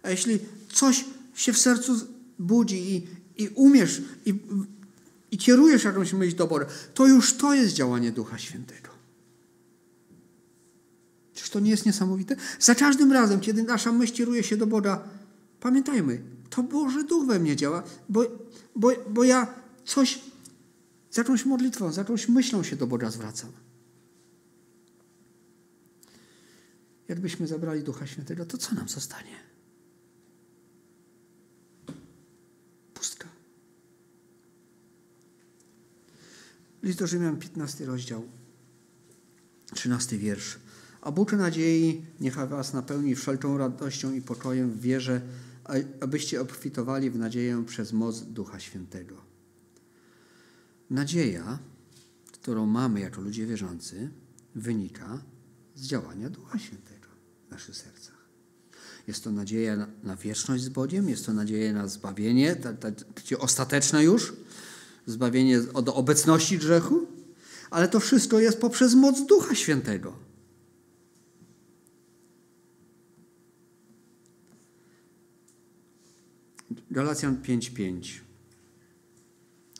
A 0.03 0.09
jeśli 0.09 0.39
coś 0.71 1.05
się 1.33 1.53
w 1.53 1.57
sercu 1.57 2.07
budzi 2.39 2.95
i, 2.95 3.07
i 3.43 3.47
umiesz 3.47 4.01
i, 4.25 4.33
i 5.31 5.37
kierujesz 5.37 5.83
jakąś 5.83 6.13
myśl 6.13 6.35
do 6.35 6.47
Boga, 6.47 6.65
to 6.93 7.07
już 7.07 7.37
to 7.37 7.53
jest 7.53 7.73
działanie 7.73 8.11
Ducha 8.11 8.37
Świętego. 8.37 8.89
Czyż 11.33 11.49
to 11.49 11.59
nie 11.59 11.71
jest 11.71 11.85
niesamowite? 11.85 12.35
Za 12.59 12.75
każdym 12.75 13.11
razem, 13.11 13.39
kiedy 13.39 13.63
nasza 13.63 13.91
myśl 13.91 14.13
kieruje 14.13 14.43
się 14.43 14.57
do 14.57 14.67
Boga, 14.67 15.03
pamiętajmy, 15.59 16.21
to 16.49 16.63
Boży 16.63 17.03
Duch 17.03 17.27
we 17.27 17.39
mnie 17.39 17.55
działa, 17.55 17.83
bo, 18.09 18.25
bo, 18.75 18.91
bo 19.09 19.23
ja 19.23 19.53
coś 19.85 20.21
z 21.09 21.17
jakąś 21.17 21.45
modlitwą, 21.45 21.91
z 21.91 21.97
jakąś 21.97 22.29
myślą 22.29 22.63
się 22.63 22.75
do 22.75 22.87
Boga 22.87 23.11
zwracam. 23.11 23.51
Jakbyśmy 27.07 27.47
zabrali 27.47 27.83
Ducha 27.83 28.07
Świętego, 28.07 28.45
to 28.45 28.57
co 28.57 28.75
nam 28.75 28.89
zostanie? 28.89 29.50
List 36.83 36.99
do 36.99 37.07
Rzymian, 37.07 37.37
15 37.37 37.85
rozdział, 37.85 38.23
13 39.73 40.17
wiersz. 40.17 40.59
A 41.01 41.11
Bóg 41.11 41.33
nadziei 41.33 42.05
niechaj 42.19 42.47
was 42.47 42.73
napełni 42.73 43.15
wszelką 43.15 43.57
radością 43.57 44.13
i 44.13 44.21
pokojem 44.21 44.71
w 44.71 44.81
wierze, 44.81 45.21
abyście 46.01 46.41
obfitowali 46.41 47.11
w 47.11 47.17
nadzieję 47.17 47.63
przez 47.67 47.93
moc 47.93 48.21
Ducha 48.21 48.59
Świętego. 48.59 49.15
Nadzieja, 50.89 51.59
którą 52.31 52.65
mamy 52.65 52.99
jako 52.99 53.21
ludzie 53.21 53.45
wierzący, 53.45 54.09
wynika 54.55 55.21
z 55.75 55.81
działania 55.81 56.29
Ducha 56.29 56.59
Świętego 56.59 57.07
w 57.47 57.51
naszych 57.51 57.75
sercach. 57.75 58.21
Jest 59.07 59.23
to 59.23 59.31
nadzieja 59.31 59.87
na, 60.03 60.15
wieczność 60.15 60.63
z 60.63 60.69
Bogiem, 60.69 61.09
jest 61.09 61.25
to 61.25 61.33
nadzieja 61.33 61.73
na 61.73 61.87
zbawienie, 61.87 62.55
takie 63.15 63.39
ostateczne 63.39 64.03
już, 64.03 64.33
zbawienie 65.05 65.59
od 65.73 65.89
obecności 65.89 66.57
grzechu, 66.57 67.07
ale 67.69 67.87
to 67.87 67.99
wszystko 67.99 68.39
jest 68.39 68.59
poprzez 68.59 68.95
moc 68.95 69.25
Ducha 69.25 69.55
Świętego. 69.55 70.13
Galacjan 76.91 77.37
5:5. 77.41 78.19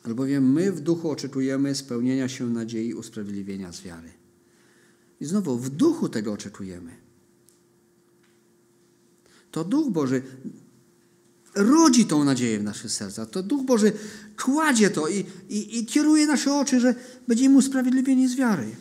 Albowiem 0.03 0.51
my 0.51 0.71
w 0.71 0.79
duchu 0.79 1.09
oczekujemy 1.09 1.75
spełnienia 1.75 2.29
się 2.29 2.49
nadziei 2.49 2.93
usprawiedliwienia 2.93 3.71
z 3.71 3.81
wiary. 3.81 4.11
I 5.19 5.25
znowu 5.25 5.57
w 5.57 5.69
duchu 5.69 6.09
tego 6.09 6.33
oczekujemy. 6.33 6.91
To 9.51 9.63
Duch 9.63 9.91
Boży 9.91 10.21
rodzi 11.55 12.05
tą 12.05 12.23
nadzieję 12.23 12.59
w 12.59 12.63
naszych 12.63 12.91
sercach. 12.91 13.29
To 13.29 13.43
Duch 13.43 13.65
Boży 13.65 13.93
kładzie 14.43 14.89
to 14.89 15.07
i, 15.07 15.25
i, 15.49 15.79
i 15.79 15.85
kieruje 15.85 16.27
nasze 16.27 16.53
oczy, 16.53 16.79
że 16.79 16.95
będziemy 17.27 17.57
usprawiedliwieni 17.57 18.27
z 18.27 18.35
wiary. 18.35 18.75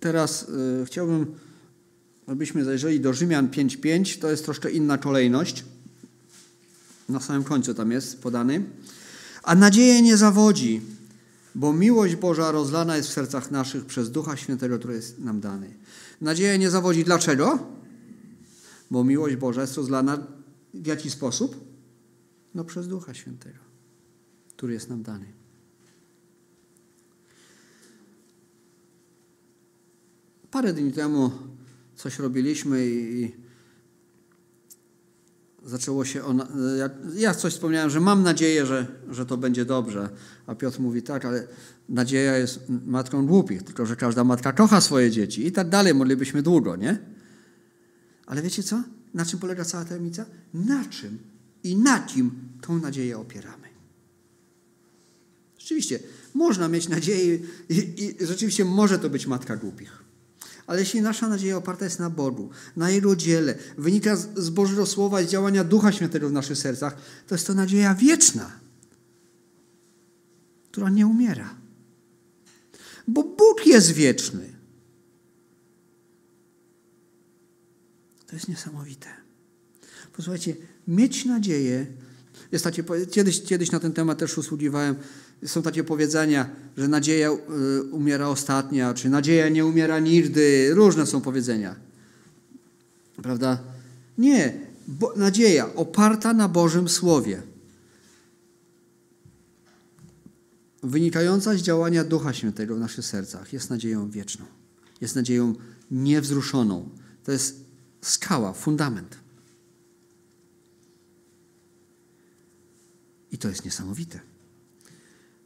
Teraz 0.00 0.46
y, 0.82 0.86
chciałbym 0.86 1.26
abyśmy 2.30 2.64
zajrzeli 2.64 3.00
do 3.00 3.12
Rzymian 3.12 3.48
5.5, 3.48 4.20
to 4.20 4.30
jest 4.30 4.44
troszkę 4.44 4.70
inna 4.70 4.98
kolejność. 4.98 5.64
Na 7.08 7.20
samym 7.20 7.44
końcu 7.44 7.74
tam 7.74 7.90
jest 7.90 8.22
podany. 8.22 8.62
A 9.42 9.54
nadzieja 9.54 10.00
nie 10.00 10.16
zawodzi, 10.16 10.80
bo 11.54 11.72
miłość 11.72 12.16
Boża 12.16 12.50
rozlana 12.50 12.96
jest 12.96 13.08
w 13.08 13.12
sercach 13.12 13.50
naszych 13.50 13.84
przez 13.84 14.10
Ducha 14.10 14.36
Świętego, 14.36 14.78
który 14.78 14.94
jest 14.94 15.18
nam 15.18 15.40
dany. 15.40 15.74
Nadzieja 16.20 16.56
nie 16.56 16.70
zawodzi. 16.70 17.04
Dlaczego? 17.04 17.58
Bo 18.90 19.04
miłość 19.04 19.36
Boża 19.36 19.60
jest 19.60 19.76
rozlana 19.76 20.26
w 20.74 20.86
jaki 20.86 21.10
sposób? 21.10 21.69
No 22.54 22.64
przez 22.64 22.88
Ducha 22.88 23.14
Świętego, 23.14 23.58
który 24.56 24.72
jest 24.72 24.88
nam 24.88 25.02
dany. 25.02 25.26
Parę 30.50 30.72
dni 30.72 30.92
temu 30.92 31.30
coś 31.96 32.18
robiliśmy 32.18 32.86
i 32.86 33.32
zaczęło 35.64 36.04
się 36.04 36.24
ona, 36.24 36.48
ja, 36.78 36.90
ja, 37.14 37.34
coś 37.34 37.52
wspomniałem, 37.52 37.90
że 37.90 38.00
mam 38.00 38.22
nadzieję, 38.22 38.66
że, 38.66 38.86
że 39.10 39.26
to 39.26 39.36
będzie 39.36 39.64
dobrze. 39.64 40.08
A 40.46 40.54
Piotr 40.54 40.80
mówi 40.80 41.02
tak, 41.02 41.24
ale 41.24 41.46
nadzieja 41.88 42.36
jest 42.36 42.60
matką 42.86 43.26
głupich, 43.26 43.62
tylko 43.62 43.86
że 43.86 43.96
każda 43.96 44.24
matka 44.24 44.52
kocha 44.52 44.80
swoje 44.80 45.10
dzieci 45.10 45.46
i 45.46 45.52
tak 45.52 45.68
dalej, 45.68 45.94
moglibyśmy 45.94 46.42
długo, 46.42 46.76
nie? 46.76 46.98
Ale 48.26 48.42
wiecie 48.42 48.62
co? 48.62 48.82
Na 49.14 49.24
czym 49.24 49.38
polega 49.38 49.64
cała 49.64 49.84
tajemnica? 49.84 50.26
Na 50.54 50.84
czym 50.84 51.18
i 51.64 51.76
na 51.76 52.00
kim 52.00 52.30
tą 52.60 52.78
nadzieję 52.78 53.18
opieramy? 53.18 53.68
Rzeczywiście, 55.58 56.00
można 56.34 56.68
mieć 56.68 56.88
nadzieję 56.88 57.38
i, 57.68 58.04
i 58.04 58.26
rzeczywiście 58.26 58.64
może 58.64 58.98
to 58.98 59.10
być 59.10 59.26
matka 59.26 59.56
głupich. 59.56 60.04
Ale 60.66 60.80
jeśli 60.80 61.00
nasza 61.00 61.28
nadzieja 61.28 61.56
oparta 61.56 61.84
jest 61.84 61.98
na 61.98 62.10
Bogu, 62.10 62.50
na 62.76 62.90
Jego 62.90 63.16
dziele, 63.16 63.54
wynika 63.78 64.16
z, 64.16 64.38
z 64.38 64.50
Bożego 64.50 64.86
Słowa 64.86 65.20
i 65.22 65.26
działania 65.26 65.64
Ducha 65.64 65.92
Świętego 65.92 66.28
w 66.28 66.32
naszych 66.32 66.58
sercach, 66.58 66.96
to 67.26 67.34
jest 67.34 67.46
to 67.46 67.54
nadzieja 67.54 67.94
wieczna, 67.94 68.60
która 70.70 70.90
nie 70.90 71.06
umiera. 71.06 71.54
Bo 73.08 73.22
Bóg 73.22 73.66
jest 73.66 73.92
wieczny. 73.92 74.52
To 78.26 78.36
jest 78.36 78.48
niesamowite. 78.48 79.08
Posłuchajcie, 80.12 80.56
mieć 80.90 81.24
nadzieję 81.24 81.86
Jest 82.52 82.64
takie, 82.64 82.84
kiedyś, 83.10 83.42
kiedyś 83.42 83.70
na 83.70 83.80
ten 83.80 83.92
temat 83.92 84.18
też 84.18 84.38
usługiwałem. 84.38 84.94
Są 85.46 85.62
takie 85.62 85.84
powiedzenia, 85.84 86.50
że 86.76 86.88
nadzieja 86.88 87.30
y, 87.30 87.82
umiera 87.82 88.28
ostatnia, 88.28 88.94
czy 88.94 89.08
nadzieja 89.08 89.48
nie 89.48 89.66
umiera 89.66 89.98
nigdy. 89.98 90.74
Różne 90.74 91.06
są 91.06 91.20
powiedzenia. 91.20 91.76
Prawda? 93.22 93.58
Nie. 94.18 94.52
Bo, 94.88 95.12
nadzieja 95.16 95.74
oparta 95.74 96.32
na 96.32 96.48
Bożym 96.48 96.88
Słowie. 96.88 97.42
Wynikająca 100.82 101.54
z 101.54 101.62
działania 101.62 102.04
Ducha 102.04 102.32
Świętego 102.32 102.76
w 102.76 102.80
naszych 102.80 103.04
sercach 103.04 103.52
jest 103.52 103.70
nadzieją 103.70 104.10
wieczną. 104.10 104.44
Jest 105.00 105.16
nadzieją 105.16 105.54
niewzruszoną. 105.90 106.88
To 107.24 107.32
jest 107.32 107.64
skała, 108.00 108.52
fundament. 108.52 109.19
I 113.32 113.38
to 113.38 113.48
jest 113.48 113.64
niesamowite. 113.64 114.20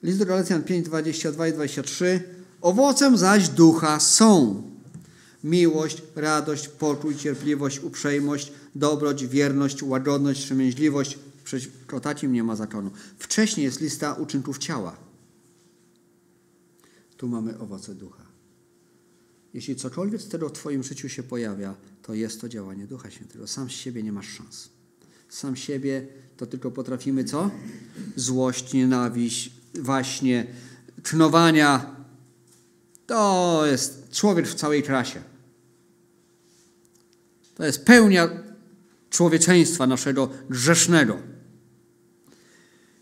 List 0.03 0.19
do 0.19 0.27
Galacjan 0.27 0.63
5, 0.63 0.87
22 0.87 1.49
i 1.49 1.53
23. 1.53 2.23
Owocem 2.61 3.19
zaś 3.19 3.49
ducha 3.49 4.01
są 4.01 4.63
miłość, 5.45 6.03
radość, 6.17 6.69
pokój, 6.69 7.17
cierpliwość, 7.17 7.81
uprzejmość, 7.81 8.53
dobroć, 8.75 9.27
wierność, 9.27 9.83
łagodność, 9.83 10.41
wstrzemięźliwość. 10.41 11.19
Przeciwko 11.45 12.01
takim 12.01 12.33
nie 12.33 12.45
ma 12.45 12.57
zakonu. 12.57 12.91
Wcześniej 13.19 13.65
jest 13.65 13.81
lista 13.81 14.15
uczynków 14.15 14.59
ciała. 14.59 14.97
Tu 17.17 17.29
mamy 17.29 17.59
owoce 17.59 17.95
ducha. 17.95 18.25
Jeśli 19.55 19.77
cokolwiek 19.77 20.23
z 20.23 20.29
tego 20.29 20.49
w 20.49 20.53
Twoim 20.53 20.83
życiu 20.83 21.09
się 21.09 21.23
pojawia, 21.23 21.75
to 22.03 22.15
jest 22.15 22.41
to 22.41 22.49
działanie 22.49 22.87
Ducha 22.87 23.11
Świętego. 23.11 23.47
Sam 23.47 23.71
z 23.71 23.73
siebie 23.73 24.03
nie 24.03 24.13
masz 24.13 24.29
szans. 24.29 24.69
Sam 25.35 25.57
siebie 25.57 26.07
to 26.37 26.47
tylko 26.47 26.71
potrafimy 26.71 27.25
co? 27.25 27.51
Złość, 28.17 28.73
nienawiść, 28.73 29.53
właśnie, 29.75 30.47
cznowania. 31.03 31.97
To 33.07 33.63
jest 33.67 34.11
człowiek 34.11 34.49
w 34.49 34.55
całej 34.55 34.83
krasie. 34.83 35.23
To 37.55 37.65
jest 37.65 37.85
pełnia 37.85 38.29
człowieczeństwa 39.11 39.87
naszego 39.87 40.29
grzesznego. 40.51 41.19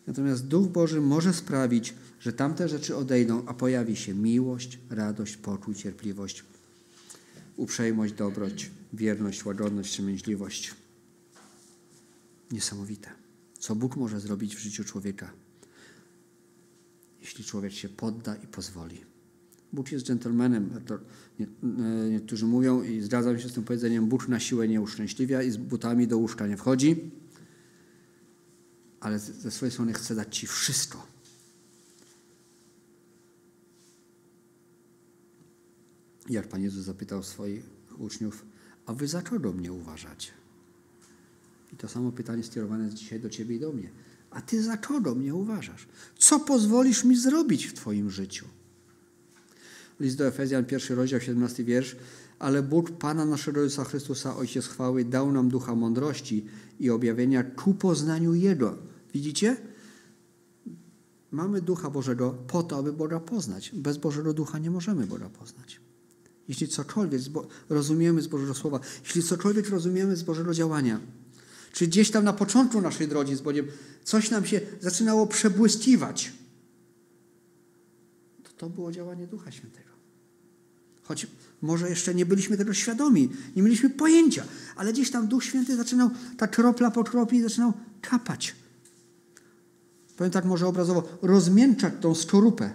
Natomiast 0.06 0.46
Duch 0.46 0.68
Boży 0.68 1.00
może 1.00 1.34
sprawić, 1.34 1.94
że 2.20 2.32
tamte 2.32 2.68
rzeczy 2.68 2.96
odejdą, 2.96 3.42
a 3.46 3.54
pojawi 3.54 3.96
się 3.96 4.14
miłość, 4.14 4.78
radość, 4.90 5.36
pokój, 5.36 5.74
cierpliwość, 5.74 6.44
uprzejmość, 7.56 8.12
dobroć, 8.12 8.70
wierność, 8.92 9.44
łagodność, 9.44 9.88
wstrzemięźliwość. 9.88 10.81
Niesamowite. 12.52 13.10
Co 13.58 13.76
Bóg 13.76 13.96
może 13.96 14.20
zrobić 14.20 14.56
w 14.56 14.58
życiu 14.58 14.84
człowieka, 14.84 15.32
jeśli 17.20 17.44
człowiek 17.44 17.72
się 17.72 17.88
podda 17.88 18.36
i 18.36 18.46
pozwoli. 18.46 19.04
Bóg 19.72 19.92
jest 19.92 20.06
dżentelmenem. 20.06 20.70
Niektórzy 22.10 22.46
mówią 22.46 22.82
i 22.82 23.00
zgadzam 23.00 23.38
się 23.38 23.48
z 23.48 23.52
tym 23.52 23.64
powiedzeniem, 23.64 24.08
Bóg 24.08 24.28
na 24.28 24.40
siłę 24.40 24.68
nie 24.68 24.80
uszczęśliwia 24.80 25.42
i 25.42 25.50
z 25.50 25.56
butami 25.56 26.08
do 26.08 26.18
łóżka 26.18 26.46
nie 26.46 26.56
wchodzi, 26.56 27.10
ale 29.00 29.18
ze 29.18 29.50
swojej 29.50 29.72
strony 29.72 29.92
chce 29.92 30.14
dać 30.14 30.38
Ci 30.38 30.46
wszystko. 30.46 31.06
Jak 36.28 36.48
Pan 36.48 36.62
Jezus 36.62 36.84
zapytał 36.84 37.22
swoich 37.22 37.64
uczniów, 37.98 38.46
a 38.86 38.94
wy 38.94 39.08
za 39.08 39.22
kogo 39.22 39.52
mnie 39.52 39.72
uważacie? 39.72 40.41
I 41.72 41.76
to 41.76 41.88
samo 41.88 42.12
pytanie 42.12 42.42
skierowane 42.42 42.84
jest 42.84 42.96
dzisiaj 42.96 43.20
do 43.20 43.30
Ciebie 43.30 43.56
i 43.56 43.60
do 43.60 43.72
mnie. 43.72 43.90
A 44.30 44.40
Ty 44.40 44.62
za 44.62 44.76
kogo 44.76 45.14
mnie 45.14 45.34
uważasz? 45.34 45.88
Co 46.18 46.40
pozwolisz 46.40 47.04
mi 47.04 47.16
zrobić 47.16 47.66
w 47.66 47.72
Twoim 47.72 48.10
życiu? 48.10 48.46
List 50.00 50.16
do 50.16 50.26
Efezjan, 50.26 50.64
pierwszy 50.64 50.94
rozdział, 50.94 51.20
17 51.20 51.64
wiersz. 51.64 51.96
Ale 52.38 52.62
Bóg 52.62 52.90
Pana 52.90 53.24
naszego 53.24 53.62
Jezusa 53.62 53.84
Chrystusa, 53.84 54.36
Ojciec 54.36 54.66
chwały, 54.66 55.04
dał 55.04 55.32
nam 55.32 55.48
ducha 55.48 55.74
mądrości 55.74 56.46
i 56.80 56.90
objawienia 56.90 57.42
ku 57.42 57.74
poznaniu 57.74 58.34
Jego. 58.34 58.78
Widzicie? 59.14 59.56
Mamy 61.30 61.60
ducha 61.60 61.90
Bożego 61.90 62.30
po 62.30 62.62
to, 62.62 62.76
aby 62.76 62.92
Boga 62.92 63.20
poznać. 63.20 63.70
Bez 63.74 63.98
Bożego 63.98 64.34
ducha 64.34 64.58
nie 64.58 64.70
możemy 64.70 65.06
Boga 65.06 65.28
poznać. 65.28 65.80
Jeśli 66.48 66.68
cokolwiek 66.68 67.22
rozumiemy 67.68 68.22
z 68.22 68.26
Bożego 68.26 68.54
Słowa, 68.54 68.80
jeśli 69.04 69.22
cokolwiek 69.22 69.68
rozumiemy 69.68 70.16
z 70.16 70.22
Bożego 70.22 70.54
działania, 70.54 71.00
czy 71.72 71.86
gdzieś 71.86 72.10
tam 72.10 72.24
na 72.24 72.32
początku 72.32 72.80
naszej 72.80 73.08
drogi 73.08 73.36
z 73.36 73.40
Bogiem 73.40 73.66
coś 74.04 74.30
nam 74.30 74.46
się 74.46 74.60
zaczynało 74.80 75.26
przebłyskiwać, 75.26 76.32
to 78.42 78.50
to 78.56 78.70
było 78.70 78.92
działanie 78.92 79.26
Ducha 79.26 79.50
Świętego. 79.50 79.90
Choć 81.02 81.26
może 81.62 81.90
jeszcze 81.90 82.14
nie 82.14 82.26
byliśmy 82.26 82.56
tego 82.56 82.74
świadomi, 82.74 83.28
nie 83.56 83.62
mieliśmy 83.62 83.90
pojęcia, 83.90 84.44
ale 84.76 84.92
gdzieś 84.92 85.10
tam 85.10 85.28
Duch 85.28 85.44
Święty 85.44 85.76
zaczynał, 85.76 86.10
ta 86.36 86.48
kropla 86.48 86.90
po 86.90 87.04
kropli 87.04 87.42
zaczynał 87.42 87.72
kapać. 88.00 88.54
Powiem 90.16 90.30
tak 90.30 90.44
może 90.44 90.66
obrazowo, 90.66 91.18
rozmięczać 91.22 91.94
tą 92.00 92.14
skorupę 92.14 92.70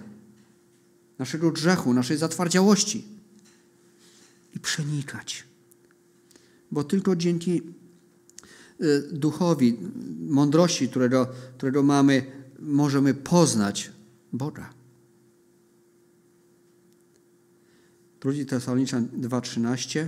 naszego 1.19 1.51
grzechu, 1.51 1.93
naszej 1.93 2.17
zatwardziałości 2.17 3.07
i 4.55 4.59
przenikać. 4.59 5.43
Bo 6.71 6.83
tylko 6.83 7.15
dzięki 7.15 7.61
duchowi, 9.11 9.77
mądrości, 10.19 10.89
którego, 10.89 11.27
którego 11.57 11.83
mamy, 11.83 12.25
możemy 12.59 13.13
poznać 13.13 13.91
Boga. 14.33 14.69
Drugi 18.21 18.45
Tesaloniczan 18.45 19.07
2,13 19.07 20.07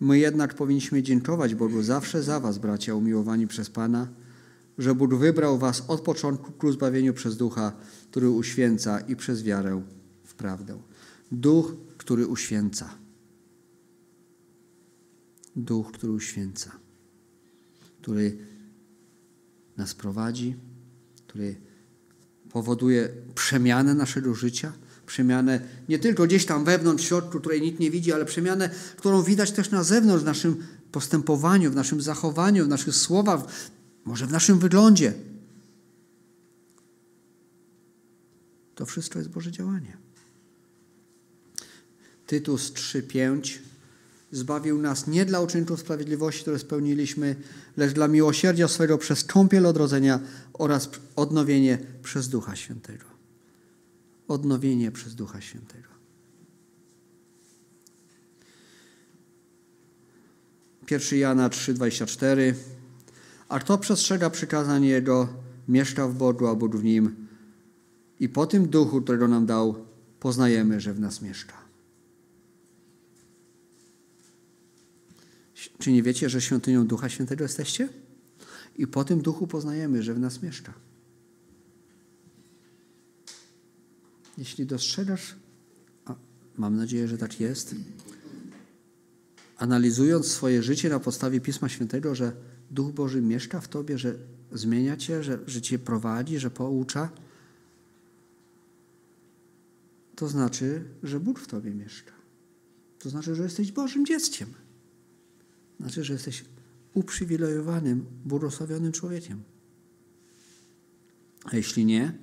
My 0.00 0.18
jednak 0.18 0.54
powinniśmy 0.54 1.02
dziękować 1.02 1.54
Bogu 1.54 1.82
zawsze 1.82 2.22
za 2.22 2.40
was, 2.40 2.58
bracia 2.58 2.94
umiłowani 2.94 3.46
przez 3.46 3.70
Pana, 3.70 4.08
że 4.78 4.94
Bóg 4.94 5.14
wybrał 5.14 5.58
was 5.58 5.84
od 5.88 6.00
początku 6.00 6.52
ku 6.52 6.72
zbawieniu 6.72 7.14
przez 7.14 7.36
Ducha, 7.36 7.72
który 8.10 8.30
uświęca 8.30 9.00
i 9.00 9.16
przez 9.16 9.42
wiarę 9.42 9.82
w 10.24 10.34
prawdę. 10.34 10.78
Duch, 11.32 11.76
który 11.98 12.26
uświęca. 12.26 12.90
Duch, 15.56 15.92
który 15.92 16.12
uświęca, 16.12 16.70
który 18.02 18.38
nas 19.76 19.94
prowadzi, 19.94 20.56
który 21.26 21.56
powoduje 22.50 23.08
przemianę 23.34 23.94
naszego 23.94 24.34
życia, 24.34 24.72
przemianę 25.06 25.60
nie 25.88 25.98
tylko 25.98 26.24
gdzieś 26.24 26.46
tam 26.46 26.64
wewnątrz, 26.64 27.04
w 27.04 27.06
środku, 27.06 27.40
której 27.40 27.62
nikt 27.62 27.80
nie 27.80 27.90
widzi, 27.90 28.12
ale 28.12 28.24
przemianę, 28.24 28.70
którą 28.96 29.22
widać 29.22 29.52
też 29.52 29.70
na 29.70 29.84
zewnątrz, 29.84 30.22
w 30.22 30.26
naszym 30.26 30.66
postępowaniu, 30.92 31.70
w 31.70 31.74
naszym 31.74 32.02
zachowaniu, 32.02 32.64
w 32.64 32.68
naszych 32.68 32.94
słowach, 32.94 33.40
może 34.04 34.26
w 34.26 34.32
naszym 34.32 34.58
wyglądzie. 34.58 35.14
To 38.74 38.86
wszystko 38.86 39.18
jest 39.18 39.30
Boże 39.30 39.50
działanie. 39.50 39.96
Tytus 42.26 42.72
3:5 42.72 43.58
Zbawił 44.32 44.78
nas 44.78 45.06
nie 45.06 45.24
dla 45.24 45.40
uczynków 45.40 45.80
sprawiedliwości, 45.80 46.42
które 46.42 46.58
spełniliśmy, 46.58 47.36
lecz 47.76 47.92
dla 47.92 48.08
miłosierdzia 48.08 48.68
swego 48.68 48.98
przez 48.98 49.24
kąpiel 49.24 49.66
odrodzenia 49.66 50.20
oraz 50.52 50.90
odnowienie 51.16 51.78
przez 52.02 52.28
Ducha 52.28 52.56
Świętego. 52.56 53.04
Odnowienie 54.28 54.90
przez 54.90 55.14
Ducha 55.14 55.40
Świętego. 55.40 55.88
Pierwszy 60.86 61.16
Jana 61.16 61.48
3,24 61.48 62.54
A 63.48 63.58
kto 63.58 63.78
przestrzega 63.78 64.30
przykazań 64.30 64.84
Jego, 64.84 65.28
mieszka 65.68 66.08
w 66.08 66.14
Bogu, 66.14 66.46
a 66.46 66.54
Bóg 66.54 66.76
w 66.76 66.84
Nim 66.84 67.26
i 68.20 68.28
po 68.28 68.46
tym 68.46 68.68
Duchu, 68.68 69.02
którego 69.02 69.28
nam 69.28 69.46
dał, 69.46 69.84
poznajemy, 70.20 70.80
że 70.80 70.94
w 70.94 71.00
nas 71.00 71.22
mieszka. 71.22 71.61
Czy 75.78 75.92
nie 75.92 76.02
wiecie, 76.02 76.28
że 76.28 76.40
świątynią 76.40 76.86
Ducha 76.86 77.08
Świętego 77.08 77.44
jesteście? 77.44 77.88
I 78.76 78.86
po 78.86 79.04
tym 79.04 79.22
Duchu 79.22 79.46
poznajemy, 79.46 80.02
że 80.02 80.14
w 80.14 80.18
nas 80.18 80.42
mieszka. 80.42 80.72
Jeśli 84.38 84.66
dostrzegasz, 84.66 85.36
a 86.04 86.14
mam 86.56 86.76
nadzieję, 86.76 87.08
że 87.08 87.18
tak 87.18 87.40
jest, 87.40 87.74
analizując 89.56 90.26
swoje 90.26 90.62
życie 90.62 90.88
na 90.88 91.00
podstawie 91.00 91.40
Pisma 91.40 91.68
Świętego, 91.68 92.14
że 92.14 92.32
Duch 92.70 92.92
Boży 92.92 93.22
mieszka 93.22 93.60
w 93.60 93.68
tobie, 93.68 93.98
że 93.98 94.14
zmienia 94.52 94.96
cię, 94.96 95.22
że, 95.22 95.38
że 95.46 95.62
cię 95.62 95.78
prowadzi, 95.78 96.38
że 96.38 96.50
poucza, 96.50 97.10
to 100.16 100.28
znaczy, 100.28 100.84
że 101.02 101.20
Bóg 101.20 101.38
w 101.38 101.46
tobie 101.46 101.70
mieszka. 101.70 102.12
To 102.98 103.10
znaczy, 103.10 103.34
że 103.34 103.42
jesteś 103.42 103.72
Bożym 103.72 104.06
dzieckiem. 104.06 104.48
Znaczy, 105.82 106.04
że 106.04 106.12
jesteś 106.12 106.44
uprzywilejowanym, 106.94 108.06
błogosławionym 108.24 108.92
człowiekiem. 108.92 109.42
A 111.44 111.56
jeśli 111.56 111.84
nie, 111.84 112.18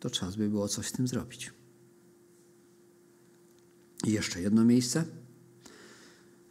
to 0.00 0.10
czas 0.10 0.36
by 0.36 0.48
było 0.48 0.68
coś 0.68 0.86
z 0.86 0.92
tym 0.92 1.08
zrobić. 1.08 1.52
I 4.04 4.12
jeszcze 4.12 4.40
jedno 4.40 4.64
miejsce. 4.64 5.04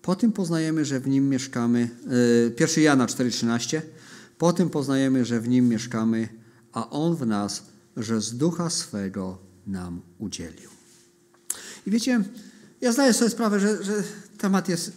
Po 0.01 0.15
tym 0.15 0.31
poznajemy, 0.31 0.85
że 0.85 0.99
w 0.99 1.07
nim 1.07 1.29
mieszkamy. 1.29 1.89
1 2.59 2.83
Jana 2.83 3.05
4,13. 3.05 3.81
Po 4.37 4.53
tym 4.53 4.69
poznajemy, 4.69 5.25
że 5.25 5.41
w 5.41 5.47
nim 5.47 5.69
mieszkamy, 5.69 6.29
a 6.71 6.89
on 6.89 7.15
w 7.15 7.25
nas, 7.25 7.65
że 7.97 8.21
z 8.21 8.37
ducha 8.37 8.69
swego 8.69 9.37
nam 9.67 10.01
udzielił. 10.19 10.69
I 11.85 11.91
wiecie, 11.91 12.23
ja 12.81 12.91
zdaję 12.91 13.13
sobie 13.13 13.29
sprawę, 13.31 13.59
że, 13.59 13.83
że 13.83 14.03
temat 14.43 14.69
jest 14.69 14.91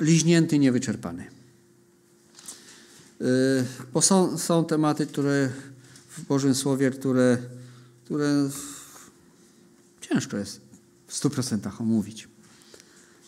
liźnięty, 0.00 0.58
niewyczerpany. 0.58 1.24
Yy, 3.20 3.26
bo 3.92 4.02
są, 4.02 4.38
są 4.38 4.64
tematy, 4.64 5.06
które 5.06 5.50
w 6.08 6.22
Bożym 6.22 6.54
Słowie, 6.54 6.90
które, 6.90 7.38
które 8.04 8.50
ciężko 10.00 10.36
jest 10.36 10.60
w 11.06 11.14
stu 11.14 11.30
procentach 11.30 11.80
omówić. 11.80 12.28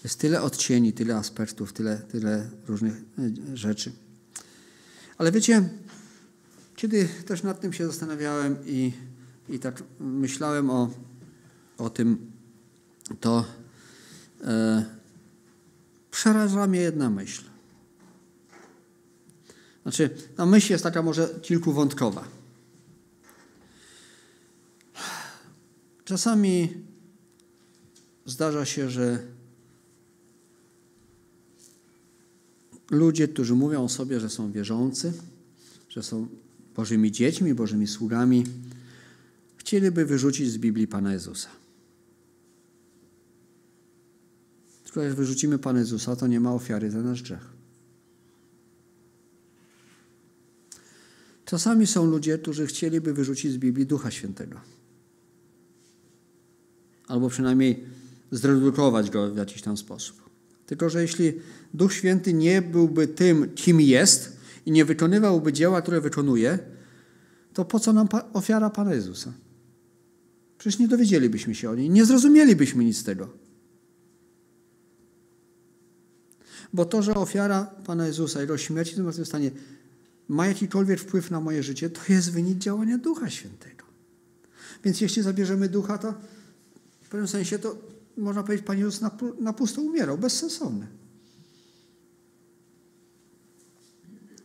Jest 0.04 0.18
tyle 0.18 0.42
odcieni, 0.42 0.92
tyle 0.92 1.16
aspektów, 1.16 1.72
tyle, 1.72 1.98
tyle 1.98 2.50
różnych 2.66 2.94
e, 2.94 3.56
rzeczy. 3.56 3.92
Ale 5.18 5.32
wiecie, 5.32 5.68
kiedy 6.76 7.08
też 7.26 7.42
nad 7.42 7.60
tym 7.60 7.72
się 7.72 7.86
zastanawiałem 7.86 8.56
i, 8.66 8.92
i 9.48 9.58
tak 9.58 9.82
myślałem 10.00 10.70
o, 10.70 10.90
o 11.78 11.90
tym, 11.90 12.32
to 13.20 13.44
e, 14.44 14.95
przeraża 16.16 16.66
mnie 16.66 16.80
jedna 16.80 17.10
myśl. 17.10 17.42
Znaczy, 19.82 20.10
ta 20.36 20.46
myśl 20.46 20.72
jest 20.72 20.84
taka 20.84 21.02
może 21.02 21.28
kilkuwątkowa. 21.42 22.24
Czasami 26.04 26.72
zdarza 28.26 28.64
się, 28.64 28.90
że 28.90 29.18
ludzie, 32.90 33.28
którzy 33.28 33.54
mówią 33.54 33.84
o 33.84 33.88
sobie, 33.88 34.20
że 34.20 34.30
są 34.30 34.52
wierzący, 34.52 35.12
że 35.88 36.02
są 36.02 36.28
Bożymi 36.76 37.12
dziećmi, 37.12 37.54
Bożymi 37.54 37.86
sługami, 37.86 38.44
chcieliby 39.56 40.04
wyrzucić 40.04 40.50
z 40.50 40.58
Biblii 40.58 40.88
Pana 40.88 41.12
Jezusa. 41.12 41.65
Tylko 44.96 45.08
jak 45.08 45.14
wyrzucimy 45.14 45.58
Pana 45.58 45.78
Jezusa, 45.78 46.16
to 46.16 46.26
nie 46.26 46.40
ma 46.40 46.54
ofiary 46.54 46.90
za 46.90 47.02
nasz 47.02 47.22
grzech. 47.22 47.52
Czasami 51.44 51.86
są 51.86 52.06
ludzie, 52.06 52.38
którzy 52.38 52.66
chcieliby 52.66 53.14
wyrzucić 53.14 53.52
z 53.52 53.56
Biblii 53.56 53.86
Ducha 53.86 54.10
Świętego. 54.10 54.60
Albo 57.08 57.28
przynajmniej 57.28 57.84
zredukować 58.30 59.10
go 59.10 59.30
w 59.30 59.36
jakiś 59.36 59.62
tam 59.62 59.76
sposób. 59.76 60.30
Tylko, 60.66 60.90
że 60.90 61.02
jeśli 61.02 61.32
Duch 61.74 61.92
Święty 61.92 62.32
nie 62.32 62.62
byłby 62.62 63.06
tym, 63.06 63.54
kim 63.54 63.80
jest 63.80 64.36
i 64.66 64.70
nie 64.70 64.84
wykonywałby 64.84 65.52
dzieła, 65.52 65.82
które 65.82 66.00
wykonuje, 66.00 66.58
to 67.54 67.64
po 67.64 67.80
co 67.80 67.92
nam 67.92 68.08
ofiara 68.32 68.70
Pana 68.70 68.94
Jezusa? 68.94 69.32
Przecież 70.58 70.78
nie 70.78 70.88
dowiedzielibyśmy 70.88 71.54
się 71.54 71.70
o 71.70 71.74
niej, 71.74 71.90
nie 71.90 72.04
zrozumielibyśmy 72.04 72.84
nic 72.84 72.98
z 72.98 73.04
tego. 73.04 73.45
Bo 76.72 76.84
to, 76.84 77.02
że 77.02 77.14
ofiara 77.14 77.64
Pana 77.64 78.06
Jezusa, 78.06 78.40
Jego 78.40 78.58
śmierci 78.58 78.92
w 78.92 78.96
zmartwychwstanie 78.96 79.50
ma 80.28 80.46
jakikolwiek 80.46 81.00
wpływ 81.00 81.30
na 81.30 81.40
moje 81.40 81.62
życie, 81.62 81.90
to 81.90 82.00
jest 82.08 82.32
wynik 82.32 82.58
działania 82.58 82.98
Ducha 82.98 83.30
Świętego. 83.30 83.84
Więc 84.84 85.00
jeśli 85.00 85.22
zabierzemy 85.22 85.68
Ducha, 85.68 85.98
to 85.98 86.14
w 87.02 87.08
pewnym 87.08 87.28
sensie 87.28 87.58
to 87.58 87.78
można 88.16 88.42
powiedzieć, 88.42 88.66
Pan 88.66 88.78
Jezus 88.78 89.00
na, 89.00 89.10
na 89.40 89.52
pusto 89.52 89.82
umierał, 89.82 90.18
bezsensowne. 90.18 90.86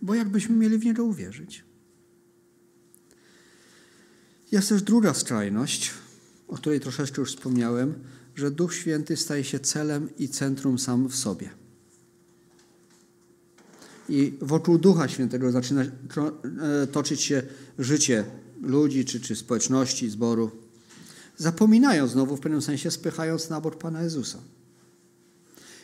Bo 0.01 0.15
jakbyśmy 0.15 0.55
mieli 0.55 0.77
w 0.77 0.85
Niego 0.85 1.03
uwierzyć? 1.03 1.63
Jest 4.51 4.69
też 4.69 4.81
druga 4.81 5.13
skrajność, 5.13 5.91
o 6.47 6.55
której 6.55 6.79
troszeczkę 6.79 7.21
już 7.21 7.35
wspomniałem, 7.35 7.93
że 8.35 8.51
Duch 8.51 8.75
Święty 8.75 9.17
staje 9.17 9.43
się 9.43 9.59
celem 9.59 10.09
i 10.17 10.29
centrum 10.29 10.79
sam 10.79 11.07
w 11.07 11.15
sobie. 11.15 11.60
I 14.11 14.37
wokół 14.41 14.77
Ducha 14.77 15.07
Świętego 15.07 15.51
zaczyna 15.51 15.81
e, 15.83 16.87
toczyć 16.87 17.21
się 17.21 17.43
życie 17.79 18.25
ludzi 18.61 19.05
czy, 19.05 19.19
czy 19.19 19.35
społeczności, 19.35 20.09
zboru 20.09 20.51
zapominają 21.37 22.07
znowu 22.07 22.37
w 22.37 22.39
pewnym 22.39 22.61
sensie, 22.61 22.91
spychając 22.91 23.49
na 23.49 23.61
bok 23.61 23.77
Pana 23.77 24.03
Jezusa. 24.03 24.39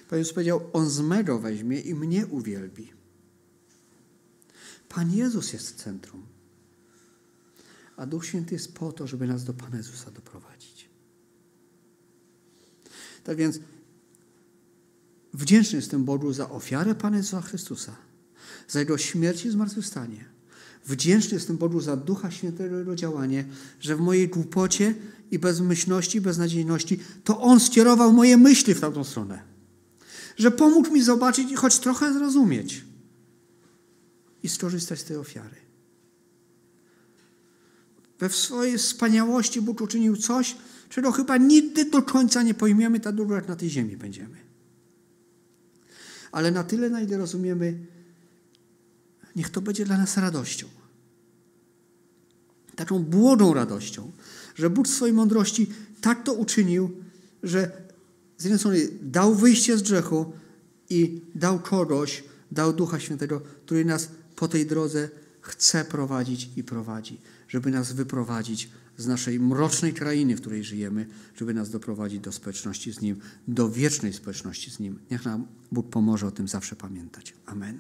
Pan 0.10 0.20
Jezus 0.20 0.34
powiedział, 0.34 0.62
On 0.74 0.90
z 0.90 1.00
mego 1.00 1.40
weźmie 1.40 1.80
i 1.80 1.96
mnie 1.96 2.28
uwielbi. 2.28 2.94
Pan 4.90 5.14
Jezus 5.14 5.54
jest 5.54 5.76
centrum. 5.76 6.26
A 7.98 8.06
Duch 8.06 8.26
Święty 8.26 8.56
jest 8.56 8.74
po 8.74 8.92
to, 8.92 9.08
żeby 9.08 9.28
nas 9.28 9.44
do 9.44 9.54
Pana 9.54 9.78
Jezusa 9.78 10.12
doprowadzić. 10.12 10.90
Tak 13.24 13.38
więc 13.38 13.60
wdzięczny 15.34 15.76
jestem 15.76 16.06
Bogu 16.06 16.34
za 16.34 16.50
ofiarę 16.50 16.96
Pana 16.96 17.18
Jezusa 17.18 17.42
Chrystusa, 17.42 17.96
za 18.68 18.80
Jego 18.80 18.98
śmierć 18.98 19.46
i 19.46 19.50
zmartwychwstanie. 19.50 20.26
Wdzięczny 20.86 21.34
jestem 21.34 21.58
Bogu 21.58 21.82
za 21.82 21.98
Ducha 21.98 22.32
Świętego 22.32 22.80
Jego 22.80 22.96
działanie, 22.96 23.46
że 23.80 23.96
w 23.96 24.00
mojej 24.00 24.28
głupocie 24.28 24.96
i 25.32 25.40
bezmyślności, 25.40 26.22
beznadziejności, 26.22 27.00
to 27.24 27.42
On 27.42 27.60
skierował 27.60 28.14
moje 28.14 28.38
myśli 28.38 28.74
w 28.74 28.80
tamtą 28.80 29.04
stronę. 29.04 29.42
Że 30.38 30.52
pomógł 30.52 30.92
mi 30.92 31.04
zobaczyć 31.04 31.52
i 31.52 31.56
choć 31.56 31.80
trochę 31.80 32.14
zrozumieć 32.14 32.86
i 34.44 34.50
skorzystać 34.50 35.00
z 35.00 35.04
tej 35.04 35.18
ofiary. 35.18 35.56
We 38.20 38.30
swojej 38.30 38.78
wspaniałości 38.78 39.62
Bóg 39.62 39.82
uczynił 39.82 40.18
coś, 40.18 40.56
czego 40.90 41.12
chyba 41.12 41.38
nigdy 41.38 41.86
do 41.86 42.02
końca 42.02 42.44
nie 42.44 42.54
pojmiemy, 42.54 43.00
tak 43.00 43.16
długo 43.16 43.36
jak 43.36 43.48
na 43.48 43.56
tej 43.56 43.70
ziemi 43.70 43.98
będziemy. 43.98 44.38
Ale 46.32 46.52
na 46.52 46.64
tyle, 46.64 46.90
na 46.90 47.02
ile 47.02 47.18
rozumiemy, 47.18 47.74
niech 49.38 49.50
to 49.50 49.62
będzie 49.62 49.86
dla 49.86 49.98
nas 49.98 50.18
radością. 50.18 50.68
Taką 52.76 53.00
błodą 53.00 53.54
radością, 53.54 54.12
że 54.56 54.70
Bóg 54.70 54.88
w 54.88 54.92
swojej 54.92 55.16
mądrości 55.16 55.70
tak 56.02 56.24
to 56.24 56.34
uczynił, 56.34 56.92
że 57.44 57.72
z 58.38 58.44
jednej 58.44 58.60
strony 58.60 58.88
dał 59.02 59.36
wyjście 59.36 59.78
z 59.78 59.82
grzechu 59.82 60.34
i 60.90 61.22
dał 61.36 61.60
kogoś, 61.60 62.24
dał 62.52 62.74
Ducha 62.74 63.00
Świętego, 63.00 63.42
który 63.66 63.86
nas 63.86 64.10
po 64.36 64.48
tej 64.48 64.66
drodze 64.66 65.10
chce 65.42 65.86
prowadzić 65.86 66.50
i 66.56 66.64
prowadzi, 66.64 67.18
żeby 67.48 67.72
nas 67.72 67.94
wyprowadzić 67.94 68.70
z 68.98 69.08
naszej 69.08 69.40
mrocznej 69.40 69.94
krainy, 69.94 70.36
w 70.36 70.42
której 70.42 70.64
żyjemy, 70.64 71.06
żeby 71.36 71.54
nas 71.54 71.70
doprowadzić 71.70 72.20
do 72.20 72.32
społeczności 72.32 72.94
z 72.94 73.02
Nim, 73.02 73.20
do 73.48 73.70
wiecznej 73.70 74.14
społeczności 74.14 74.72
z 74.72 74.80
Nim. 74.80 75.00
Niech 75.12 75.26
nam 75.26 75.48
Bóg 75.72 75.90
pomoże 75.90 76.28
o 76.28 76.32
tym 76.32 76.48
zawsze 76.48 76.76
pamiętać. 76.76 77.34
Amen. 77.46 77.80